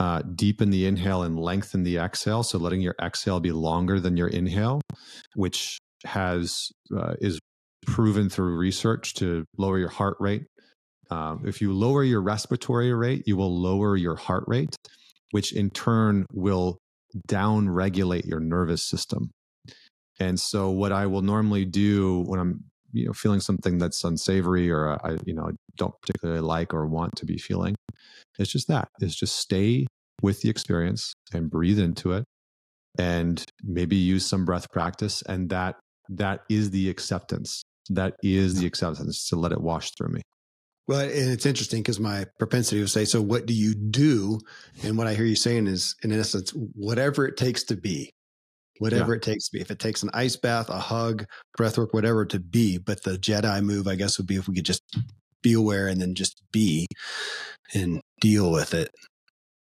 uh, 0.00 0.22
deepen 0.34 0.70
the 0.70 0.86
inhale 0.86 1.22
and 1.22 1.38
lengthen 1.38 1.84
the 1.84 1.98
exhale. 1.98 2.42
So 2.42 2.58
letting 2.58 2.80
your 2.80 2.96
exhale 3.00 3.40
be 3.40 3.52
longer 3.52 4.00
than 4.00 4.16
your 4.16 4.28
inhale, 4.28 4.80
which 5.34 5.78
has 6.04 6.70
uh, 6.94 7.14
is 7.20 7.38
proven 7.86 8.28
through 8.28 8.56
research 8.56 9.14
to 9.14 9.44
lower 9.56 9.78
your 9.78 9.88
heart 9.88 10.16
rate. 10.18 10.46
Um, 11.10 11.44
if 11.46 11.60
you 11.60 11.72
lower 11.72 12.02
your 12.02 12.22
respiratory 12.22 12.92
rate, 12.92 13.24
you 13.26 13.36
will 13.36 13.56
lower 13.56 13.96
your 13.96 14.16
heart 14.16 14.44
rate, 14.46 14.74
which 15.30 15.52
in 15.52 15.70
turn 15.70 16.26
will 16.32 16.78
down 17.26 17.68
regulate 17.68 18.24
your 18.24 18.40
nervous 18.40 18.82
system. 18.82 19.30
And 20.18 20.40
so, 20.40 20.70
what 20.70 20.92
I 20.92 21.06
will 21.06 21.22
normally 21.22 21.64
do 21.64 22.22
when 22.26 22.40
I'm 22.40 22.64
you 22.94 23.06
know 23.06 23.12
feeling 23.12 23.40
something 23.40 23.78
that's 23.78 24.02
unsavory 24.04 24.70
or 24.70 24.90
uh, 24.90 24.98
I 25.04 25.18
you 25.26 25.34
know 25.34 25.50
don't 25.76 25.94
particularly 26.00 26.40
like 26.40 26.72
or 26.72 26.86
want 26.86 27.16
to 27.16 27.26
be 27.26 27.36
feeling, 27.36 27.74
it's 28.38 28.50
just 28.50 28.68
that. 28.68 28.88
It's 29.00 29.14
just 29.14 29.36
stay 29.36 29.86
with 30.22 30.40
the 30.42 30.48
experience 30.48 31.12
and 31.32 31.50
breathe 31.50 31.78
into 31.78 32.12
it, 32.12 32.24
and 32.98 33.44
maybe 33.62 33.96
use 33.96 34.24
some 34.24 34.44
breath 34.44 34.70
practice, 34.70 35.22
and 35.22 35.50
that 35.50 35.76
that 36.08 36.40
is 36.48 36.70
the 36.70 36.88
acceptance. 36.88 37.62
That 37.90 38.14
is 38.22 38.60
the 38.60 38.66
acceptance 38.66 39.28
to 39.28 39.36
let 39.36 39.52
it 39.52 39.60
wash 39.60 39.90
through 39.90 40.08
me. 40.08 40.22
Well, 40.86 41.00
and 41.00 41.30
it's 41.30 41.46
interesting 41.46 41.80
because 41.80 41.98
my 41.98 42.26
propensity 42.38 42.80
to 42.80 42.88
say, 42.88 43.06
so 43.06 43.22
what 43.22 43.46
do 43.46 43.54
you 43.54 43.74
do? 43.74 44.40
And 44.82 44.98
what 44.98 45.06
I 45.06 45.14
hear 45.14 45.24
you 45.24 45.36
saying 45.36 45.66
is, 45.66 45.96
in 46.02 46.12
essence, 46.12 46.50
whatever 46.50 47.26
it 47.26 47.38
takes 47.38 47.62
to 47.64 47.76
be, 47.76 48.10
whatever 48.78 49.12
yeah. 49.12 49.16
it 49.16 49.22
takes 49.22 49.48
to 49.48 49.52
be. 49.52 49.60
If 49.60 49.70
it 49.70 49.78
takes 49.78 50.02
an 50.02 50.10
ice 50.14 50.36
bath, 50.36 50.68
a 50.68 50.78
hug, 50.78 51.26
breath 51.56 51.78
work, 51.78 51.94
whatever 51.94 52.24
to 52.26 52.40
be. 52.40 52.78
But 52.78 53.02
the 53.02 53.12
Jedi 53.12 53.62
move, 53.62 53.86
I 53.86 53.94
guess, 53.94 54.18
would 54.18 54.26
be 54.26 54.36
if 54.36 54.48
we 54.48 54.54
could 54.54 54.64
just 54.64 54.82
be 55.42 55.52
aware 55.52 55.86
and 55.86 56.00
then 56.00 56.14
just 56.14 56.42
be 56.52 56.86
and 57.74 58.00
deal 58.20 58.50
with 58.50 58.74
it. 58.74 58.90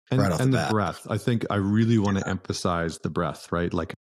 And, 0.09 0.21
right 0.21 0.39
and 0.39 0.53
the, 0.53 0.65
the 0.65 0.71
breath. 0.71 1.05
I 1.09 1.17
think 1.17 1.45
I 1.49 1.55
really 1.55 1.97
want 1.97 2.17
to 2.17 2.27
emphasize 2.27 2.97
the 2.99 3.09
breath, 3.09 3.51
right? 3.51 3.73
Like 3.73 3.93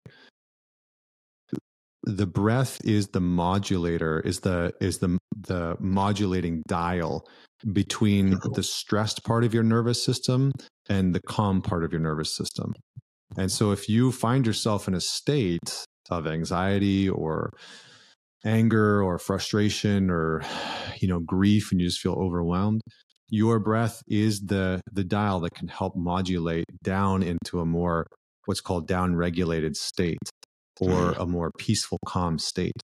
the 2.03 2.27
breath 2.27 2.79
is 2.85 3.07
the 3.07 3.19
modulator 3.21 4.19
is 4.19 4.41
the 4.41 4.73
is 4.79 4.99
the 4.99 5.17
the 5.35 5.75
modulating 5.79 6.61
dial 6.67 7.27
between 7.73 8.37
the 8.53 8.61
stressed 8.61 9.23
part 9.23 9.43
of 9.43 9.53
your 9.53 9.63
nervous 9.63 10.03
system 10.03 10.51
and 10.87 11.15
the 11.15 11.21
calm 11.21 11.63
part 11.63 11.83
of 11.83 11.91
your 11.91 12.01
nervous 12.01 12.35
system 12.35 12.73
and 13.37 13.51
so 13.51 13.71
if 13.71 13.89
you 13.89 14.11
find 14.11 14.45
yourself 14.45 14.87
in 14.87 14.93
a 14.93 15.01
state 15.01 15.85
of 16.09 16.27
anxiety 16.27 17.09
or 17.09 17.51
anger 18.45 19.01
or 19.01 19.17
frustration 19.17 20.09
or 20.09 20.43
you 20.99 21.07
know 21.07 21.19
grief 21.19 21.71
and 21.71 21.81
you 21.81 21.87
just 21.87 21.99
feel 21.99 22.13
overwhelmed 22.13 22.81
your 23.29 23.59
breath 23.59 24.01
is 24.07 24.41
the 24.41 24.81
the 24.91 25.03
dial 25.03 25.39
that 25.39 25.55
can 25.55 25.67
help 25.67 25.95
modulate 25.95 26.65
down 26.83 27.23
into 27.23 27.59
a 27.59 27.65
more 27.65 28.05
what's 28.45 28.61
called 28.61 28.87
down 28.87 29.15
regulated 29.15 29.75
state 29.75 30.19
or 30.79 31.13
mm. 31.13 31.19
a 31.19 31.25
more 31.25 31.51
peaceful, 31.57 31.99
calm 32.05 32.37
state. 32.37 32.81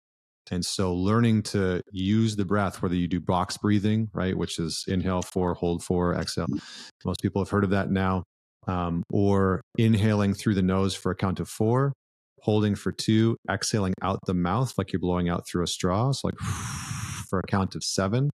And 0.50 0.64
so 0.64 0.94
learning 0.94 1.42
to 1.44 1.80
use 1.90 2.36
the 2.36 2.44
breath, 2.44 2.82
whether 2.82 2.94
you 2.94 3.08
do 3.08 3.20
box 3.20 3.56
breathing, 3.56 4.08
right, 4.12 4.36
which 4.36 4.58
is 4.58 4.84
inhale 4.86 5.22
four, 5.22 5.54
hold 5.54 5.82
four, 5.82 6.14
exhale. 6.14 6.46
Mm. 6.46 6.60
Most 7.04 7.20
people 7.22 7.42
have 7.42 7.50
heard 7.50 7.64
of 7.64 7.70
that 7.70 7.90
now. 7.90 8.24
Um, 8.66 9.02
or 9.10 9.60
inhaling 9.76 10.34
through 10.34 10.54
the 10.54 10.62
nose 10.62 10.94
for 10.94 11.10
a 11.12 11.14
count 11.16 11.38
of 11.38 11.48
four, 11.48 11.92
holding 12.40 12.74
for 12.74 12.92
two, 12.92 13.36
exhaling 13.50 13.92
out 14.02 14.20
the 14.26 14.34
mouth 14.34 14.72
like 14.78 14.92
you're 14.92 15.00
blowing 15.00 15.28
out 15.28 15.46
through 15.46 15.62
a 15.62 15.66
straw. 15.66 16.12
So 16.12 16.28
like 16.28 16.38
for 17.28 17.40
a 17.40 17.46
count 17.46 17.74
of 17.74 17.84
seven, 17.84 18.30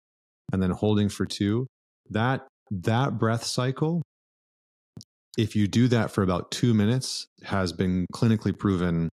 and 0.53 0.63
then 0.63 0.71
holding 0.71 1.09
for 1.09 1.27
two. 1.27 1.67
That 2.11 2.47
that 2.71 3.19
breath 3.19 3.45
cycle 3.45 4.03
if 5.37 5.57
you 5.57 5.67
do 5.67 5.89
that 5.89 6.11
for 6.11 6.23
about 6.23 6.51
two 6.51 6.75
minutes, 6.75 7.27
has 7.43 7.73
been 7.73 8.07
clinically 8.13 8.57
proven 8.57 9.09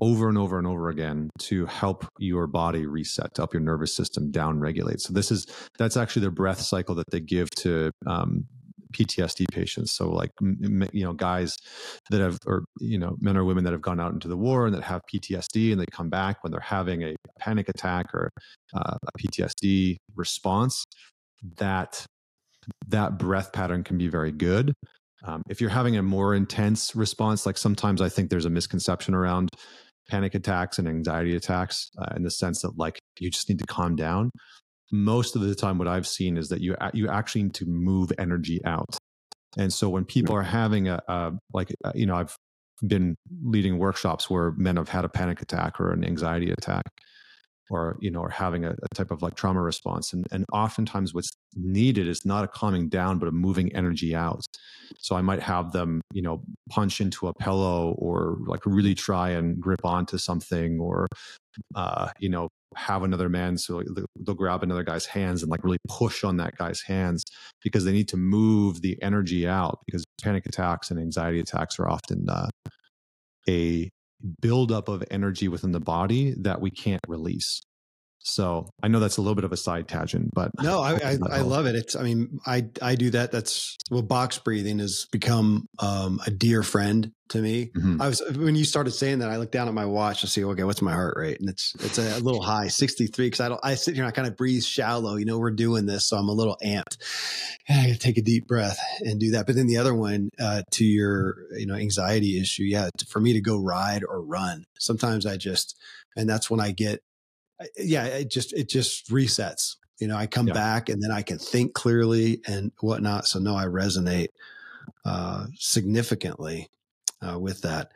over 0.00 0.28
and 0.28 0.38
over 0.38 0.58
and 0.58 0.66
over 0.66 0.88
again 0.88 1.28
to 1.40 1.66
help 1.66 2.06
your 2.18 2.46
body 2.46 2.86
reset, 2.86 3.34
to 3.34 3.42
help 3.42 3.52
your 3.52 3.62
nervous 3.62 3.94
system 3.94 4.30
down 4.30 4.60
regulate. 4.60 5.00
So 5.00 5.12
this 5.12 5.30
is 5.30 5.46
that's 5.78 5.96
actually 5.96 6.22
the 6.22 6.30
breath 6.30 6.60
cycle 6.60 6.94
that 6.96 7.10
they 7.10 7.20
give 7.20 7.50
to 7.58 7.90
um, 8.06 8.46
PTSD 8.92 9.46
patients. 9.50 9.92
So 9.92 10.10
like 10.10 10.30
you 10.40 11.04
know 11.04 11.12
guys 11.12 11.56
that 12.10 12.20
have 12.20 12.38
or 12.46 12.64
you 12.80 12.98
know 12.98 13.16
men 13.20 13.36
or 13.36 13.44
women 13.44 13.64
that 13.64 13.72
have 13.72 13.82
gone 13.82 14.00
out 14.00 14.12
into 14.12 14.28
the 14.28 14.36
war 14.36 14.66
and 14.66 14.74
that 14.74 14.82
have 14.82 15.02
PTSD 15.12 15.72
and 15.72 15.80
they 15.80 15.86
come 15.90 16.08
back 16.08 16.42
when 16.42 16.50
they're 16.50 16.60
having 16.60 17.02
a 17.02 17.14
panic 17.38 17.68
attack 17.68 18.14
or 18.14 18.30
uh, 18.74 18.96
a 19.02 19.18
PTSD 19.18 19.96
response. 20.14 20.84
That 21.58 22.04
that 22.88 23.18
breath 23.18 23.52
pattern 23.52 23.84
can 23.84 23.98
be 23.98 24.08
very 24.08 24.32
good. 24.32 24.72
Um, 25.24 25.42
if 25.48 25.60
you're 25.60 25.70
having 25.70 25.96
a 25.96 26.02
more 26.02 26.34
intense 26.34 26.94
response, 26.94 27.44
like 27.44 27.58
sometimes 27.58 28.00
I 28.00 28.08
think 28.08 28.30
there's 28.30 28.44
a 28.44 28.50
misconception 28.50 29.14
around 29.14 29.50
panic 30.08 30.34
attacks 30.34 30.78
and 30.78 30.88
anxiety 30.88 31.36
attacks 31.36 31.90
uh, 31.98 32.14
in 32.16 32.22
the 32.22 32.30
sense 32.30 32.62
that 32.62 32.78
like 32.78 32.98
you 33.18 33.30
just 33.30 33.48
need 33.48 33.58
to 33.58 33.66
calm 33.66 33.94
down 33.96 34.30
most 34.90 35.36
of 35.36 35.42
the 35.42 35.54
time 35.54 35.78
what 35.78 35.88
i've 35.88 36.06
seen 36.06 36.36
is 36.36 36.48
that 36.48 36.60
you 36.60 36.74
you 36.94 37.08
actually 37.08 37.42
need 37.42 37.54
to 37.54 37.66
move 37.66 38.12
energy 38.18 38.60
out. 38.64 38.96
And 39.56 39.72
so 39.72 39.88
when 39.88 40.04
people 40.04 40.34
are 40.34 40.42
having 40.42 40.88
a, 40.88 41.00
a 41.08 41.32
like 41.52 41.74
uh, 41.84 41.92
you 41.94 42.06
know 42.06 42.16
i've 42.16 42.36
been 42.86 43.16
leading 43.42 43.78
workshops 43.78 44.30
where 44.30 44.52
men 44.52 44.76
have 44.76 44.88
had 44.88 45.04
a 45.04 45.08
panic 45.08 45.42
attack 45.42 45.80
or 45.80 45.92
an 45.92 46.04
anxiety 46.04 46.50
attack 46.50 46.84
or 47.70 47.96
you 48.00 48.10
know 48.10 48.20
or 48.20 48.30
having 48.30 48.64
a, 48.64 48.70
a, 48.70 48.94
type 48.94 49.10
of 49.10 49.22
like 49.22 49.34
trauma 49.34 49.62
response 49.62 50.12
and 50.12 50.26
and 50.30 50.44
oftentimes 50.52 51.14
what's 51.14 51.30
needed 51.54 52.08
is 52.08 52.24
not 52.24 52.44
a 52.44 52.48
calming 52.48 52.88
down 52.88 53.18
but 53.18 53.28
a 53.28 53.32
moving 53.32 53.74
energy 53.74 54.14
out. 54.14 54.40
So 54.98 55.16
i 55.16 55.22
might 55.22 55.42
have 55.42 55.72
them 55.72 56.00
you 56.12 56.22
know 56.22 56.42
punch 56.70 57.00
into 57.00 57.28
a 57.28 57.34
pillow 57.34 57.94
or 57.98 58.38
like 58.46 58.64
really 58.64 58.94
try 58.94 59.30
and 59.30 59.60
grip 59.60 59.84
onto 59.84 60.18
something 60.18 60.80
or 60.80 61.06
uh 61.74 62.10
you 62.18 62.28
know 62.28 62.48
have 62.76 63.02
another 63.02 63.28
man 63.28 63.56
so 63.56 63.82
they'll 64.16 64.34
grab 64.34 64.62
another 64.62 64.82
guy's 64.82 65.06
hands 65.06 65.42
and 65.42 65.50
like 65.50 65.64
really 65.64 65.78
push 65.88 66.22
on 66.22 66.36
that 66.36 66.56
guy's 66.56 66.82
hands 66.82 67.24
because 67.62 67.84
they 67.84 67.92
need 67.92 68.08
to 68.08 68.16
move 68.16 68.82
the 68.82 69.00
energy 69.02 69.48
out 69.48 69.80
because 69.86 70.04
panic 70.22 70.44
attacks 70.46 70.90
and 70.90 71.00
anxiety 71.00 71.40
attacks 71.40 71.78
are 71.78 71.88
often 71.88 72.28
uh, 72.28 72.48
a 73.48 73.90
buildup 74.40 74.88
of 74.88 75.04
energy 75.10 75.48
within 75.48 75.72
the 75.72 75.80
body 75.80 76.34
that 76.38 76.60
we 76.60 76.70
can't 76.70 77.00
release. 77.08 77.60
So 78.28 78.68
I 78.82 78.88
know 78.88 79.00
that's 79.00 79.16
a 79.16 79.22
little 79.22 79.34
bit 79.34 79.44
of 79.44 79.52
a 79.52 79.56
side 79.56 79.88
tangent, 79.88 80.30
but 80.34 80.50
no, 80.62 80.80
I, 80.80 80.94
I, 80.94 81.18
I, 81.30 81.40
love 81.40 81.66
it. 81.66 81.74
It's, 81.74 81.96
I 81.96 82.02
mean, 82.02 82.38
I, 82.46 82.66
I 82.82 82.94
do 82.94 83.10
that. 83.10 83.32
That's 83.32 83.76
well, 83.90 84.02
box 84.02 84.38
breathing 84.38 84.78
has 84.80 85.06
become 85.10 85.66
um, 85.78 86.20
a 86.26 86.30
dear 86.30 86.62
friend 86.62 87.12
to 87.30 87.38
me. 87.40 87.70
Mm-hmm. 87.76 88.00
I 88.02 88.08
was, 88.08 88.22
when 88.36 88.54
you 88.54 88.64
started 88.64 88.90
saying 88.92 89.20
that, 89.20 89.30
I 89.30 89.36
looked 89.36 89.52
down 89.52 89.68
at 89.68 89.74
my 89.74 89.86
watch 89.86 90.20
to 90.20 90.26
see, 90.26 90.44
okay, 90.44 90.64
what's 90.64 90.82
my 90.82 90.92
heart 90.92 91.14
rate? 91.16 91.40
And 91.40 91.48
it's, 91.48 91.74
it's 91.80 91.98
a 91.98 92.20
little 92.20 92.42
high, 92.42 92.68
63. 92.68 93.30
Cause 93.30 93.40
I 93.40 93.48
don't, 93.48 93.60
I 93.62 93.74
sit 93.74 93.94
here 93.94 94.04
and 94.04 94.08
I 94.08 94.14
kind 94.14 94.28
of 94.28 94.36
breathe 94.36 94.62
shallow, 94.62 95.16
you 95.16 95.24
know, 95.24 95.38
we're 95.38 95.50
doing 95.50 95.86
this. 95.86 96.08
So 96.08 96.16
I'm 96.16 96.28
a 96.28 96.32
little 96.32 96.56
amped. 96.64 96.96
And 97.68 97.80
I 97.80 97.86
gotta 97.88 97.98
take 97.98 98.18
a 98.18 98.22
deep 98.22 98.46
breath 98.46 98.78
and 99.00 99.20
do 99.20 99.32
that. 99.32 99.46
But 99.46 99.56
then 99.56 99.66
the 99.66 99.78
other 99.78 99.94
one, 99.94 100.30
uh, 100.38 100.62
to 100.72 100.84
your, 100.84 101.36
you 101.56 101.66
know, 101.66 101.74
anxiety 101.74 102.40
issue. 102.40 102.64
Yeah. 102.64 102.90
For 103.08 103.20
me 103.20 103.32
to 103.34 103.40
go 103.40 103.58
ride 103.58 104.04
or 104.08 104.22
run, 104.22 104.64
sometimes 104.78 105.26
I 105.26 105.36
just, 105.36 105.76
and 106.16 106.28
that's 106.28 106.50
when 106.50 106.60
I 106.60 106.72
get 106.72 107.00
yeah, 107.76 108.04
it 108.04 108.30
just 108.30 108.52
it 108.52 108.68
just 108.68 109.08
resets. 109.10 109.76
You 110.00 110.06
know, 110.06 110.16
I 110.16 110.26
come 110.26 110.46
yeah. 110.46 110.54
back 110.54 110.88
and 110.88 111.02
then 111.02 111.10
I 111.10 111.22
can 111.22 111.38
think 111.38 111.74
clearly 111.74 112.40
and 112.46 112.70
whatnot. 112.80 113.26
So 113.26 113.40
no, 113.40 113.56
I 113.56 113.64
resonate 113.64 114.28
uh, 115.04 115.46
significantly 115.56 116.68
uh, 117.26 117.38
with 117.38 117.62
that. 117.62 117.92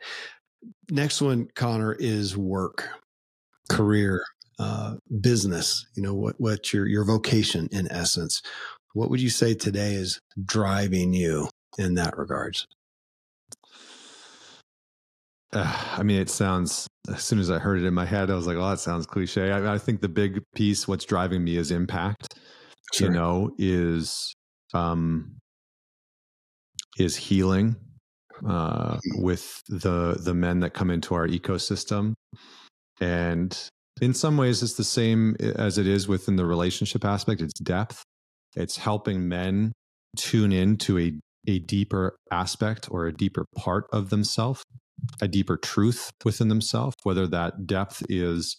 Next 0.89 1.21
one, 1.21 1.47
Connor, 1.55 1.93
is 1.93 2.35
work, 2.37 2.89
career, 3.69 4.23
uh, 4.59 4.95
business. 5.21 5.85
You 5.95 6.03
know 6.03 6.13
what 6.13 6.39
what 6.39 6.73
your 6.73 6.87
your 6.87 7.05
vocation 7.05 7.69
in 7.71 7.91
essence. 7.91 8.41
What 8.93 9.09
would 9.09 9.21
you 9.21 9.29
say 9.29 9.53
today 9.53 9.93
is 9.93 10.19
driving 10.45 11.13
you 11.13 11.49
in 11.77 11.95
that 11.95 12.17
regards? 12.17 12.67
Uh, 15.53 15.87
I 15.97 16.03
mean, 16.03 16.19
it 16.19 16.29
sounds, 16.29 16.87
as 17.09 17.23
soon 17.23 17.39
as 17.39 17.49
I 17.49 17.59
heard 17.59 17.81
it 17.81 17.85
in 17.85 17.93
my 17.93 18.05
head, 18.05 18.29
I 18.29 18.35
was 18.35 18.47
like, 18.47 18.57
oh, 18.57 18.69
that 18.69 18.79
sounds 18.79 19.05
cliche. 19.05 19.51
I, 19.51 19.75
I 19.75 19.77
think 19.77 20.01
the 20.01 20.09
big 20.09 20.41
piece, 20.55 20.87
what's 20.87 21.05
driving 21.05 21.43
me 21.43 21.55
is 21.55 21.71
impact, 21.71 22.35
sure. 22.93 23.07
you 23.07 23.13
know, 23.13 23.51
is, 23.57 24.33
um, 24.73 25.37
is 26.97 27.15
healing, 27.15 27.75
uh, 28.47 28.95
mm-hmm. 28.95 29.23
with 29.23 29.61
the, 29.69 30.17
the 30.19 30.33
men 30.33 30.59
that 30.61 30.73
come 30.73 30.89
into 30.89 31.15
our 31.15 31.27
ecosystem. 31.27 32.13
And 32.99 33.57
in 34.01 34.13
some 34.13 34.37
ways, 34.37 34.63
it's 34.63 34.75
the 34.75 34.83
same 34.83 35.35
as 35.39 35.77
it 35.77 35.87
is 35.87 36.07
within 36.07 36.35
the 36.35 36.45
relationship 36.45 37.05
aspect. 37.05 37.41
It's 37.41 37.59
depth. 37.59 38.03
It's 38.55 38.77
helping 38.77 39.27
men 39.27 39.73
tune 40.15 40.51
in 40.51 40.77
to 40.77 40.99
a, 40.99 41.13
a 41.47 41.59
deeper 41.59 42.15
aspect 42.31 42.87
or 42.91 43.07
a 43.07 43.13
deeper 43.13 43.45
part 43.55 43.85
of 43.91 44.09
themselves 44.09 44.63
a 45.21 45.27
deeper 45.27 45.57
truth 45.57 46.11
within 46.23 46.47
themselves, 46.47 46.95
whether 47.03 47.27
that 47.27 47.65
depth 47.65 48.03
is, 48.09 48.57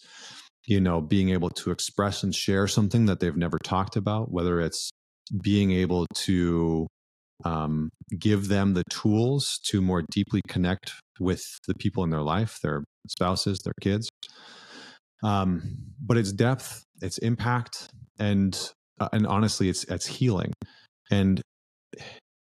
you 0.65 0.79
know, 0.79 1.01
being 1.01 1.29
able 1.29 1.49
to 1.49 1.71
express 1.71 2.23
and 2.23 2.33
share 2.33 2.67
something 2.67 3.05
that 3.05 3.19
they've 3.19 3.37
never 3.37 3.59
talked 3.59 3.95
about, 3.95 4.31
whether 4.31 4.59
it's 4.59 4.91
being 5.41 5.71
able 5.71 6.05
to 6.13 6.87
um, 7.43 7.89
give 8.17 8.47
them 8.47 8.73
the 8.73 8.83
tools 8.89 9.59
to 9.65 9.81
more 9.81 10.03
deeply 10.11 10.41
connect 10.47 10.93
with 11.19 11.43
the 11.67 11.75
people 11.75 12.03
in 12.03 12.09
their 12.09 12.21
life, 12.21 12.59
their 12.61 12.83
spouses, 13.07 13.59
their 13.59 13.73
kids. 13.81 14.09
Um, 15.23 15.77
but 15.99 16.17
it's 16.17 16.31
depth, 16.31 16.83
it's 17.01 17.17
impact, 17.19 17.89
and 18.19 18.57
uh, 18.99 19.09
and 19.11 19.25
honestly, 19.25 19.69
it's 19.69 19.83
it's 19.85 20.05
healing. 20.05 20.53
And 21.11 21.41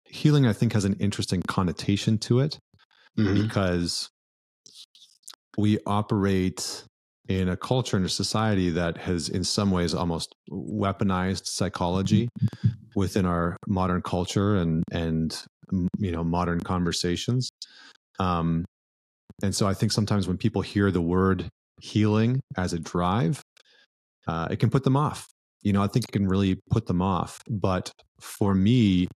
healing, 0.05 0.47
I 0.47 0.53
think, 0.53 0.73
has 0.73 0.85
an 0.85 0.97
interesting 0.99 1.43
connotation 1.47 2.19
to 2.19 2.41
it 2.41 2.59
mm-hmm. 3.19 3.43
because 3.43 4.09
we 5.59 5.79
operate 5.87 6.85
in 7.29 7.49
a 7.49 7.57
culture 7.57 7.97
and 7.97 8.05
a 8.05 8.09
society 8.09 8.71
that 8.71 8.97
has 8.99 9.29
in 9.29 9.45
some 9.45 9.71
ways 9.71 9.95
almost 9.95 10.35
weaponized 10.51 11.47
psychology 11.47 12.29
within 12.97 13.25
our 13.25 13.57
modern 13.69 14.03
culture 14.03 14.57
and 14.57 14.83
and 14.91 15.45
you 15.99 16.11
know 16.11 16.25
modern 16.25 16.61
conversations. 16.61 17.51
Um 18.19 18.65
and 19.43 19.55
so 19.55 19.67
i 19.67 19.75
think 19.75 19.93
sometimes 19.93 20.27
when 20.29 20.37
people 20.37 20.61
hear 20.61 20.91
the 20.91 21.01
word 21.01 21.49
healing 21.81 22.41
as 22.57 22.73
a 22.73 22.79
drive 22.79 23.41
uh, 24.27 24.47
it 24.51 24.59
can 24.59 24.69
put 24.69 24.85
them 24.85 24.97
off. 24.97 25.29
You 25.63 25.73
know 25.73 25.83
i 25.83 25.87
think 25.87 26.07
it 26.09 26.13
can 26.13 26.27
really 26.27 26.59
put 26.71 26.87
them 26.87 27.01
off. 27.01 27.41
But 27.49 27.93
for 28.21 28.55
me 28.55 29.09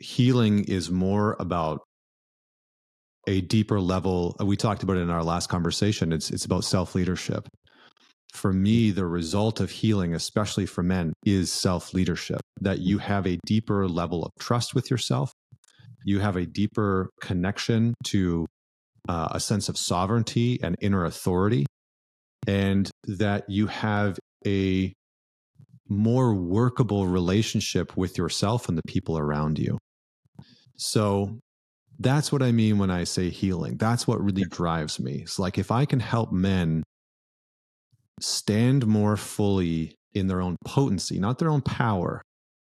healing 0.00 0.64
is 0.64 0.90
more 0.90 1.36
about 1.38 1.82
a 3.26 3.40
deeper 3.42 3.80
level. 3.80 4.36
We 4.40 4.56
talked 4.56 4.82
about 4.82 4.96
it 4.96 5.00
in 5.00 5.10
our 5.10 5.24
last 5.24 5.48
conversation. 5.48 6.12
It's 6.12 6.30
it's 6.30 6.44
about 6.44 6.64
self 6.64 6.94
leadership 6.94 7.48
for 8.32 8.52
me 8.52 8.90
the 8.90 9.06
result 9.06 9.60
of 9.60 9.70
healing 9.70 10.14
especially 10.14 10.64
for 10.66 10.82
men 10.82 11.12
is 11.24 11.52
self 11.52 11.92
leadership 11.92 12.40
that 12.60 12.78
you 12.78 12.98
have 12.98 13.26
a 13.26 13.38
deeper 13.46 13.86
level 13.86 14.24
of 14.24 14.30
trust 14.40 14.74
with 14.74 14.90
yourself. 14.90 15.32
You 16.04 16.20
have 16.20 16.36
a 16.36 16.46
deeper 16.46 17.10
connection 17.20 17.94
to 18.04 18.46
uh, 19.08 19.28
a 19.32 19.40
sense 19.40 19.68
of 19.68 19.76
sovereignty 19.76 20.58
and 20.62 20.76
inner 20.80 21.04
authority 21.04 21.66
and 22.46 22.90
that 23.04 23.44
you 23.48 23.66
have 23.66 24.18
a 24.46 24.92
more 25.88 26.34
workable 26.34 27.06
relationship 27.06 27.96
with 27.96 28.16
yourself 28.16 28.68
and 28.68 28.78
the 28.78 28.82
people 28.86 29.18
around 29.18 29.58
you. 29.58 29.78
So 30.76 31.38
that's 32.02 32.32
what 32.32 32.42
I 32.42 32.52
mean 32.52 32.78
when 32.78 32.90
I 32.90 33.04
say 33.04 33.30
healing. 33.30 33.76
That's 33.76 34.06
what 34.06 34.22
really 34.22 34.44
drives 34.44 34.98
me. 35.00 35.20
It's 35.22 35.38
like 35.38 35.58
if 35.58 35.70
I 35.70 35.84
can 35.84 36.00
help 36.00 36.32
men 36.32 36.82
stand 38.20 38.86
more 38.86 39.16
fully 39.16 39.94
in 40.14 40.26
their 40.26 40.40
own 40.40 40.56
potency, 40.64 41.18
not 41.18 41.38
their 41.38 41.50
own 41.50 41.62
power, 41.62 42.22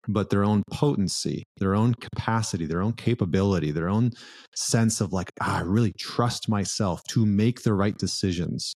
but 0.07 0.29
their 0.29 0.43
own 0.43 0.63
potency, 0.71 1.43
their 1.57 1.75
own 1.75 1.95
capacity, 1.95 2.65
their 2.65 2.81
own 2.81 2.93
capability, 2.93 3.71
their 3.71 3.89
own 3.89 4.11
sense 4.55 5.01
of 5.01 5.13
like, 5.13 5.31
ah, 5.41 5.59
I 5.59 5.61
really 5.61 5.93
trust 5.99 6.49
myself 6.49 7.01
to 7.09 7.25
make 7.25 7.63
the 7.63 7.73
right 7.73 7.97
decisions, 7.97 8.73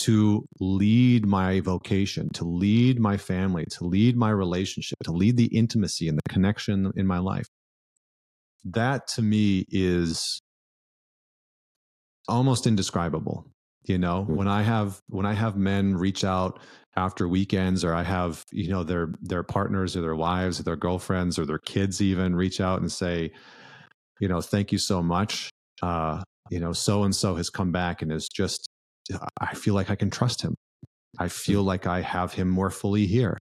to 0.00 0.46
lead 0.60 1.26
my 1.26 1.60
vocation, 1.60 2.28
to 2.34 2.44
lead 2.44 2.98
my 2.98 3.16
family, 3.16 3.66
to 3.72 3.84
lead 3.84 4.16
my 4.16 4.30
relationship, 4.30 4.98
to 5.04 5.12
lead 5.12 5.36
the 5.36 5.46
intimacy 5.46 6.08
and 6.08 6.18
the 6.18 6.32
connection 6.32 6.92
in 6.96 7.06
my 7.06 7.18
life 7.18 7.46
that 8.72 9.06
to 9.08 9.22
me 9.22 9.64
is 9.70 10.40
almost 12.28 12.66
indescribable 12.66 13.46
you 13.84 13.98
know? 13.98 14.22
Mm-hmm. 14.22 14.34
when 14.34 14.48
i 14.48 14.62
have 14.62 15.00
when 15.08 15.26
i 15.26 15.32
have 15.32 15.56
men 15.56 15.96
reach 15.96 16.24
out 16.24 16.58
after 16.96 17.28
weekends 17.28 17.84
or 17.84 17.94
i 17.94 18.02
have 18.02 18.44
you 18.50 18.68
know 18.68 18.82
their 18.82 19.10
their 19.20 19.42
partners 19.42 19.96
or 19.96 20.00
their 20.02 20.16
wives 20.16 20.58
or 20.58 20.64
their 20.64 20.76
girlfriends 20.76 21.38
or 21.38 21.46
their 21.46 21.58
kids 21.58 22.02
even 22.02 22.34
reach 22.34 22.60
out 22.60 22.80
and 22.80 22.90
say 22.90 23.30
you 24.20 24.28
know 24.28 24.40
thank 24.40 24.72
you 24.72 24.78
so 24.78 25.02
much. 25.02 25.50
Uh 25.82 26.22
you 26.50 26.60
know 26.60 26.72
so 26.72 27.04
and 27.04 27.14
so 27.14 27.34
has 27.34 27.50
come 27.50 27.72
back 27.72 28.02
and 28.02 28.12
is 28.12 28.28
just 28.28 28.68
i 29.40 29.54
feel 29.54 29.74
like 29.74 29.90
i 29.90 29.94
can 29.96 30.10
trust 30.10 30.42
him 30.42 30.54
I 31.18 31.28
feel 31.28 31.62
mm. 31.62 31.66
like 31.66 31.86
I 31.86 32.00
have 32.00 32.32
him 32.32 32.48
more 32.48 32.70
fully 32.70 33.06
here. 33.06 33.38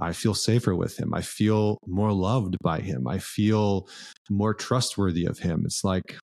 I 0.00 0.12
feel 0.12 0.34
safer 0.34 0.74
with 0.74 0.98
him. 0.98 1.14
I 1.14 1.22
feel 1.22 1.78
more 1.86 2.12
loved 2.12 2.56
by 2.62 2.80
him. 2.80 3.06
I 3.06 3.18
feel 3.18 3.88
more 4.30 4.54
trustworthy 4.54 5.24
of 5.24 5.38
him. 5.38 5.62
It's 5.64 5.84
like, 5.84 6.18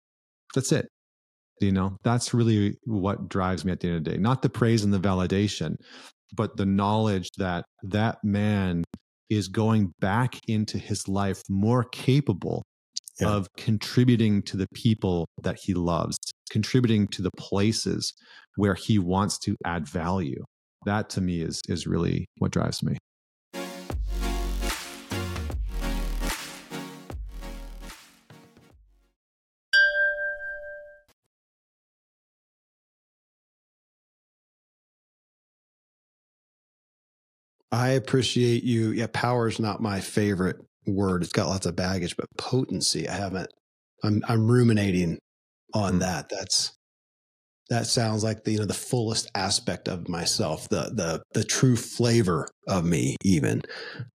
that's 0.54 0.72
it. 0.72 0.86
You 1.60 1.72
know, 1.72 1.96
that's 2.02 2.34
really 2.34 2.74
what 2.84 3.28
drives 3.28 3.64
me 3.64 3.72
at 3.72 3.80
the 3.80 3.88
end 3.88 3.96
of 3.98 4.04
the 4.04 4.10
day. 4.10 4.16
Not 4.16 4.42
the 4.42 4.50
praise 4.50 4.84
and 4.84 4.92
the 4.92 4.98
validation, 4.98 5.76
but 6.34 6.56
the 6.56 6.66
knowledge 6.66 7.28
that 7.38 7.64
that 7.84 8.18
man 8.24 8.84
is 9.30 9.48
going 9.48 9.92
back 10.00 10.38
into 10.48 10.78
his 10.78 11.08
life 11.08 11.40
more 11.48 11.84
capable 11.84 12.62
yeah. 13.20 13.28
of 13.28 13.46
contributing 13.56 14.42
to 14.42 14.56
the 14.56 14.66
people 14.74 15.26
that 15.42 15.56
he 15.62 15.72
loves, 15.72 16.18
contributing 16.50 17.06
to 17.08 17.22
the 17.22 17.30
places 17.38 18.12
where 18.56 18.74
he 18.74 18.98
wants 18.98 19.38
to 19.38 19.56
add 19.64 19.86
value 19.88 20.42
that 20.86 21.10
to 21.10 21.20
me 21.20 21.40
is 21.40 21.60
is 21.68 21.86
really 21.86 22.26
what 22.38 22.50
drives 22.50 22.82
me 22.82 22.96
I 37.72 37.88
appreciate 37.88 38.64
you. 38.64 38.90
Yeah, 38.90 39.06
power 39.12 39.48
is 39.48 39.58
not 39.58 39.80
my 39.80 40.00
favorite 40.00 40.56
word. 40.86 41.22
It's 41.22 41.32
got 41.32 41.48
lots 41.48 41.64
of 41.64 41.74
baggage, 41.74 42.16
but 42.16 42.26
potency, 42.36 43.08
I 43.08 43.14
haven't. 43.14 43.48
I'm 44.04 44.22
I'm 44.28 44.46
ruminating 44.46 45.18
on 45.72 45.94
mm. 45.94 45.98
that. 46.00 46.28
That's 46.28 46.72
that 47.72 47.86
sounds 47.86 48.22
like 48.22 48.44
the 48.44 48.52
you 48.52 48.58
know 48.58 48.66
the 48.66 48.74
fullest 48.74 49.30
aspect 49.34 49.88
of 49.88 50.08
myself 50.08 50.68
the 50.68 50.90
the 50.94 51.22
the 51.32 51.44
true 51.44 51.76
flavor 51.76 52.46
of 52.68 52.84
me 52.84 53.16
even 53.24 53.62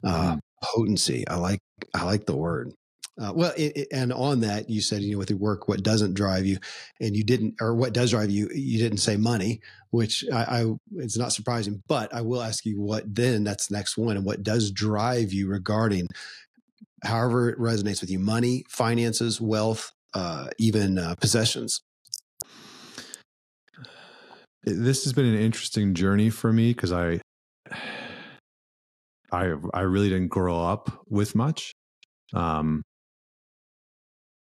uh, 0.04 0.36
mm. 0.36 0.40
potency. 0.64 1.28
I 1.28 1.36
like 1.36 1.60
i 1.94 2.04
like 2.04 2.26
the 2.26 2.38
word. 2.38 2.74
Uh, 3.20 3.34
well 3.34 3.52
it, 3.58 3.76
it, 3.76 3.88
and 3.92 4.14
on 4.14 4.42
that 4.42 4.70
you 4.70 4.80
said 4.80 5.02
you 5.02 5.14
know 5.14 5.18
with 5.18 5.32
your 5.32 5.40
work 5.40 5.68
what 5.68 5.82
doesn't 5.82 6.14
drive 6.14 6.46
you 6.46 6.60
and 7.02 7.18
you 7.18 7.24
didn't 7.24 7.56
or 7.60 7.74
what 7.74 7.92
does 7.92 8.12
drive 8.12 8.30
you 8.30 8.48
you 8.54 8.78
didn't 8.78 9.00
say 9.00 9.18
money 9.18 9.60
which 9.90 10.24
I, 10.32 10.44
I 10.44 10.66
it's 10.98 11.18
not 11.18 11.34
surprising 11.34 11.82
but 11.88 12.14
i 12.14 12.22
will 12.22 12.44
ask 12.44 12.64
you 12.64 12.80
what 12.80 13.04
then 13.08 13.44
that's 13.44 13.70
the 13.70 13.76
next 13.76 13.98
one 13.98 14.18
and 14.18 14.24
what 14.24 14.44
does 14.44 14.70
drive 14.70 15.34
you 15.34 15.48
regarding 15.48 16.10
however 17.04 17.50
it 17.50 17.58
resonates 17.58 18.02
with 18.02 18.12
you 18.12 18.20
money 18.20 18.64
finances 18.70 19.42
wealth 19.42 19.94
uh, 20.14 20.50
even 20.60 21.00
uh, 21.00 21.16
possessions 21.16 21.82
this 24.68 25.06
has 25.06 25.14
been 25.14 25.26
an 25.26 25.40
interesting 25.40 25.94
journey 25.94 26.30
for 26.30 26.52
me 26.52 26.74
because 26.74 26.92
I, 26.92 27.22
I, 29.32 29.54
I 29.74 29.82
really 29.82 30.10
didn't 30.10 30.28
grow 30.28 30.62
up 30.62 31.04
with 31.08 31.36
much. 31.36 31.72
Um, 32.34 32.84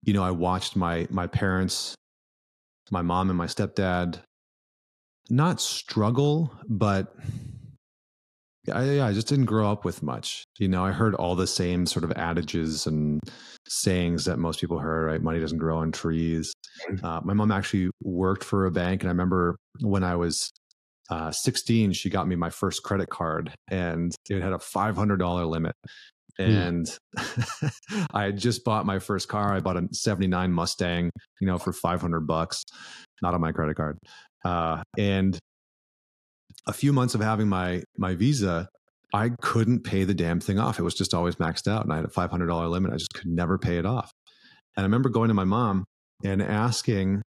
you 0.03 0.13
know, 0.13 0.23
I 0.23 0.31
watched 0.31 0.77
my 0.77 1.07
my 1.11 1.27
parents, 1.27 1.95
my 2.91 3.03
mom 3.03 3.29
and 3.29 3.39
my 3.39 3.47
stepdad, 3.47 4.21
not 5.29 5.61
struggle, 5.61 6.53
but 6.69 7.15
I, 8.71 8.85
yeah, 8.85 9.07
I 9.07 9.13
just 9.13 9.29
didn't 9.29 9.47
grow 9.47 9.71
up 9.71 9.85
with 9.85 10.03
much. 10.03 10.45
You 10.59 10.69
know, 10.69 10.85
I 10.85 10.93
heard 10.93 11.15
all 11.15 11.35
the 11.35 11.47
same 11.47 11.87
sort 11.87 12.05
of 12.05 12.13
adages 12.13 12.87
and 12.87 13.21
sayings 13.69 14.25
that 14.25 14.39
most 14.39 14.61
people 14.61 14.79
heard, 14.79 15.07
right? 15.07 15.23
Money 15.23 15.41
doesn't 15.41 15.59
grow 15.59 15.79
on 15.79 15.93
trees. 15.93 16.53
Mm-hmm. 16.89 17.05
Uh, 17.05 17.21
my 17.23 17.33
mom 17.33 17.51
actually 17.53 17.91
worked 18.03 18.45
for 18.45 18.67
a 18.67 18.71
bank. 18.71 19.03
And 19.03 19.09
I 19.09 19.13
remember 19.13 19.57
when 19.81 20.05
I 20.05 20.17
was 20.17 20.51
uh, 21.11 21.31
16, 21.31 21.93
she 21.93 22.11
got 22.11 22.29
me 22.29 22.37
my 22.37 22.51
first 22.51 22.83
credit 22.83 23.11
card 23.11 23.53
and 23.69 24.15
it 24.29 24.43
had 24.43 24.53
a 24.53 24.59
$500 24.59 25.49
limit. 25.49 25.75
Hmm. 26.37 26.43
And 26.43 26.87
mm. 27.17 28.07
I 28.15 28.25
had 28.25 28.39
just 28.39 28.65
bought 28.65 28.87
my 28.87 28.99
first 28.99 29.29
car. 29.29 29.55
I 29.55 29.61
bought 29.61 29.77
a 29.77 29.89
79 29.93 30.53
Mustang, 30.53 31.11
you 31.41 31.47
know, 31.47 31.59
for 31.59 31.73
500 31.73 32.21
bucks, 32.21 32.65
not 33.23 33.35
on 33.35 33.41
my 33.41 33.53
credit 33.53 33.77
card. 33.77 33.99
Uh, 34.45 34.83
and 34.97 35.39
a 36.67 36.73
few 36.73 36.93
months 36.93 37.15
of 37.15 37.21
having 37.21 37.49
my 37.49 37.83
my 37.97 38.15
visa, 38.15 38.69
I 39.13 39.31
couldn't 39.41 39.81
pay 39.81 40.05
the 40.05 40.15
damn 40.15 40.41
thing 40.41 40.59
off. 40.59 40.79
It 40.79 40.83
was 40.83 40.95
just 40.95 41.15
always 41.15 41.37
maxed 41.37 41.69
out, 41.69 41.85
and 41.85 41.93
I 41.93 41.97
had 41.97 42.05
a 42.05 42.11
five 42.11 42.31
hundred 42.31 42.47
dollar 42.47 42.69
limit. 42.69 42.93
I 42.93 42.97
just 42.97 43.15
could 43.15 43.29
never 43.29 43.59
pay 43.59 43.79
it 43.79 43.87
off. 43.87 44.11
And 44.77 44.85
I 44.85 44.87
remember 44.87 45.09
going 45.09 45.29
to 45.29 45.35
my 45.35 45.45
mom 45.45 45.85
and 46.25 46.43
asking, 46.43 47.23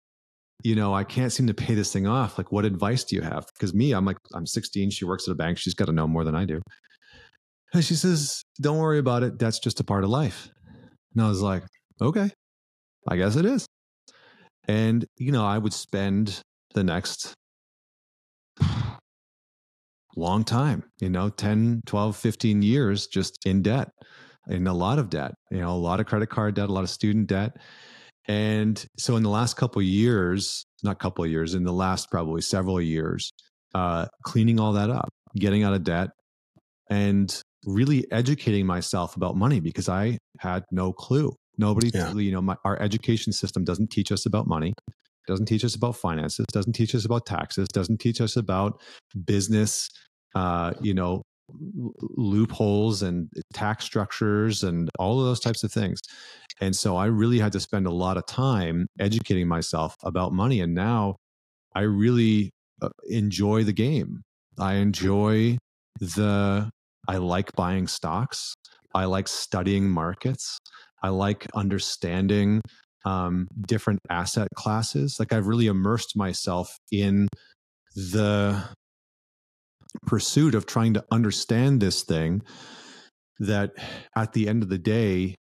you 0.63 0.75
know, 0.75 0.93
I 0.93 1.03
can't 1.03 1.31
seem 1.31 1.47
to 1.47 1.53
pay 1.53 1.73
this 1.73 1.93
thing 1.93 2.05
off. 2.05 2.37
Like, 2.37 2.51
what 2.51 2.65
advice 2.65 3.03
do 3.03 3.15
you 3.15 3.21
have? 3.21 3.45
Because 3.53 3.73
me, 3.73 3.93
I'm 3.93 4.05
like, 4.05 4.17
I'm 4.33 4.45
16. 4.45 4.91
She 4.91 5.05
works 5.05 5.27
at 5.27 5.31
a 5.31 5.35
bank. 5.35 5.57
She's 5.57 5.73
got 5.73 5.85
to 5.85 5.93
know 5.93 6.07
more 6.07 6.23
than 6.23 6.35
I 6.35 6.45
do. 6.45 6.61
And 7.73 7.83
she 7.83 7.95
says, 7.95 8.41
don't 8.59 8.77
worry 8.77 8.99
about 8.99 9.23
it. 9.23 9.39
That's 9.39 9.59
just 9.59 9.79
a 9.79 9.83
part 9.83 10.03
of 10.03 10.09
life. 10.09 10.49
And 11.13 11.23
I 11.23 11.29
was 11.29 11.41
like, 11.41 11.63
okay, 12.01 12.29
I 13.07 13.15
guess 13.15 13.35
it 13.35 13.45
is. 13.45 13.65
And, 14.67 15.05
you 15.17 15.31
know, 15.31 15.45
I 15.45 15.57
would 15.57 15.73
spend 15.73 16.41
the 16.73 16.83
next 16.83 17.33
long 20.15 20.43
time, 20.43 20.83
you 20.99 21.09
know, 21.09 21.29
10, 21.29 21.83
12, 21.85 22.15
15 22.15 22.61
years 22.61 23.07
just 23.07 23.45
in 23.45 23.61
debt, 23.61 23.89
in 24.47 24.67
a 24.67 24.73
lot 24.73 24.99
of 24.99 25.09
debt, 25.09 25.33
you 25.51 25.59
know, 25.59 25.71
a 25.71 25.77
lot 25.77 25.99
of 25.99 26.05
credit 26.05 26.27
card 26.29 26.55
debt, 26.55 26.69
a 26.69 26.73
lot 26.73 26.83
of 26.83 26.89
student 26.89 27.27
debt. 27.27 27.57
And 28.27 28.83
so 28.97 29.15
in 29.15 29.23
the 29.23 29.29
last 29.29 29.55
couple 29.55 29.79
of 29.79 29.87
years, 29.87 30.65
not 30.83 30.99
couple 30.99 31.23
of 31.23 31.31
years, 31.31 31.55
in 31.55 31.63
the 31.63 31.73
last 31.73 32.11
probably 32.11 32.41
several 32.41 32.79
years, 32.79 33.31
uh, 33.73 34.05
cleaning 34.23 34.59
all 34.59 34.73
that 34.73 34.89
up, 34.89 35.09
getting 35.35 35.63
out 35.63 35.73
of 35.73 35.83
debt, 35.83 36.09
and 36.89 37.41
really 37.65 38.05
educating 38.11 38.65
myself 38.65 39.15
about 39.15 39.35
money 39.35 39.59
because 39.59 39.89
I 39.89 40.17
had 40.39 40.63
no 40.71 40.93
clue. 40.93 41.33
Nobody, 41.57 41.91
yeah. 41.93 42.13
you 42.13 42.31
know, 42.31 42.41
my, 42.41 42.55
our 42.63 42.79
education 42.81 43.33
system 43.33 43.63
doesn't 43.63 43.91
teach 43.91 44.11
us 44.11 44.25
about 44.25 44.47
money, 44.47 44.73
doesn't 45.29 45.45
teach 45.45 45.63
us 45.63 45.75
about 45.75 45.95
finances, 45.95 46.45
doesn't 46.51 46.73
teach 46.73 46.95
us 46.95 47.05
about 47.05 47.25
taxes, 47.25 47.67
doesn't 47.69 47.99
teach 47.99 48.19
us 48.19 48.35
about 48.35 48.81
business, 49.25 49.89
uh, 50.33 50.73
you 50.81 50.93
know, 50.93 51.21
loopholes 52.17 53.03
and 53.03 53.29
tax 53.53 53.85
structures 53.85 54.63
and 54.63 54.89
all 54.97 55.19
of 55.19 55.25
those 55.25 55.39
types 55.39 55.63
of 55.63 55.71
things. 55.71 55.99
And 56.59 56.75
so 56.75 56.97
I 56.97 57.05
really 57.05 57.37
had 57.37 57.51
to 57.53 57.59
spend 57.59 57.85
a 57.85 57.91
lot 57.91 58.17
of 58.17 58.25
time 58.25 58.87
educating 58.99 59.47
myself 59.47 59.95
about 60.03 60.33
money. 60.33 60.61
And 60.61 60.73
now 60.73 61.15
I 61.75 61.81
really 61.81 62.49
uh, 62.81 62.89
enjoy 63.07 63.63
the 63.63 63.73
game. 63.73 64.23
I 64.57 64.75
enjoy 64.75 65.57
the, 65.99 66.71
I 67.07 67.17
like 67.17 67.55
buying 67.55 67.87
stocks. 67.87 68.55
I 68.95 69.05
like 69.05 69.27
studying 69.27 69.89
markets. 69.89 70.57
I 71.03 71.09
like 71.09 71.45
understanding 71.53 72.61
um, 73.05 73.47
different 73.67 73.99
asset 74.09 74.47
classes. 74.55 75.17
Like 75.19 75.33
I've 75.33 75.47
really 75.47 75.67
immersed 75.67 76.17
myself 76.17 76.77
in 76.91 77.27
the 77.95 78.63
pursuit 80.05 80.55
of 80.55 80.65
trying 80.65 80.93
to 80.93 81.05
understand 81.11 81.81
this 81.81 82.03
thing 82.03 82.41
that 83.39 83.71
at 84.15 84.33
the 84.33 84.47
end 84.47 84.63
of 84.63 84.69
the 84.69 84.77
day, 84.77 85.35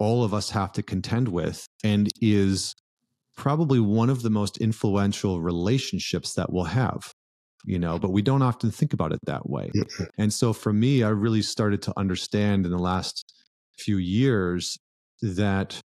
all 0.00 0.24
of 0.24 0.34
us 0.34 0.50
have 0.50 0.72
to 0.72 0.82
contend 0.82 1.28
with 1.28 1.66
and 1.84 2.08
is 2.20 2.74
probably 3.36 3.80
one 3.80 4.10
of 4.10 4.22
the 4.22 4.30
most 4.30 4.58
influential 4.58 5.40
relationships 5.40 6.34
that 6.34 6.52
we'll 6.52 6.64
have 6.64 7.12
you 7.64 7.78
know 7.78 7.98
but 7.98 8.10
we 8.10 8.22
don't 8.22 8.42
often 8.42 8.70
think 8.70 8.92
about 8.92 9.12
it 9.12 9.18
that 9.24 9.48
way 9.48 9.70
and 10.18 10.32
so 10.32 10.52
for 10.52 10.72
me 10.72 11.02
i 11.02 11.08
really 11.08 11.42
started 11.42 11.82
to 11.82 11.92
understand 11.96 12.64
in 12.64 12.72
the 12.72 12.78
last 12.78 13.32
few 13.78 13.96
years 13.96 14.78
that 15.22 15.80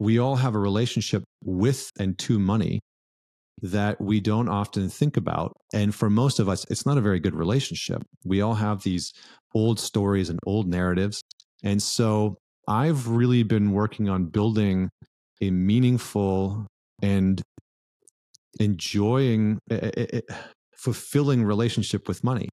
we 0.00 0.18
all 0.18 0.36
have 0.36 0.54
a 0.54 0.58
relationship 0.58 1.24
with 1.44 1.90
and 1.98 2.18
to 2.18 2.38
money 2.38 2.80
that 3.62 4.00
we 4.00 4.20
don't 4.20 4.48
often 4.48 4.88
think 4.88 5.16
about. 5.16 5.56
And 5.72 5.94
for 5.94 6.08
most 6.08 6.38
of 6.38 6.48
us, 6.48 6.64
it's 6.70 6.86
not 6.86 6.98
a 6.98 7.00
very 7.00 7.18
good 7.18 7.34
relationship. 7.34 8.02
We 8.24 8.40
all 8.40 8.54
have 8.54 8.82
these 8.82 9.12
old 9.54 9.80
stories 9.80 10.30
and 10.30 10.38
old 10.46 10.68
narratives. 10.68 11.20
And 11.64 11.82
so 11.82 12.36
I've 12.68 13.08
really 13.08 13.42
been 13.42 13.72
working 13.72 14.08
on 14.08 14.26
building 14.26 14.90
a 15.40 15.50
meaningful 15.50 16.66
and 17.02 17.42
enjoying, 18.60 19.58
eh, 19.70 19.90
eh, 19.96 20.06
eh, 20.12 20.34
fulfilling 20.76 21.44
relationship 21.44 22.06
with 22.06 22.22
money. 22.22 22.48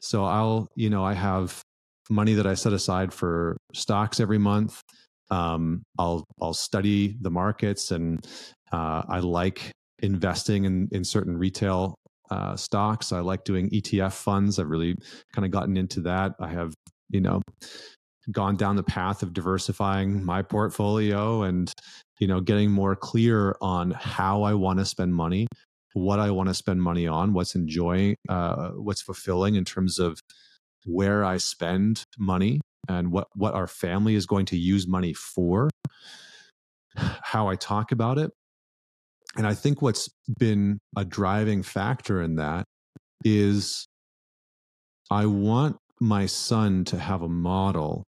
So 0.00 0.24
I'll, 0.24 0.68
you 0.74 0.90
know, 0.90 1.04
I 1.04 1.14
have 1.14 1.62
money 2.10 2.34
that 2.34 2.46
I 2.46 2.54
set 2.54 2.72
aside 2.72 3.12
for 3.12 3.56
stocks 3.74 4.18
every 4.20 4.38
month. 4.38 4.80
Um, 5.30 5.82
I'll 5.98 6.24
I'll 6.40 6.54
study 6.54 7.16
the 7.20 7.30
markets, 7.30 7.90
and 7.90 8.24
uh, 8.72 9.02
I 9.08 9.20
like 9.20 9.72
investing 10.00 10.64
in 10.64 10.88
in 10.92 11.04
certain 11.04 11.36
retail 11.36 11.94
uh, 12.30 12.56
stocks. 12.56 13.12
I 13.12 13.20
like 13.20 13.44
doing 13.44 13.70
ETF 13.70 14.12
funds. 14.12 14.58
I've 14.58 14.68
really 14.68 14.96
kind 15.34 15.44
of 15.44 15.50
gotten 15.50 15.76
into 15.76 16.00
that. 16.02 16.32
I 16.40 16.48
have, 16.48 16.74
you 17.10 17.20
know, 17.20 17.42
gone 18.30 18.56
down 18.56 18.76
the 18.76 18.82
path 18.82 19.22
of 19.22 19.32
diversifying 19.32 20.24
my 20.24 20.42
portfolio 20.42 21.42
and, 21.42 21.72
you 22.18 22.26
know, 22.26 22.40
getting 22.40 22.70
more 22.70 22.94
clear 22.94 23.56
on 23.60 23.90
how 23.92 24.42
I 24.42 24.54
want 24.54 24.78
to 24.78 24.84
spend 24.84 25.14
money, 25.14 25.46
what 25.94 26.18
I 26.18 26.30
want 26.30 26.48
to 26.48 26.54
spend 26.54 26.82
money 26.82 27.06
on, 27.06 27.32
what's 27.32 27.54
enjoying, 27.54 28.16
uh, 28.28 28.70
what's 28.70 29.02
fulfilling 29.02 29.54
in 29.54 29.64
terms 29.64 29.98
of 29.98 30.18
where 30.84 31.24
I 31.24 31.38
spend 31.38 32.04
money 32.18 32.60
and 32.88 33.12
what 33.12 33.28
what 33.34 33.54
our 33.54 33.66
family 33.66 34.14
is 34.14 34.26
going 34.26 34.46
to 34.46 34.56
use 34.56 34.86
money 34.86 35.12
for, 35.12 35.70
how 36.96 37.48
I 37.48 37.56
talk 37.56 37.92
about 37.92 38.18
it, 38.18 38.30
and 39.36 39.46
I 39.46 39.54
think 39.54 39.82
what's 39.82 40.08
been 40.38 40.78
a 40.96 41.04
driving 41.04 41.62
factor 41.62 42.22
in 42.22 42.36
that 42.36 42.64
is 43.24 43.86
I 45.10 45.26
want 45.26 45.76
my 46.00 46.26
son 46.26 46.84
to 46.86 46.98
have 46.98 47.22
a 47.22 47.28
model. 47.28 48.04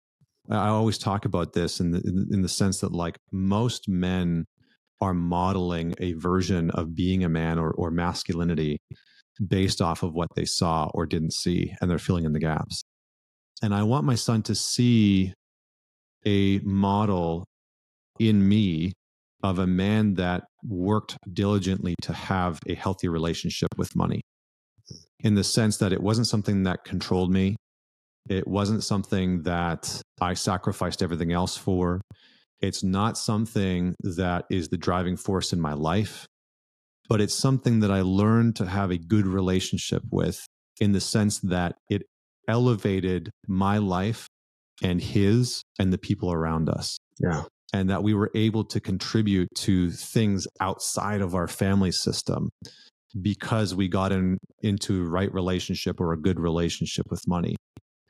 I 0.51 0.68
always 0.68 0.99
talk 0.99 1.24
about 1.24 1.53
this 1.53 1.81
in 1.81 1.91
the, 1.91 2.26
in 2.31 2.43
the 2.43 2.49
sense 2.49 2.81
that 2.81 2.93
like 2.93 3.18
most 3.33 3.89
men 3.89 4.47
are 5.01 5.14
modeling 5.14 5.95
a 5.99 6.14
version 6.14 6.70
of 6.70 6.95
being 6.95 7.22
a 7.22 7.29
man 7.29 7.59
or, 7.59 7.70
or 7.70 7.91
masculinity 7.91 8.79
based 9.47 9.81
off 9.81 10.03
of 10.03 10.14
what 10.14 10.29
they 10.35 10.45
saw 10.45 10.91
or 10.95 11.07
didn't 11.07 11.33
see, 11.33 11.74
and 11.81 11.91
they're 11.91 11.99
filling 11.99 12.24
in 12.24 12.33
the 12.33 12.41
gaps. 12.41 12.83
And 13.62 13.74
I 13.74 13.82
want 13.82 14.04
my 14.04 14.14
son 14.14 14.42
to 14.44 14.54
see 14.54 15.32
a 16.24 16.59
model 16.61 17.44
in 18.18 18.46
me 18.48 18.92
of 19.42 19.59
a 19.59 19.66
man 19.66 20.14
that 20.14 20.44
worked 20.64 21.16
diligently 21.32 21.94
to 22.02 22.12
have 22.12 22.61
a 22.66 22.74
healthy 22.74 23.09
relationship 23.09 23.68
with 23.76 23.94
money 23.94 24.20
in 25.20 25.34
the 25.34 25.44
sense 25.44 25.78
that 25.78 25.92
it 25.92 26.02
wasn't 26.02 26.26
something 26.26 26.64
that 26.64 26.84
controlled 26.84 27.30
me. 27.30 27.56
It 28.28 28.46
wasn't 28.46 28.84
something 28.84 29.42
that 29.42 30.02
I 30.20 30.34
sacrificed 30.34 31.02
everything 31.02 31.32
else 31.32 31.56
for. 31.56 32.00
It's 32.61 32.82
not 32.82 33.16
something 33.16 33.94
that 34.02 34.44
is 34.50 34.68
the 34.68 34.76
driving 34.76 35.16
force 35.16 35.52
in 35.52 35.61
my 35.61 35.72
life, 35.72 36.26
but 37.09 37.20
it's 37.20 37.34
something 37.34 37.80
that 37.80 37.90
I 37.90 38.02
learned 38.02 38.56
to 38.56 38.66
have 38.66 38.90
a 38.90 38.98
good 38.98 39.26
relationship 39.26 40.02
with 40.11 40.44
in 40.80 40.92
the 40.92 41.00
sense 41.00 41.38
that 41.40 41.76
it 41.88 42.02
elevated 42.49 43.30
my 43.46 43.78
life 43.78 44.26
and 44.82 45.01
his 45.01 45.62
and 45.78 45.92
the 45.92 45.99
people 45.99 46.32
around 46.32 46.68
us. 46.68 46.99
Yeah 47.20 47.44
and 47.72 47.90
that 47.90 48.03
we 48.03 48.14
were 48.14 48.30
able 48.34 48.64
to 48.64 48.80
contribute 48.80 49.49
to 49.55 49.90
things 49.90 50.46
outside 50.61 51.20
of 51.20 51.34
our 51.34 51.46
family 51.46 51.92
system 51.92 52.49
because 53.20 53.74
we 53.74 53.88
got 53.88 54.12
in 54.12 54.38
into 54.62 55.05
right 55.05 55.32
relationship 55.32 56.01
or 56.01 56.12
a 56.12 56.20
good 56.20 56.38
relationship 56.38 57.07
with 57.11 57.26
money. 57.26 57.57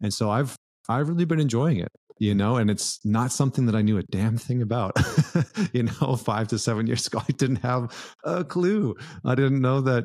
And 0.00 0.12
so 0.12 0.30
I've 0.30 0.56
I've 0.88 1.08
really 1.08 1.24
been 1.24 1.40
enjoying 1.40 1.78
it, 1.78 1.88
you 2.18 2.34
know, 2.34 2.56
and 2.56 2.70
it's 2.70 3.00
not 3.04 3.32
something 3.32 3.66
that 3.66 3.74
I 3.74 3.82
knew 3.82 3.98
a 3.98 4.02
damn 4.02 4.38
thing 4.38 4.62
about. 4.62 4.92
you 5.72 5.84
know, 5.84 6.16
5 6.16 6.48
to 6.48 6.58
7 6.58 6.86
years 6.86 7.06
ago 7.06 7.20
I 7.28 7.32
didn't 7.32 7.56
have 7.56 7.92
a 8.24 8.44
clue. 8.44 8.94
I 9.24 9.34
didn't 9.34 9.60
know 9.60 9.80
that 9.82 10.04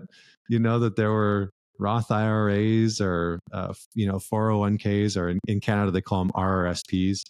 you 0.49 0.59
know 0.59 0.79
that 0.79 0.95
there 0.95 1.11
were 1.11 1.51
Roth 1.79 2.11
IRAs 2.11 3.01
or 3.01 3.39
uh, 3.51 3.73
you 3.95 4.05
know 4.07 4.17
401ks 4.17 5.17
or 5.17 5.29
in, 5.29 5.39
in, 5.47 5.59
Canada 5.59 5.91
they 5.91 6.01
call 6.01 6.19
them 6.23 6.31
RRSPs 6.35 7.21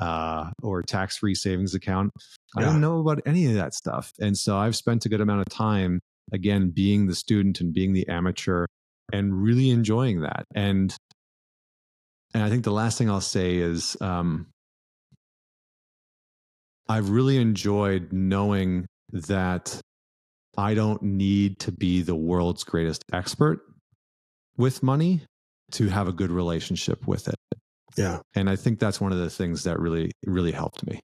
uh, 0.00 0.50
or 0.62 0.82
tax-free 0.82 1.34
savings 1.34 1.74
account. 1.74 2.12
Yeah. 2.56 2.62
I 2.62 2.64
don't 2.66 2.80
know 2.80 3.00
about 3.00 3.20
any 3.26 3.46
of 3.46 3.54
that 3.54 3.74
stuff, 3.74 4.12
and 4.20 4.36
so 4.36 4.56
I've 4.56 4.76
spent 4.76 5.06
a 5.06 5.08
good 5.08 5.20
amount 5.20 5.40
of 5.40 5.48
time 5.48 6.00
again 6.32 6.70
being 6.70 7.06
the 7.06 7.14
student 7.14 7.60
and 7.60 7.72
being 7.72 7.92
the 7.92 8.06
amateur 8.08 8.66
and 9.12 9.42
really 9.42 9.70
enjoying 9.70 10.20
that. 10.20 10.44
And 10.54 10.94
and 12.34 12.42
I 12.42 12.50
think 12.50 12.64
the 12.64 12.72
last 12.72 12.98
thing 12.98 13.08
I'll 13.08 13.20
say 13.20 13.56
is 13.56 13.96
um, 14.00 14.48
I've 16.88 17.10
really 17.10 17.38
enjoyed 17.38 18.12
knowing 18.12 18.86
that 19.12 19.80
I 20.56 20.74
don't 20.74 21.02
need 21.02 21.58
to 21.60 21.72
be 21.72 22.02
the 22.02 22.14
world's 22.14 22.64
greatest 22.64 23.04
expert 23.12 23.60
with 24.58 24.82
money 24.82 25.22
to 25.72 25.88
have 25.88 26.08
a 26.08 26.12
good 26.12 26.30
relationship 26.30 27.06
with 27.06 27.28
it. 27.28 27.36
Yeah. 27.96 28.20
And 28.34 28.50
I 28.50 28.56
think 28.56 28.78
that's 28.78 29.00
one 29.00 29.12
of 29.12 29.18
the 29.18 29.30
things 29.30 29.64
that 29.64 29.78
really, 29.78 30.12
really 30.24 30.52
helped 30.52 30.86
me. 30.86 31.00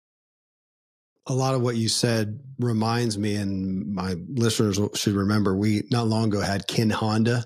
A 1.26 1.32
lot 1.32 1.54
of 1.54 1.62
what 1.62 1.76
you 1.76 1.88
said 1.88 2.40
reminds 2.58 3.16
me, 3.16 3.34
and 3.36 3.94
my 3.94 4.16
listeners 4.28 4.78
should 4.94 5.14
remember, 5.14 5.56
we 5.56 5.84
not 5.90 6.06
long 6.06 6.24
ago 6.24 6.40
had 6.40 6.66
Ken 6.66 6.90
Honda 6.90 7.44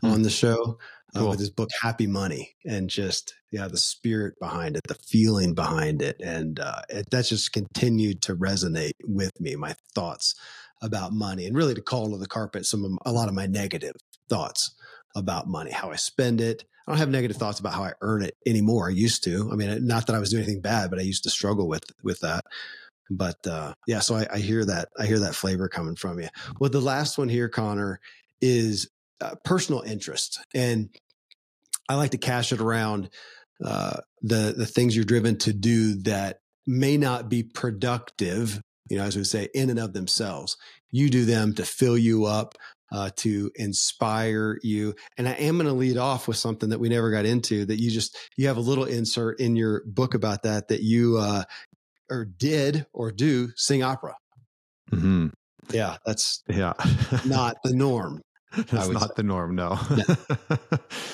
hmm. 0.00 0.10
on 0.10 0.22
the 0.22 0.30
show 0.30 0.78
uh, 1.18 1.26
with 1.26 1.40
his 1.40 1.50
book 1.50 1.68
Happy 1.82 2.06
Money, 2.06 2.54
and 2.64 2.88
just 2.88 3.34
yeah, 3.50 3.66
the 3.66 3.76
spirit 3.76 4.34
behind 4.40 4.76
it, 4.76 4.82
the 4.86 4.94
feeling 4.94 5.54
behind 5.54 6.00
it, 6.00 6.20
and 6.22 6.60
uh, 6.60 6.82
it, 6.88 7.06
that's 7.10 7.30
just 7.30 7.52
continued 7.52 8.22
to 8.22 8.36
resonate 8.36 8.92
with 9.02 9.32
me. 9.40 9.56
My 9.56 9.74
thoughts 9.96 10.36
about 10.80 11.12
money, 11.12 11.46
and 11.46 11.56
really 11.56 11.74
to 11.74 11.82
call 11.82 12.12
to 12.12 12.18
the 12.18 12.28
carpet 12.28 12.66
some 12.66 12.84
of, 12.84 12.92
a 13.04 13.12
lot 13.12 13.28
of 13.28 13.34
my 13.34 13.46
negative 13.46 13.96
thoughts 14.28 14.76
about 15.18 15.48
money, 15.48 15.70
how 15.70 15.90
I 15.90 15.96
spend 15.96 16.40
it. 16.40 16.64
I 16.86 16.92
don't 16.92 16.98
have 16.98 17.10
negative 17.10 17.36
thoughts 17.36 17.60
about 17.60 17.74
how 17.74 17.82
I 17.84 17.92
earn 18.00 18.22
it 18.22 18.36
anymore. 18.46 18.88
I 18.88 18.92
used 18.92 19.22
to. 19.24 19.50
I 19.52 19.56
mean, 19.56 19.86
not 19.86 20.06
that 20.06 20.16
I 20.16 20.18
was 20.18 20.30
doing 20.30 20.44
anything 20.44 20.62
bad, 20.62 20.88
but 20.88 20.98
I 20.98 21.02
used 21.02 21.24
to 21.24 21.30
struggle 21.30 21.68
with 21.68 21.84
with 22.02 22.20
that. 22.20 22.44
but 23.10 23.46
uh, 23.46 23.74
yeah, 23.86 24.00
so 24.00 24.14
I, 24.16 24.26
I, 24.32 24.38
hear 24.38 24.64
that. 24.64 24.88
I 24.98 25.06
hear 25.06 25.18
that 25.20 25.34
flavor 25.34 25.68
coming 25.68 25.96
from 25.96 26.18
you. 26.18 26.28
Well, 26.58 26.70
the 26.70 26.80
last 26.80 27.18
one 27.18 27.28
here, 27.28 27.48
Connor, 27.48 28.00
is 28.40 28.88
uh, 29.20 29.34
personal 29.44 29.82
interest, 29.82 30.40
and 30.54 30.88
I 31.88 31.96
like 31.96 32.12
to 32.12 32.18
cash 32.18 32.52
it 32.52 32.60
around 32.60 33.10
uh, 33.64 33.98
the 34.22 34.54
the 34.56 34.66
things 34.66 34.94
you're 34.94 35.04
driven 35.04 35.36
to 35.38 35.52
do 35.52 35.94
that 36.02 36.40
may 36.66 36.96
not 36.96 37.28
be 37.28 37.42
productive. 37.42 38.62
You 38.88 38.98
know, 38.98 39.04
as 39.04 39.16
we 39.16 39.24
say, 39.24 39.48
in 39.54 39.68
and 39.68 39.78
of 39.78 39.92
themselves, 39.92 40.56
you 40.90 41.10
do 41.10 41.24
them 41.24 41.54
to 41.56 41.64
fill 41.64 41.98
you 41.98 42.24
up, 42.24 42.54
uh, 42.92 43.10
to 43.16 43.50
inspire 43.56 44.58
you. 44.62 44.94
And 45.16 45.28
I 45.28 45.32
am 45.32 45.56
going 45.56 45.66
to 45.66 45.72
lead 45.72 45.96
off 45.96 46.28
with 46.28 46.36
something 46.36 46.70
that 46.70 46.80
we 46.80 46.88
never 46.88 47.10
got 47.10 47.24
into 47.24 47.64
that 47.66 47.80
you 47.80 47.90
just, 47.90 48.16
you 48.36 48.46
have 48.48 48.56
a 48.56 48.60
little 48.60 48.84
insert 48.84 49.40
in 49.40 49.56
your 49.56 49.82
book 49.86 50.14
about 50.14 50.42
that, 50.44 50.68
that 50.68 50.82
you, 50.82 51.18
uh, 51.18 51.44
or 52.10 52.24
did 52.24 52.86
or 52.92 53.10
do 53.12 53.50
sing 53.56 53.82
opera. 53.82 54.14
Mm-hmm. 54.90 55.28
Yeah. 55.70 55.96
That's 56.06 56.42
yeah. 56.48 56.72
not 57.26 57.56
the 57.62 57.74
norm. 57.74 58.22
That's 58.56 58.88
not 58.88 59.02
say. 59.02 59.14
the 59.16 59.22
norm. 59.22 59.54
No, 59.54 59.78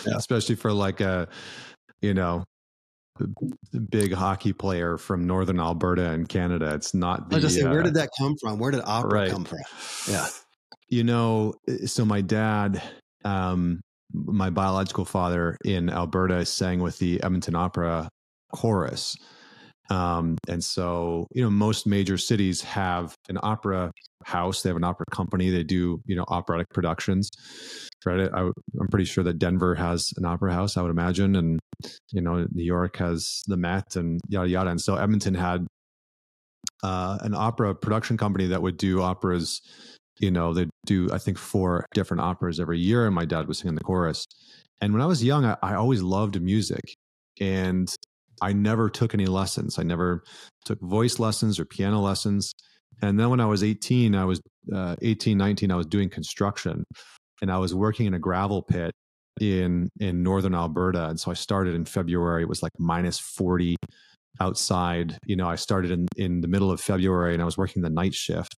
especially 0.17 0.55
for 0.55 0.73
like 0.73 1.01
a, 1.01 1.27
you 2.01 2.15
know, 2.15 2.45
big 3.91 4.13
hockey 4.13 4.53
player 4.53 4.99
from 4.99 5.27
northern 5.27 5.61
Alberta 5.61 6.13
in 6.13 6.27
Canada. 6.27 6.75
It's 6.75 6.95
not. 6.95 7.31
The, 7.31 7.37
I 7.37 7.41
just 7.41 7.57
say, 7.57 7.63
uh, 7.63 7.71
where 7.71 7.83
did 7.83 7.95
that 7.95 8.11
come 8.19 8.37
from? 8.41 8.59
Where 8.59 8.71
did 8.71 8.83
opera 8.85 9.11
right. 9.11 9.31
come 9.31 9.45
from? 9.45 9.59
Yeah. 10.09 10.27
You 10.95 11.03
know, 11.03 11.55
eh, 11.67 11.87
so 11.87 12.05
my 12.05 12.21
dad, 12.21 12.81
um, 13.25 13.81
my 14.13 14.49
biological 14.49 15.05
father 15.05 15.59
in 15.65 15.91
Alberta 15.91 16.47
sang 16.47 16.79
with 16.79 17.01
the 17.01 17.21
Edmonton 17.21 17.57
Opera 17.57 18.09
chorus. 18.53 19.17
Um, 19.91 20.39
and 20.49 20.63
so, 20.63 21.27
you 21.33 21.43
know, 21.43 21.51
most 21.51 21.89
major 21.89 22.17
cities 22.17 22.61
have 22.63 23.13
an 23.29 23.39
opera 23.43 23.91
house. 24.25 24.63
They 24.63 24.71
have 24.71 24.77
an 24.77 24.85
opera 24.85 25.07
company. 25.11 25.51
They 25.51 25.65
do, 25.65 26.01
you 26.07 26.15
know, 26.15 26.25
operatic 26.29 26.69
productions. 26.73 27.29
Right. 28.07 28.31
I, 28.33 28.43
am 28.43 28.89
pretty 28.89 29.07
sure 29.07 29.25
that 29.25 29.41
Denver 29.41 29.75
has 29.75 30.13
an 30.17 30.25
opera 30.25 30.53
house. 30.53 30.77
I 30.77 30.83
would 30.83 30.93
imagine, 30.93 31.35
and 31.35 31.59
you 32.13 32.21
know, 32.21 32.47
New 32.53 32.65
York 32.65 32.99
has 32.99 33.43
the 33.49 33.57
Met 33.57 33.97
and 33.97 34.21
yada 34.29 34.49
yada. 34.49 34.71
And 34.71 34.81
so 34.81 34.95
Edmonton 34.95 35.35
had 35.35 35.67
uh, 36.85 37.19
an 37.23 37.35
opera 37.35 37.75
production 37.75 38.17
company 38.17 38.47
that 38.47 38.63
would 38.63 38.77
do 38.77 39.03
operas 39.03 39.61
you 40.19 40.31
know, 40.31 40.53
they 40.53 40.67
do, 40.87 41.09
I 41.13 41.19
think, 41.19 41.39
four 41.39 41.87
different 41.95 42.23
operas 42.23 42.61
every 42.61 42.79
year. 42.79 43.07
And 43.07 43.15
my 43.15 43.25
dad 43.25 43.49
was 43.49 43.59
singing 43.59 43.75
the 43.75 43.85
chorus. 43.85 44.27
And 44.81 44.93
when 44.93 45.03
I 45.03 45.07
was 45.07 45.23
young, 45.25 45.45
I, 45.45 45.57
I 45.63 45.75
always 45.75 46.03
loved 46.03 46.41
music. 46.41 46.95
And 47.41 47.93
I 48.43 48.53
never 48.53 48.91
took 48.91 49.15
any 49.15 49.27
lessons. 49.27 49.79
I 49.79 49.83
never 49.83 50.23
took 50.65 50.81
voice 50.81 51.19
lessons 51.19 51.59
or 51.59 51.65
piano 51.65 52.01
lessons. 52.01 52.53
And 53.03 53.19
then 53.19 53.31
when 53.31 53.41
I 53.41 53.47
was 53.47 53.63
18, 53.63 54.15
I 54.15 54.25
was 54.25 54.41
uh, 54.73 54.97
18, 55.03 55.37
19, 55.37 55.71
I 55.71 55.77
was 55.77 55.87
doing 55.87 56.09
construction 56.09 56.85
and 57.43 57.51
I 57.51 57.59
was 57.59 57.75
working 57.75 58.07
in 58.07 58.15
a 58.15 58.19
gravel 58.19 58.63
pit 58.63 58.93
in 59.41 59.89
in 59.99 60.23
northern 60.23 60.55
Alberta. 60.55 61.09
And 61.09 61.19
so 61.19 61.31
I 61.31 61.35
started 61.35 61.75
in 61.75 61.85
February. 61.85 62.43
It 62.43 62.49
was 62.49 62.63
like 62.63 62.73
minus 62.79 63.19
40 63.19 63.77
outside. 64.41 65.19
You 65.27 65.37
know, 65.37 65.49
I 65.49 65.57
started 65.57 65.91
in, 65.91 66.07
in 66.17 66.41
the 66.41 66.49
middle 66.49 66.71
of 66.71 66.81
February 66.81 67.35
and 67.35 67.43
I 67.43 67.45
was 67.45 67.59
working 67.59 67.83
the 67.83 67.91
night 67.91 68.15
shift. 68.15 68.55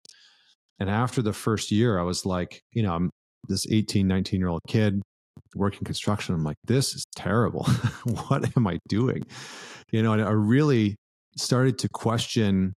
And 0.79 0.91
after 0.91 1.23
the 1.23 1.33
first 1.33 1.71
year, 1.71 1.99
I 1.99 2.03
was 2.03 2.27
like, 2.27 2.61
you 2.73 2.83
know, 2.83 2.95
I'm 2.95 3.11
this 3.49 3.67
18, 3.71 4.07
19 4.07 4.41
year 4.41 4.49
old 4.49 4.63
kid 4.67 5.03
working 5.55 5.85
construction. 5.85 6.35
I'm 6.35 6.45
like, 6.45 6.57
this 6.65 6.95
is 6.95 7.05
terrible. 7.17 7.65
what 8.29 8.57
am 8.57 8.67
I 8.67 8.79
doing? 8.89 9.23
You 9.93 10.03
know, 10.03 10.13
and 10.13 10.23
I 10.23 10.31
really 10.31 10.97
started 11.37 11.79
to 11.81 11.89
question 11.89 12.75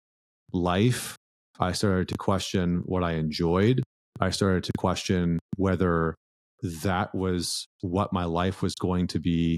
life. 0.51 1.15
I 1.59 1.71
started 1.71 2.09
to 2.09 2.17
question 2.17 2.81
what 2.85 3.03
I 3.03 3.13
enjoyed. 3.13 3.83
I 4.19 4.29
started 4.29 4.63
to 4.65 4.71
question 4.77 5.39
whether 5.57 6.15
that 6.61 7.13
was 7.13 7.67
what 7.81 8.13
my 8.13 8.25
life 8.25 8.61
was 8.61 8.75
going 8.75 9.07
to 9.07 9.19
be 9.19 9.57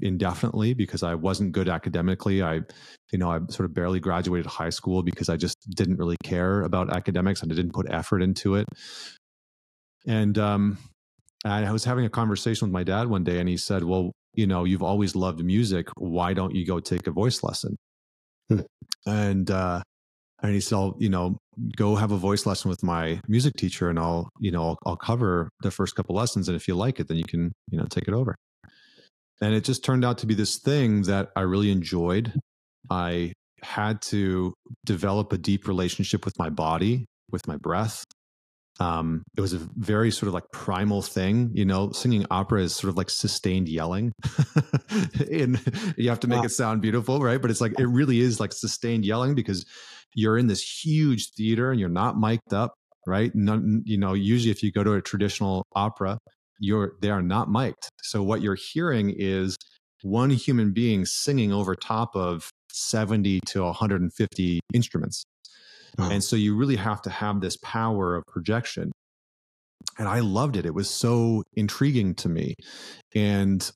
indefinitely 0.00 0.74
because 0.74 1.02
I 1.02 1.14
wasn't 1.14 1.52
good 1.52 1.68
academically. 1.68 2.42
I, 2.42 2.60
you 3.12 3.18
know, 3.18 3.30
I 3.30 3.40
sort 3.48 3.68
of 3.68 3.74
barely 3.74 4.00
graduated 4.00 4.46
high 4.46 4.70
school 4.70 5.02
because 5.02 5.28
I 5.28 5.36
just 5.36 5.56
didn't 5.70 5.96
really 5.96 6.16
care 6.22 6.62
about 6.62 6.94
academics 6.94 7.42
and 7.42 7.50
I 7.50 7.54
didn't 7.54 7.72
put 7.72 7.86
effort 7.90 8.22
into 8.22 8.54
it. 8.54 8.66
And 10.06 10.38
um, 10.38 10.78
I 11.44 11.70
was 11.72 11.84
having 11.84 12.04
a 12.04 12.10
conversation 12.10 12.68
with 12.68 12.72
my 12.72 12.84
dad 12.84 13.08
one 13.08 13.24
day, 13.24 13.38
and 13.40 13.48
he 13.48 13.56
said, 13.56 13.84
"Well, 13.84 14.12
you 14.34 14.46
know, 14.46 14.64
you've 14.64 14.82
always 14.82 15.16
loved 15.16 15.44
music. 15.44 15.88
Why 15.96 16.32
don't 16.32 16.54
you 16.54 16.64
go 16.66 16.80
take 16.80 17.06
a 17.06 17.10
voice 17.10 17.42
lesson?" 17.42 17.76
Hmm. 18.48 18.60
And 19.06 19.50
uh, 19.50 19.82
and 20.42 20.54
he 20.54 20.60
said, 20.60 20.76
"I'll, 20.76 20.96
you 20.98 21.08
know, 21.08 21.38
go 21.76 21.96
have 21.96 22.12
a 22.12 22.16
voice 22.16 22.46
lesson 22.46 22.68
with 22.68 22.82
my 22.82 23.20
music 23.28 23.54
teacher, 23.56 23.88
and 23.90 23.98
I'll, 23.98 24.28
you 24.40 24.50
know, 24.50 24.62
I'll, 24.62 24.78
I'll 24.86 24.96
cover 24.96 25.48
the 25.60 25.70
first 25.70 25.96
couple 25.96 26.14
lessons, 26.14 26.48
and 26.48 26.56
if 26.56 26.68
you 26.68 26.74
like 26.74 27.00
it, 27.00 27.08
then 27.08 27.16
you 27.16 27.24
can, 27.24 27.52
you 27.68 27.78
know, 27.78 27.86
take 27.90 28.08
it 28.08 28.14
over." 28.14 28.36
And 29.40 29.54
it 29.54 29.64
just 29.64 29.84
turned 29.84 30.04
out 30.04 30.18
to 30.18 30.26
be 30.26 30.34
this 30.34 30.58
thing 30.58 31.02
that 31.02 31.30
I 31.36 31.42
really 31.42 31.70
enjoyed. 31.70 32.32
I 32.90 33.32
had 33.62 34.00
to 34.00 34.54
develop 34.84 35.32
a 35.32 35.38
deep 35.38 35.66
relationship 35.68 36.24
with 36.24 36.38
my 36.38 36.50
body, 36.50 37.06
with 37.30 37.46
my 37.46 37.56
breath. 37.56 38.04
Um, 38.78 39.22
it 39.36 39.40
was 39.40 39.54
a 39.54 39.60
very 39.76 40.10
sort 40.10 40.28
of 40.28 40.34
like 40.34 40.44
primal 40.52 41.00
thing, 41.00 41.50
you 41.54 41.64
know. 41.64 41.92
Singing 41.92 42.26
opera 42.30 42.62
is 42.62 42.74
sort 42.74 42.90
of 42.90 42.96
like 42.96 43.08
sustained 43.08 43.68
yelling, 43.68 44.12
and 45.32 45.60
you 45.96 46.10
have 46.10 46.20
to 46.20 46.28
make 46.28 46.40
wow. 46.40 46.44
it 46.44 46.50
sound 46.50 46.82
beautiful, 46.82 47.20
right? 47.20 47.40
But 47.40 47.50
it's 47.50 47.60
like 47.62 47.78
it 47.78 47.86
really 47.86 48.20
is 48.20 48.38
like 48.38 48.52
sustained 48.52 49.06
yelling 49.06 49.34
because 49.34 49.64
you're 50.14 50.36
in 50.36 50.46
this 50.46 50.62
huge 50.62 51.30
theater 51.36 51.70
and 51.70 51.80
you're 51.80 51.88
not 51.88 52.18
mic'd 52.18 52.52
up, 52.52 52.74
right? 53.06 53.34
None, 53.34 53.82
you 53.86 53.98
know, 53.98 54.12
usually 54.12 54.50
if 54.50 54.62
you 54.62 54.70
go 54.72 54.84
to 54.84 54.92
a 54.92 55.02
traditional 55.02 55.64
opera, 55.74 56.18
you're 56.58 56.94
they 57.00 57.10
are 57.10 57.22
not 57.22 57.50
mic'd. 57.50 57.88
So 58.02 58.22
what 58.22 58.42
you're 58.42 58.56
hearing 58.72 59.14
is 59.16 59.56
one 60.02 60.30
human 60.30 60.72
being 60.72 61.04
singing 61.04 61.52
over 61.52 61.74
top 61.74 62.14
of 62.14 62.50
70 62.72 63.40
to 63.46 63.62
150 63.62 64.60
instruments. 64.74 65.24
Oh. 65.98 66.10
And 66.10 66.22
so 66.22 66.36
you 66.36 66.56
really 66.56 66.76
have 66.76 67.02
to 67.02 67.10
have 67.10 67.40
this 67.40 67.56
power 67.62 68.16
of 68.16 68.24
projection. 68.26 68.92
And 69.98 70.08
I 70.08 70.20
loved 70.20 70.56
it. 70.56 70.66
It 70.66 70.74
was 70.74 70.90
so 70.90 71.42
intriguing 71.54 72.14
to 72.16 72.28
me. 72.28 72.54
And 73.14 73.68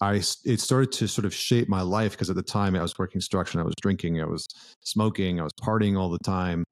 I, 0.00 0.16
it 0.44 0.60
started 0.60 0.92
to 0.92 1.06
sort 1.06 1.24
of 1.24 1.32
shape 1.32 1.68
my 1.68 1.80
life 1.80 2.12
because 2.12 2.28
at 2.28 2.36
the 2.36 2.42
time 2.42 2.74
I 2.74 2.82
was 2.82 2.92
working 2.98 3.12
construction, 3.12 3.60
I 3.60 3.62
was 3.62 3.74
drinking, 3.80 4.20
I 4.20 4.26
was 4.26 4.46
smoking, 4.80 5.40
I 5.40 5.44
was 5.44 5.52
partying 5.62 5.98
all 5.98 6.10
the 6.10 6.18
time, 6.18 6.64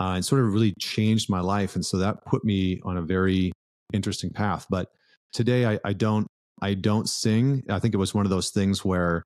uh, 0.00 0.12
and 0.14 0.24
sort 0.24 0.42
of 0.42 0.52
really 0.52 0.72
changed 0.78 1.28
my 1.28 1.40
life. 1.40 1.74
And 1.74 1.84
so 1.84 1.98
that 1.98 2.24
put 2.24 2.44
me 2.44 2.80
on 2.84 2.96
a 2.96 3.02
very 3.02 3.52
interesting 3.92 4.30
path. 4.30 4.66
But 4.70 4.88
today 5.32 5.66
I, 5.66 5.78
I 5.84 5.92
don't 5.92 6.26
I 6.60 6.74
don't 6.74 7.08
sing. 7.08 7.64
I 7.68 7.78
think 7.78 7.94
it 7.94 7.98
was 7.98 8.14
one 8.14 8.24
of 8.24 8.30
those 8.30 8.50
things 8.50 8.84
where 8.84 9.24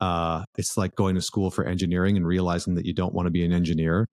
uh, 0.00 0.44
it's 0.58 0.76
like 0.76 0.94
going 0.94 1.14
to 1.14 1.22
school 1.22 1.50
for 1.50 1.64
engineering 1.64 2.16
and 2.16 2.26
realizing 2.26 2.74
that 2.74 2.84
you 2.84 2.92
don't 2.92 3.14
want 3.14 3.26
to 3.26 3.30
be 3.30 3.44
an 3.44 3.52
engineer. 3.52 4.06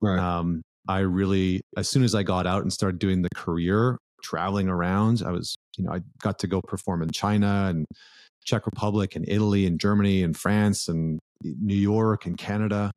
Right. 0.00 0.18
Um, 0.18 0.62
I 0.88 1.00
really, 1.00 1.62
as 1.76 1.88
soon 1.88 2.02
as 2.02 2.14
I 2.14 2.22
got 2.22 2.46
out 2.46 2.62
and 2.62 2.72
started 2.72 2.98
doing 2.98 3.22
the 3.22 3.30
career 3.34 3.98
traveling 4.22 4.68
around, 4.68 5.22
I 5.24 5.30
was, 5.30 5.56
you 5.78 5.84
know, 5.84 5.92
I 5.92 6.00
got 6.22 6.38
to 6.40 6.46
go 6.46 6.60
perform 6.60 7.02
in 7.02 7.10
China 7.10 7.66
and 7.70 7.86
Czech 8.44 8.66
Republic 8.66 9.16
and 9.16 9.24
Italy 9.28 9.66
and 9.66 9.80
Germany 9.80 10.22
and 10.22 10.36
France 10.36 10.88
and 10.88 11.18
New 11.42 11.74
York 11.74 12.26
and 12.26 12.36
Canada. 12.36 12.92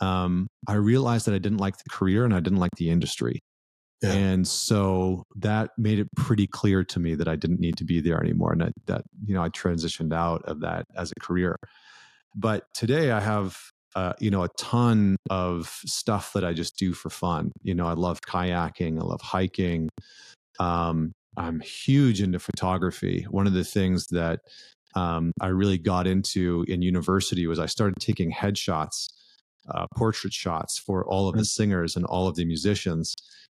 Um, 0.00 0.48
I 0.66 0.74
realized 0.74 1.26
that 1.26 1.34
I 1.34 1.38
didn't 1.38 1.58
like 1.58 1.76
the 1.76 1.90
career 1.90 2.24
and 2.24 2.34
I 2.34 2.40
didn't 2.40 2.58
like 2.58 2.74
the 2.76 2.90
industry. 2.90 3.40
Yeah. 4.02 4.12
And 4.12 4.48
so 4.48 5.24
that 5.36 5.70
made 5.76 5.98
it 5.98 6.08
pretty 6.16 6.46
clear 6.46 6.84
to 6.84 6.98
me 6.98 7.14
that 7.16 7.28
I 7.28 7.36
didn't 7.36 7.60
need 7.60 7.76
to 7.78 7.84
be 7.84 8.00
there 8.00 8.20
anymore. 8.20 8.52
And 8.52 8.62
that, 8.62 8.72
that, 8.86 9.02
you 9.26 9.34
know, 9.34 9.42
I 9.42 9.50
transitioned 9.50 10.14
out 10.14 10.42
of 10.46 10.60
that 10.60 10.86
as 10.96 11.12
a 11.12 11.20
career. 11.20 11.56
But 12.34 12.64
today 12.74 13.10
I 13.10 13.20
have, 13.20 13.58
uh, 13.94 14.14
you 14.18 14.30
know, 14.30 14.42
a 14.44 14.48
ton 14.56 15.16
of 15.28 15.66
stuff 15.84 16.32
that 16.32 16.44
I 16.44 16.52
just 16.54 16.78
do 16.78 16.94
for 16.94 17.10
fun. 17.10 17.52
You 17.62 17.74
know, 17.74 17.86
I 17.86 17.92
love 17.92 18.20
kayaking, 18.26 18.98
I 19.00 19.04
love 19.04 19.20
hiking. 19.20 19.90
Um, 20.58 21.12
I'm 21.36 21.60
huge 21.60 22.22
into 22.22 22.38
photography. 22.38 23.26
One 23.30 23.46
of 23.46 23.52
the 23.52 23.64
things 23.64 24.06
that 24.08 24.40
um, 24.94 25.32
I 25.40 25.48
really 25.48 25.78
got 25.78 26.06
into 26.06 26.64
in 26.68 26.82
university 26.82 27.46
was 27.46 27.58
I 27.58 27.66
started 27.66 28.00
taking 28.00 28.32
headshots, 28.32 29.08
uh, 29.68 29.86
portrait 29.96 30.32
shots 30.32 30.78
for 30.78 31.04
all 31.06 31.28
of 31.28 31.36
the 31.36 31.44
singers 31.44 31.96
and 31.96 32.04
all 32.06 32.26
of 32.26 32.34
the 32.36 32.44
musicians. 32.44 33.14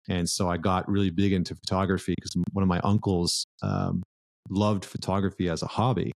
And 0.09 0.29
so 0.29 0.49
I 0.49 0.57
got 0.57 0.89
really 0.89 1.09
big 1.09 1.33
into 1.33 1.55
photography 1.55 2.15
because 2.17 2.35
one 2.51 2.63
of 2.63 2.69
my 2.69 2.79
uncles 2.79 3.45
um, 3.61 4.03
loved 4.49 4.85
photography 4.85 5.49
as 5.49 5.63
a 5.63 5.67
hobby. 5.67 6.11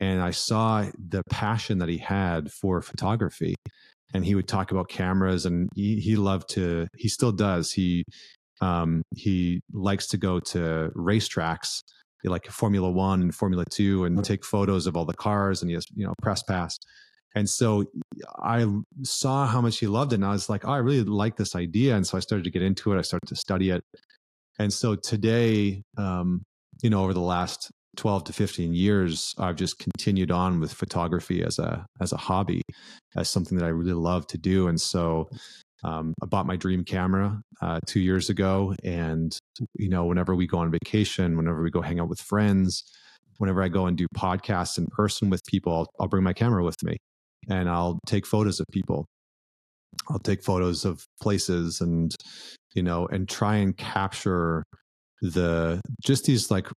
And 0.00 0.22
I 0.22 0.30
saw 0.30 0.86
the 1.08 1.22
passion 1.30 1.78
that 1.78 1.88
he 1.88 1.98
had 1.98 2.50
for 2.50 2.80
photography. 2.80 3.54
And 4.12 4.24
he 4.24 4.34
would 4.34 4.48
talk 4.48 4.72
about 4.72 4.88
cameras 4.88 5.46
and 5.46 5.68
he, 5.74 6.00
he 6.00 6.16
loved 6.16 6.48
to, 6.50 6.88
he 6.96 7.08
still 7.08 7.32
does. 7.32 7.70
He, 7.70 8.04
um, 8.60 9.02
he 9.14 9.60
likes 9.72 10.08
to 10.08 10.16
go 10.16 10.40
to 10.40 10.90
racetracks 10.96 11.80
like 12.24 12.46
Formula 12.46 12.90
One 12.90 13.22
and 13.22 13.34
Formula 13.34 13.64
Two 13.70 14.04
and 14.04 14.22
take 14.24 14.44
photos 14.44 14.86
of 14.86 14.96
all 14.96 15.04
the 15.04 15.14
cars 15.14 15.62
and 15.62 15.70
he 15.70 15.74
has, 15.74 15.84
you 15.94 16.06
know, 16.06 16.14
press 16.20 16.42
pass. 16.42 16.76
And 17.34 17.48
so 17.48 17.84
I 18.42 18.66
saw 19.02 19.46
how 19.46 19.60
much 19.60 19.78
he 19.78 19.86
loved 19.86 20.12
it. 20.12 20.16
And 20.16 20.24
I 20.24 20.32
was 20.32 20.48
like, 20.48 20.66
oh, 20.66 20.72
I 20.72 20.78
really 20.78 21.04
like 21.04 21.36
this 21.36 21.54
idea. 21.54 21.96
And 21.96 22.06
so 22.06 22.16
I 22.16 22.20
started 22.20 22.44
to 22.44 22.50
get 22.50 22.62
into 22.62 22.92
it. 22.92 22.98
I 22.98 23.02
started 23.02 23.28
to 23.28 23.36
study 23.36 23.70
it. 23.70 23.82
And 24.58 24.72
so 24.72 24.94
today, 24.94 25.82
um, 25.96 26.42
you 26.82 26.90
know, 26.90 27.02
over 27.02 27.14
the 27.14 27.20
last 27.20 27.70
12 27.96 28.24
to 28.24 28.32
15 28.32 28.74
years, 28.74 29.34
I've 29.38 29.56
just 29.56 29.78
continued 29.78 30.30
on 30.30 30.60
with 30.60 30.72
photography 30.72 31.42
as 31.42 31.58
a 31.58 31.86
as 32.00 32.12
a 32.12 32.16
hobby, 32.16 32.62
as 33.16 33.28
something 33.28 33.58
that 33.58 33.64
I 33.64 33.68
really 33.68 33.92
love 33.92 34.26
to 34.28 34.38
do. 34.38 34.68
And 34.68 34.80
so 34.80 35.28
um, 35.82 36.14
I 36.22 36.26
bought 36.26 36.46
my 36.46 36.56
dream 36.56 36.84
camera 36.84 37.40
uh, 37.62 37.80
two 37.86 38.00
years 38.00 38.28
ago, 38.28 38.74
and 38.84 39.36
you 39.74 39.88
know, 39.88 40.04
whenever 40.04 40.34
we 40.34 40.46
go 40.46 40.58
on 40.58 40.70
vacation, 40.70 41.36
whenever 41.36 41.62
we 41.62 41.70
go 41.70 41.80
hang 41.80 42.00
out 42.00 42.08
with 42.08 42.20
friends, 42.20 42.84
whenever 43.38 43.62
I 43.62 43.68
go 43.68 43.86
and 43.86 43.96
do 43.96 44.06
podcasts 44.14 44.76
in 44.78 44.86
person 44.86 45.30
with 45.30 45.44
people, 45.46 45.72
I'll, 45.72 45.86
I'll 45.98 46.08
bring 46.08 46.22
my 46.22 46.34
camera 46.34 46.62
with 46.62 46.82
me, 46.82 46.98
and 47.48 47.68
I'll 47.68 47.98
take 48.06 48.26
photos 48.26 48.60
of 48.60 48.66
people. 48.72 49.06
I'll 50.08 50.18
take 50.18 50.42
photos 50.42 50.84
of 50.84 51.04
places, 51.20 51.80
and 51.80 52.14
you 52.74 52.82
know, 52.82 53.06
and 53.06 53.28
try 53.28 53.56
and 53.56 53.76
capture 53.76 54.62
the 55.22 55.80
just 56.02 56.24
these 56.24 56.50
like 56.50 56.68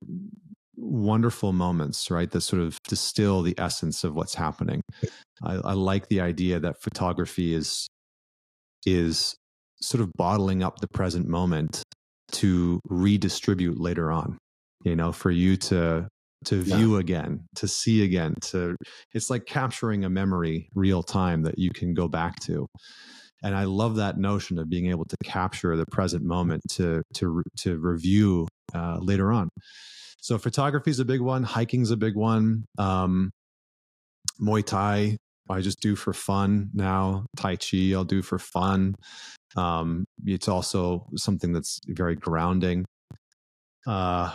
wonderful 0.77 1.53
moments, 1.53 2.11
right? 2.11 2.31
That 2.31 2.41
sort 2.41 2.63
of 2.63 2.79
distill 2.89 3.43
the 3.43 3.55
essence 3.59 4.05
of 4.05 4.15
what's 4.15 4.35
happening. 4.35 4.83
I, 5.43 5.55
I, 5.55 5.73
like 5.75 6.09
the 6.09 6.21
idea 6.21 6.59
that 6.61 6.81
photography 6.81 7.55
is 7.55 7.87
is 8.87 9.35
sort 9.81 10.01
of 10.01 10.13
bottling 10.15 10.63
up 10.63 10.79
the 10.81 10.89
present 10.89 11.29
moment 11.29 11.83
to 12.33 12.81
redistribute 12.89 13.79
later 13.79 14.11
on 14.11 14.39
you 14.85 14.97
know 14.97 15.13
for 15.13 15.31
you 15.31 15.57
to 15.57 16.09
to 16.45 16.63
view 16.63 16.95
yeah. 16.95 17.01
again 17.01 17.41
to 17.55 17.69
see 17.69 18.05
again 18.05 18.35
to 18.41 18.77
it's 19.13 19.31
like 19.31 19.47
capturing 19.47 20.05
a 20.05 20.11
memory 20.11 20.69
real 20.75 21.03
time 21.03 21.43
that 21.43 21.59
you 21.59 21.71
can 21.71 21.95
go 21.95 22.09
back 22.09 22.39
to 22.41 22.67
and 23.43 23.55
i 23.55 23.65
love 23.65 23.97
that 23.97 24.19
notion 24.19 24.59
of 24.59 24.69
being 24.69 24.87
able 24.91 25.05
to 25.05 25.17
capture 25.25 25.77
the 25.77 25.87
present 25.87 26.25
moment 26.25 26.63
to 26.69 27.03
to 27.15 27.43
to 27.57 27.79
review 27.79 28.47
uh, 28.75 28.99
later 29.01 29.33
on 29.33 29.49
so 30.21 30.39
photography 30.39 30.91
is 30.91 31.01
a 31.01 31.05
big 31.05 31.21
one 31.21 31.43
hiking's 31.43 31.91
a 31.91 31.97
big 31.97 32.17
one 32.17 32.65
um, 32.79 33.31
muay 34.41 34.65
thai 34.65 35.17
I 35.51 35.61
just 35.61 35.81
do 35.81 35.97
for 35.97 36.13
fun 36.13 36.71
now. 36.73 37.27
Tai 37.37 37.57
Chi, 37.57 37.93
I'll 37.93 38.05
do 38.05 38.23
for 38.23 38.39
fun. 38.39 38.95
Um, 39.57 40.05
it's 40.25 40.49
also 40.49 41.07
something 41.17 41.53
that's 41.53 41.81
very 41.87 42.17
grounding. 42.17 42.85
Uh, 43.87 44.35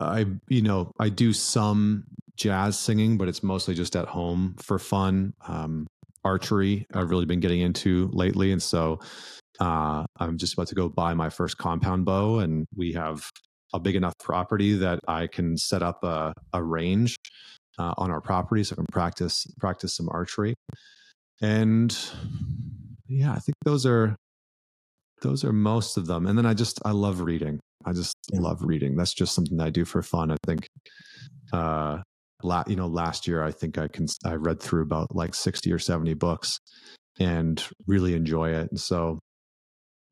I, 0.00 0.26
you 0.48 0.62
know, 0.62 0.92
I 0.98 1.08
do 1.08 1.32
some 1.32 2.04
jazz 2.36 2.78
singing, 2.78 3.18
but 3.18 3.28
it's 3.28 3.42
mostly 3.42 3.74
just 3.74 3.96
at 3.96 4.06
home 4.06 4.54
for 4.58 4.78
fun. 4.78 5.34
Um, 5.46 5.86
archery, 6.24 6.86
I've 6.94 7.10
really 7.10 7.26
been 7.26 7.40
getting 7.40 7.60
into 7.60 8.10
lately. 8.12 8.52
And 8.52 8.62
so 8.62 9.00
uh, 9.60 10.04
I'm 10.18 10.38
just 10.38 10.52
about 10.54 10.68
to 10.68 10.74
go 10.74 10.88
buy 10.88 11.14
my 11.14 11.30
first 11.30 11.58
compound 11.58 12.04
bow, 12.04 12.38
and 12.38 12.66
we 12.76 12.92
have 12.92 13.28
a 13.74 13.80
big 13.80 13.96
enough 13.96 14.14
property 14.20 14.74
that 14.74 15.00
I 15.08 15.26
can 15.26 15.56
set 15.56 15.82
up 15.82 16.04
a, 16.04 16.32
a 16.52 16.62
range 16.62 17.16
uh, 17.78 17.94
on 17.98 18.10
our 18.10 18.20
property, 18.20 18.62
so 18.64 18.74
I 18.74 18.76
can 18.76 18.86
practice 18.92 19.46
practice 19.58 19.96
some 19.96 20.08
archery. 20.10 20.54
And 21.40 21.96
yeah, 23.08 23.32
I 23.32 23.38
think 23.38 23.56
those 23.64 23.84
are 23.86 24.16
those 25.22 25.44
are 25.44 25.52
most 25.52 25.96
of 25.96 26.06
them. 26.06 26.26
And 26.26 26.36
then 26.36 26.46
I 26.46 26.54
just 26.54 26.80
I 26.84 26.92
love 26.92 27.20
reading. 27.20 27.60
I 27.84 27.92
just 27.92 28.14
yeah. 28.32 28.40
love 28.40 28.62
reading. 28.62 28.96
That's 28.96 29.14
just 29.14 29.34
something 29.34 29.60
I 29.60 29.70
do 29.70 29.84
for 29.84 30.02
fun. 30.02 30.30
I 30.30 30.36
think. 30.46 30.66
Uh, 31.52 31.98
la- 32.42 32.64
you 32.66 32.76
know, 32.76 32.86
last 32.86 33.26
year 33.26 33.42
I 33.42 33.50
think 33.50 33.78
I 33.78 33.88
can 33.88 34.06
I 34.24 34.34
read 34.34 34.60
through 34.60 34.82
about 34.82 35.14
like 35.14 35.34
sixty 35.34 35.72
or 35.72 35.78
seventy 35.78 36.14
books, 36.14 36.58
and 37.18 37.62
really 37.86 38.14
enjoy 38.14 38.50
it. 38.50 38.70
And 38.70 38.80
so 38.80 39.18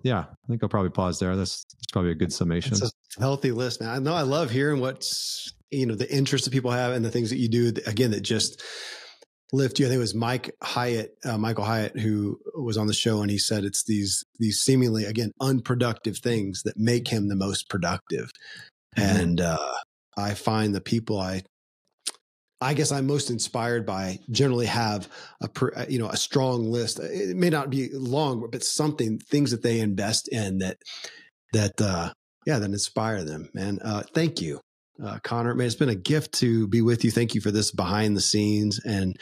yeah, 0.03 0.21
I 0.21 0.47
think 0.49 0.63
I'll 0.63 0.69
probably 0.69 0.91
pause 0.91 1.19
there. 1.19 1.37
That's, 1.37 1.65
that's 1.65 1.91
probably 1.93 2.13
a 2.13 2.17
good 2.17 2.33
summation. 2.33 2.73
It's 2.73 2.83
a 2.83 3.21
healthy 3.21 3.51
list, 3.51 3.81
Now 3.81 3.93
I 3.93 3.99
know 3.99 4.15
I 4.15 4.23
love 4.23 4.51
hearing 4.51 4.81
what's 4.81 5.53
you 5.71 5.87
know 5.87 5.95
the 5.95 6.13
interests 6.15 6.47
that 6.47 6.53
people 6.53 6.71
have 6.71 6.93
and 6.93 7.05
the 7.05 7.11
things 7.11 7.31
that 7.31 7.39
you 7.39 7.49
do 7.49 7.73
again 7.87 8.13
that 8.13 8.21
just 8.21 8.63
lift 9.53 9.79
you. 9.79 9.87
I 9.87 9.89
think 9.89 9.99
it 9.99 10.01
was 10.01 10.15
Mike 10.15 10.55
Hyatt, 10.63 11.17
uh, 11.25 11.39
Michael 11.39 11.65
Hyatt, 11.65 11.99
who 11.99 12.39
was 12.55 12.77
on 12.77 12.87
the 12.87 12.95
show, 12.95 13.23
and 13.23 13.31
he 13.31 13.39
said 13.39 13.65
it's 13.65 13.85
these 13.85 14.25
these 14.39 14.61
seemingly 14.61 15.05
again 15.05 15.33
unproductive 15.41 16.19
things 16.19 16.63
that 16.63 16.77
make 16.77 17.09
him 17.09 17.29
the 17.29 17.37
most 17.37 17.69
productive. 17.69 18.31
Mm-hmm. 18.97 19.21
And 19.21 19.41
uh, 19.41 19.75
I 20.17 20.35
find 20.35 20.75
the 20.75 20.81
people 20.81 21.21
I 21.21 21.43
I 22.61 22.75
guess 22.75 22.91
I'm 22.91 23.07
most 23.07 23.31
inspired 23.31 23.85
by 23.85 24.19
generally 24.31 24.67
have 24.67 25.09
a 25.43 25.51
uh, 25.77 25.87
you 25.89 25.99
know 25.99 26.09
a 26.09 26.17
strong 26.17 26.71
list. 26.71 26.99
It 27.01 27.37
may 27.37 27.51
not 27.51 27.71
be 27.71 27.91
long, 27.93 28.49
but 28.51 28.65
something 28.65 29.19
things 29.19 29.51
that 29.51 29.63
they 29.63 29.81
invest 29.81 30.29
in 30.29 30.59
that 30.59 30.79
that 31.53 31.81
uh, 31.81 32.13
yeah 32.47 32.59
that 32.59 32.71
inspire 32.71 33.25
them. 33.25 33.51
Man, 33.53 33.79
uh, 33.83 34.03
thank 34.15 34.41
you, 34.41 34.61
uh, 35.03 35.19
Connor. 35.23 35.55
Man, 35.55 35.67
it's 35.67 35.77
been 35.77 35.89
a 35.89 35.95
gift 35.95 36.33
to 36.35 36.67
be 36.69 36.83
with 36.83 37.05
you. 37.05 37.11
Thank 37.11 37.35
you 37.35 37.41
for 37.41 37.51
this 37.51 37.71
behind 37.71 38.17
the 38.17 38.21
scenes 38.21 38.81
and 38.85 39.17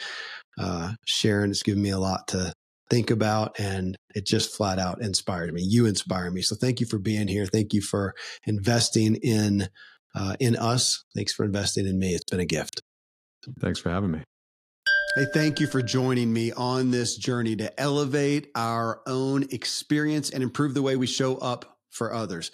uh, 0.59 0.93
Sharon. 1.05 1.51
It's 1.51 1.63
given 1.63 1.81
me 1.81 1.89
a 1.89 1.99
lot 1.99 2.27
to 2.29 2.53
think 2.89 3.11
about, 3.11 3.59
and 3.59 3.95
it 4.13 4.25
just 4.25 4.55
flat 4.55 4.79
out 4.79 5.01
inspired 5.01 5.53
me. 5.53 5.61
You 5.63 5.85
inspire 5.85 6.31
me, 6.31 6.41
so 6.41 6.55
thank 6.55 6.79
you 6.79 6.85
for 6.85 6.99
being 6.99 7.27
here. 7.27 7.45
Thank 7.45 7.73
you 7.73 7.81
for 7.81 8.13
investing 8.45 9.15
in 9.15 9.67
uh, 10.13 10.35
in 10.39 10.55
us. 10.55 11.03
Thanks 11.15 11.33
for 11.33 11.43
investing 11.43 11.85
in 11.87 11.99
me. 11.99 12.13
It's 12.13 12.29
been 12.29 12.39
a 12.39 12.45
gift. 12.45 12.81
Thanks 13.59 13.79
for 13.79 13.89
having 13.89 14.11
me. 14.11 14.23
Hey, 15.15 15.25
thank 15.33 15.59
you 15.61 15.67
for 15.67 15.81
joining 15.81 16.33
me 16.33 16.51
on 16.51 16.91
this 16.91 17.15
journey 17.15 17.55
to 17.57 17.79
elevate 17.79 18.49
our 18.53 19.01
own 19.07 19.43
experience 19.51 20.29
and 20.29 20.43
improve 20.43 20.73
the 20.73 20.81
way 20.81 20.97
we 20.97 21.07
show 21.07 21.37
up 21.37 21.77
for 21.89 22.13
others. 22.13 22.51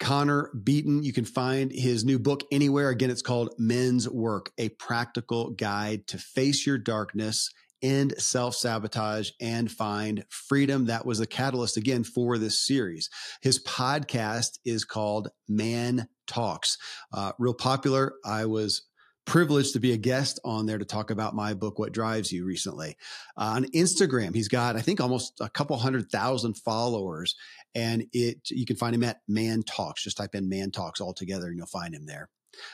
Connor 0.00 0.50
Beaton, 0.62 1.02
you 1.02 1.12
can 1.12 1.24
find 1.24 1.70
his 1.72 2.04
new 2.04 2.18
book 2.18 2.42
anywhere. 2.50 2.90
Again, 2.90 3.10
it's 3.10 3.22
called 3.22 3.54
Men's 3.58 4.08
Work, 4.08 4.50
a 4.58 4.70
practical 4.70 5.50
guide 5.50 6.06
to 6.08 6.18
face 6.18 6.66
your 6.66 6.78
darkness 6.78 7.50
end 7.84 8.14
self 8.18 8.56
sabotage 8.56 9.30
and 9.40 9.70
find 9.70 10.24
freedom. 10.30 10.86
That 10.86 11.06
was 11.06 11.18
the 11.18 11.26
catalyst 11.26 11.76
again 11.76 12.02
for 12.02 12.38
this 12.38 12.66
series. 12.66 13.10
His 13.42 13.62
podcast 13.62 14.58
is 14.64 14.84
called 14.84 15.28
Man 15.48 16.08
Talks. 16.26 16.78
Uh, 17.12 17.32
real 17.38 17.54
popular. 17.54 18.14
I 18.24 18.46
was 18.46 18.82
privileged 19.26 19.72
to 19.72 19.80
be 19.80 19.92
a 19.92 19.96
guest 19.96 20.38
on 20.44 20.66
there 20.66 20.78
to 20.78 20.84
talk 20.84 21.10
about 21.10 21.34
my 21.34 21.54
book, 21.54 21.78
What 21.78 21.92
Drives 21.92 22.32
You, 22.32 22.44
recently. 22.44 22.96
Uh, 23.36 23.54
on 23.56 23.64
Instagram, 23.72 24.34
he's 24.34 24.48
got, 24.48 24.76
I 24.76 24.80
think, 24.80 25.00
almost 25.00 25.40
a 25.40 25.48
couple 25.48 25.76
hundred 25.76 26.10
thousand 26.10 26.54
followers. 26.54 27.34
And 27.74 28.06
it 28.12 28.38
you 28.50 28.66
can 28.66 28.76
find 28.76 28.94
him 28.94 29.04
at 29.04 29.20
Man 29.28 29.62
Talks. 29.62 30.04
Just 30.04 30.16
type 30.16 30.34
in 30.34 30.48
Man 30.48 30.70
Talks 30.70 31.00
all 31.00 31.14
together 31.14 31.48
and 31.48 31.56
you'll 31.56 31.66
find 31.66 31.94
him 31.94 32.06
there. 32.06 32.28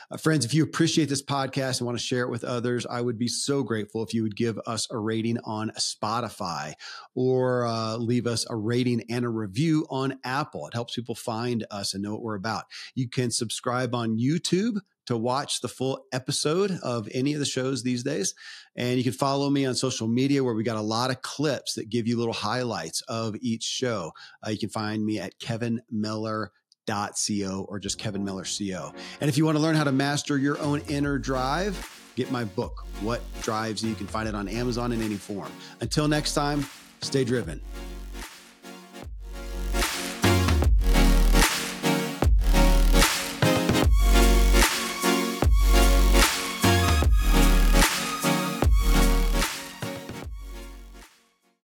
Uh, 0.09 0.17
friends, 0.17 0.45
if 0.45 0.53
you 0.53 0.63
appreciate 0.63 1.09
this 1.09 1.23
podcast 1.23 1.79
and 1.79 1.85
want 1.85 1.97
to 1.97 2.03
share 2.03 2.23
it 2.23 2.29
with 2.29 2.43
others, 2.43 2.85
I 2.85 3.01
would 3.01 3.17
be 3.17 3.27
so 3.27 3.63
grateful 3.63 4.03
if 4.03 4.13
you 4.13 4.23
would 4.23 4.35
give 4.35 4.59
us 4.65 4.87
a 4.91 4.97
rating 4.97 5.37
on 5.43 5.71
Spotify 5.77 6.73
or 7.15 7.65
uh, 7.65 7.97
leave 7.97 8.27
us 8.27 8.45
a 8.49 8.55
rating 8.55 9.03
and 9.09 9.25
a 9.25 9.29
review 9.29 9.85
on 9.89 10.19
Apple. 10.23 10.67
It 10.67 10.73
helps 10.73 10.95
people 10.95 11.15
find 11.15 11.65
us 11.71 11.93
and 11.93 12.03
know 12.03 12.11
what 12.11 12.21
we're 12.21 12.35
about. 12.35 12.65
You 12.95 13.09
can 13.09 13.31
subscribe 13.31 13.95
on 13.95 14.17
YouTube 14.17 14.79
to 15.07 15.17
watch 15.17 15.61
the 15.61 15.67
full 15.67 16.05
episode 16.13 16.71
of 16.83 17.07
any 17.11 17.33
of 17.33 17.39
the 17.39 17.45
shows 17.45 17.83
these 17.83 18.03
days. 18.03 18.33
And 18.75 18.97
you 18.97 19.03
can 19.03 19.13
follow 19.13 19.49
me 19.49 19.65
on 19.65 19.75
social 19.75 20.07
media 20.07 20.43
where 20.43 20.53
we 20.53 20.63
got 20.63 20.77
a 20.77 20.81
lot 20.81 21.09
of 21.09 21.21
clips 21.21 21.73
that 21.73 21.89
give 21.89 22.07
you 22.07 22.17
little 22.17 22.33
highlights 22.33 23.01
of 23.09 23.35
each 23.41 23.63
show. 23.63 24.11
Uh, 24.45 24.51
you 24.51 24.57
can 24.57 24.69
find 24.69 25.03
me 25.05 25.19
at 25.19 25.39
Kevin 25.39 25.81
Miller 25.89 26.51
co 26.87 27.65
or 27.67 27.79
just 27.79 27.97
Kevin 27.97 28.23
Miller 28.23 28.45
CO. 28.45 28.93
And 29.19 29.29
if 29.29 29.37
you 29.37 29.45
want 29.45 29.57
to 29.57 29.61
learn 29.61 29.75
how 29.75 29.83
to 29.83 29.91
master 29.91 30.37
your 30.37 30.59
own 30.59 30.81
inner 30.87 31.17
drive, 31.17 32.11
get 32.15 32.31
my 32.31 32.43
book, 32.43 32.85
What 33.01 33.21
Drives 33.41 33.83
You. 33.83 33.89
You 33.89 33.95
can 33.95 34.07
find 34.07 34.27
it 34.27 34.35
on 34.35 34.47
Amazon 34.47 34.91
in 34.91 35.01
any 35.01 35.15
form. 35.15 35.51
Until 35.79 36.07
next 36.07 36.33
time, 36.33 36.65
stay 37.01 37.23
driven. 37.23 37.61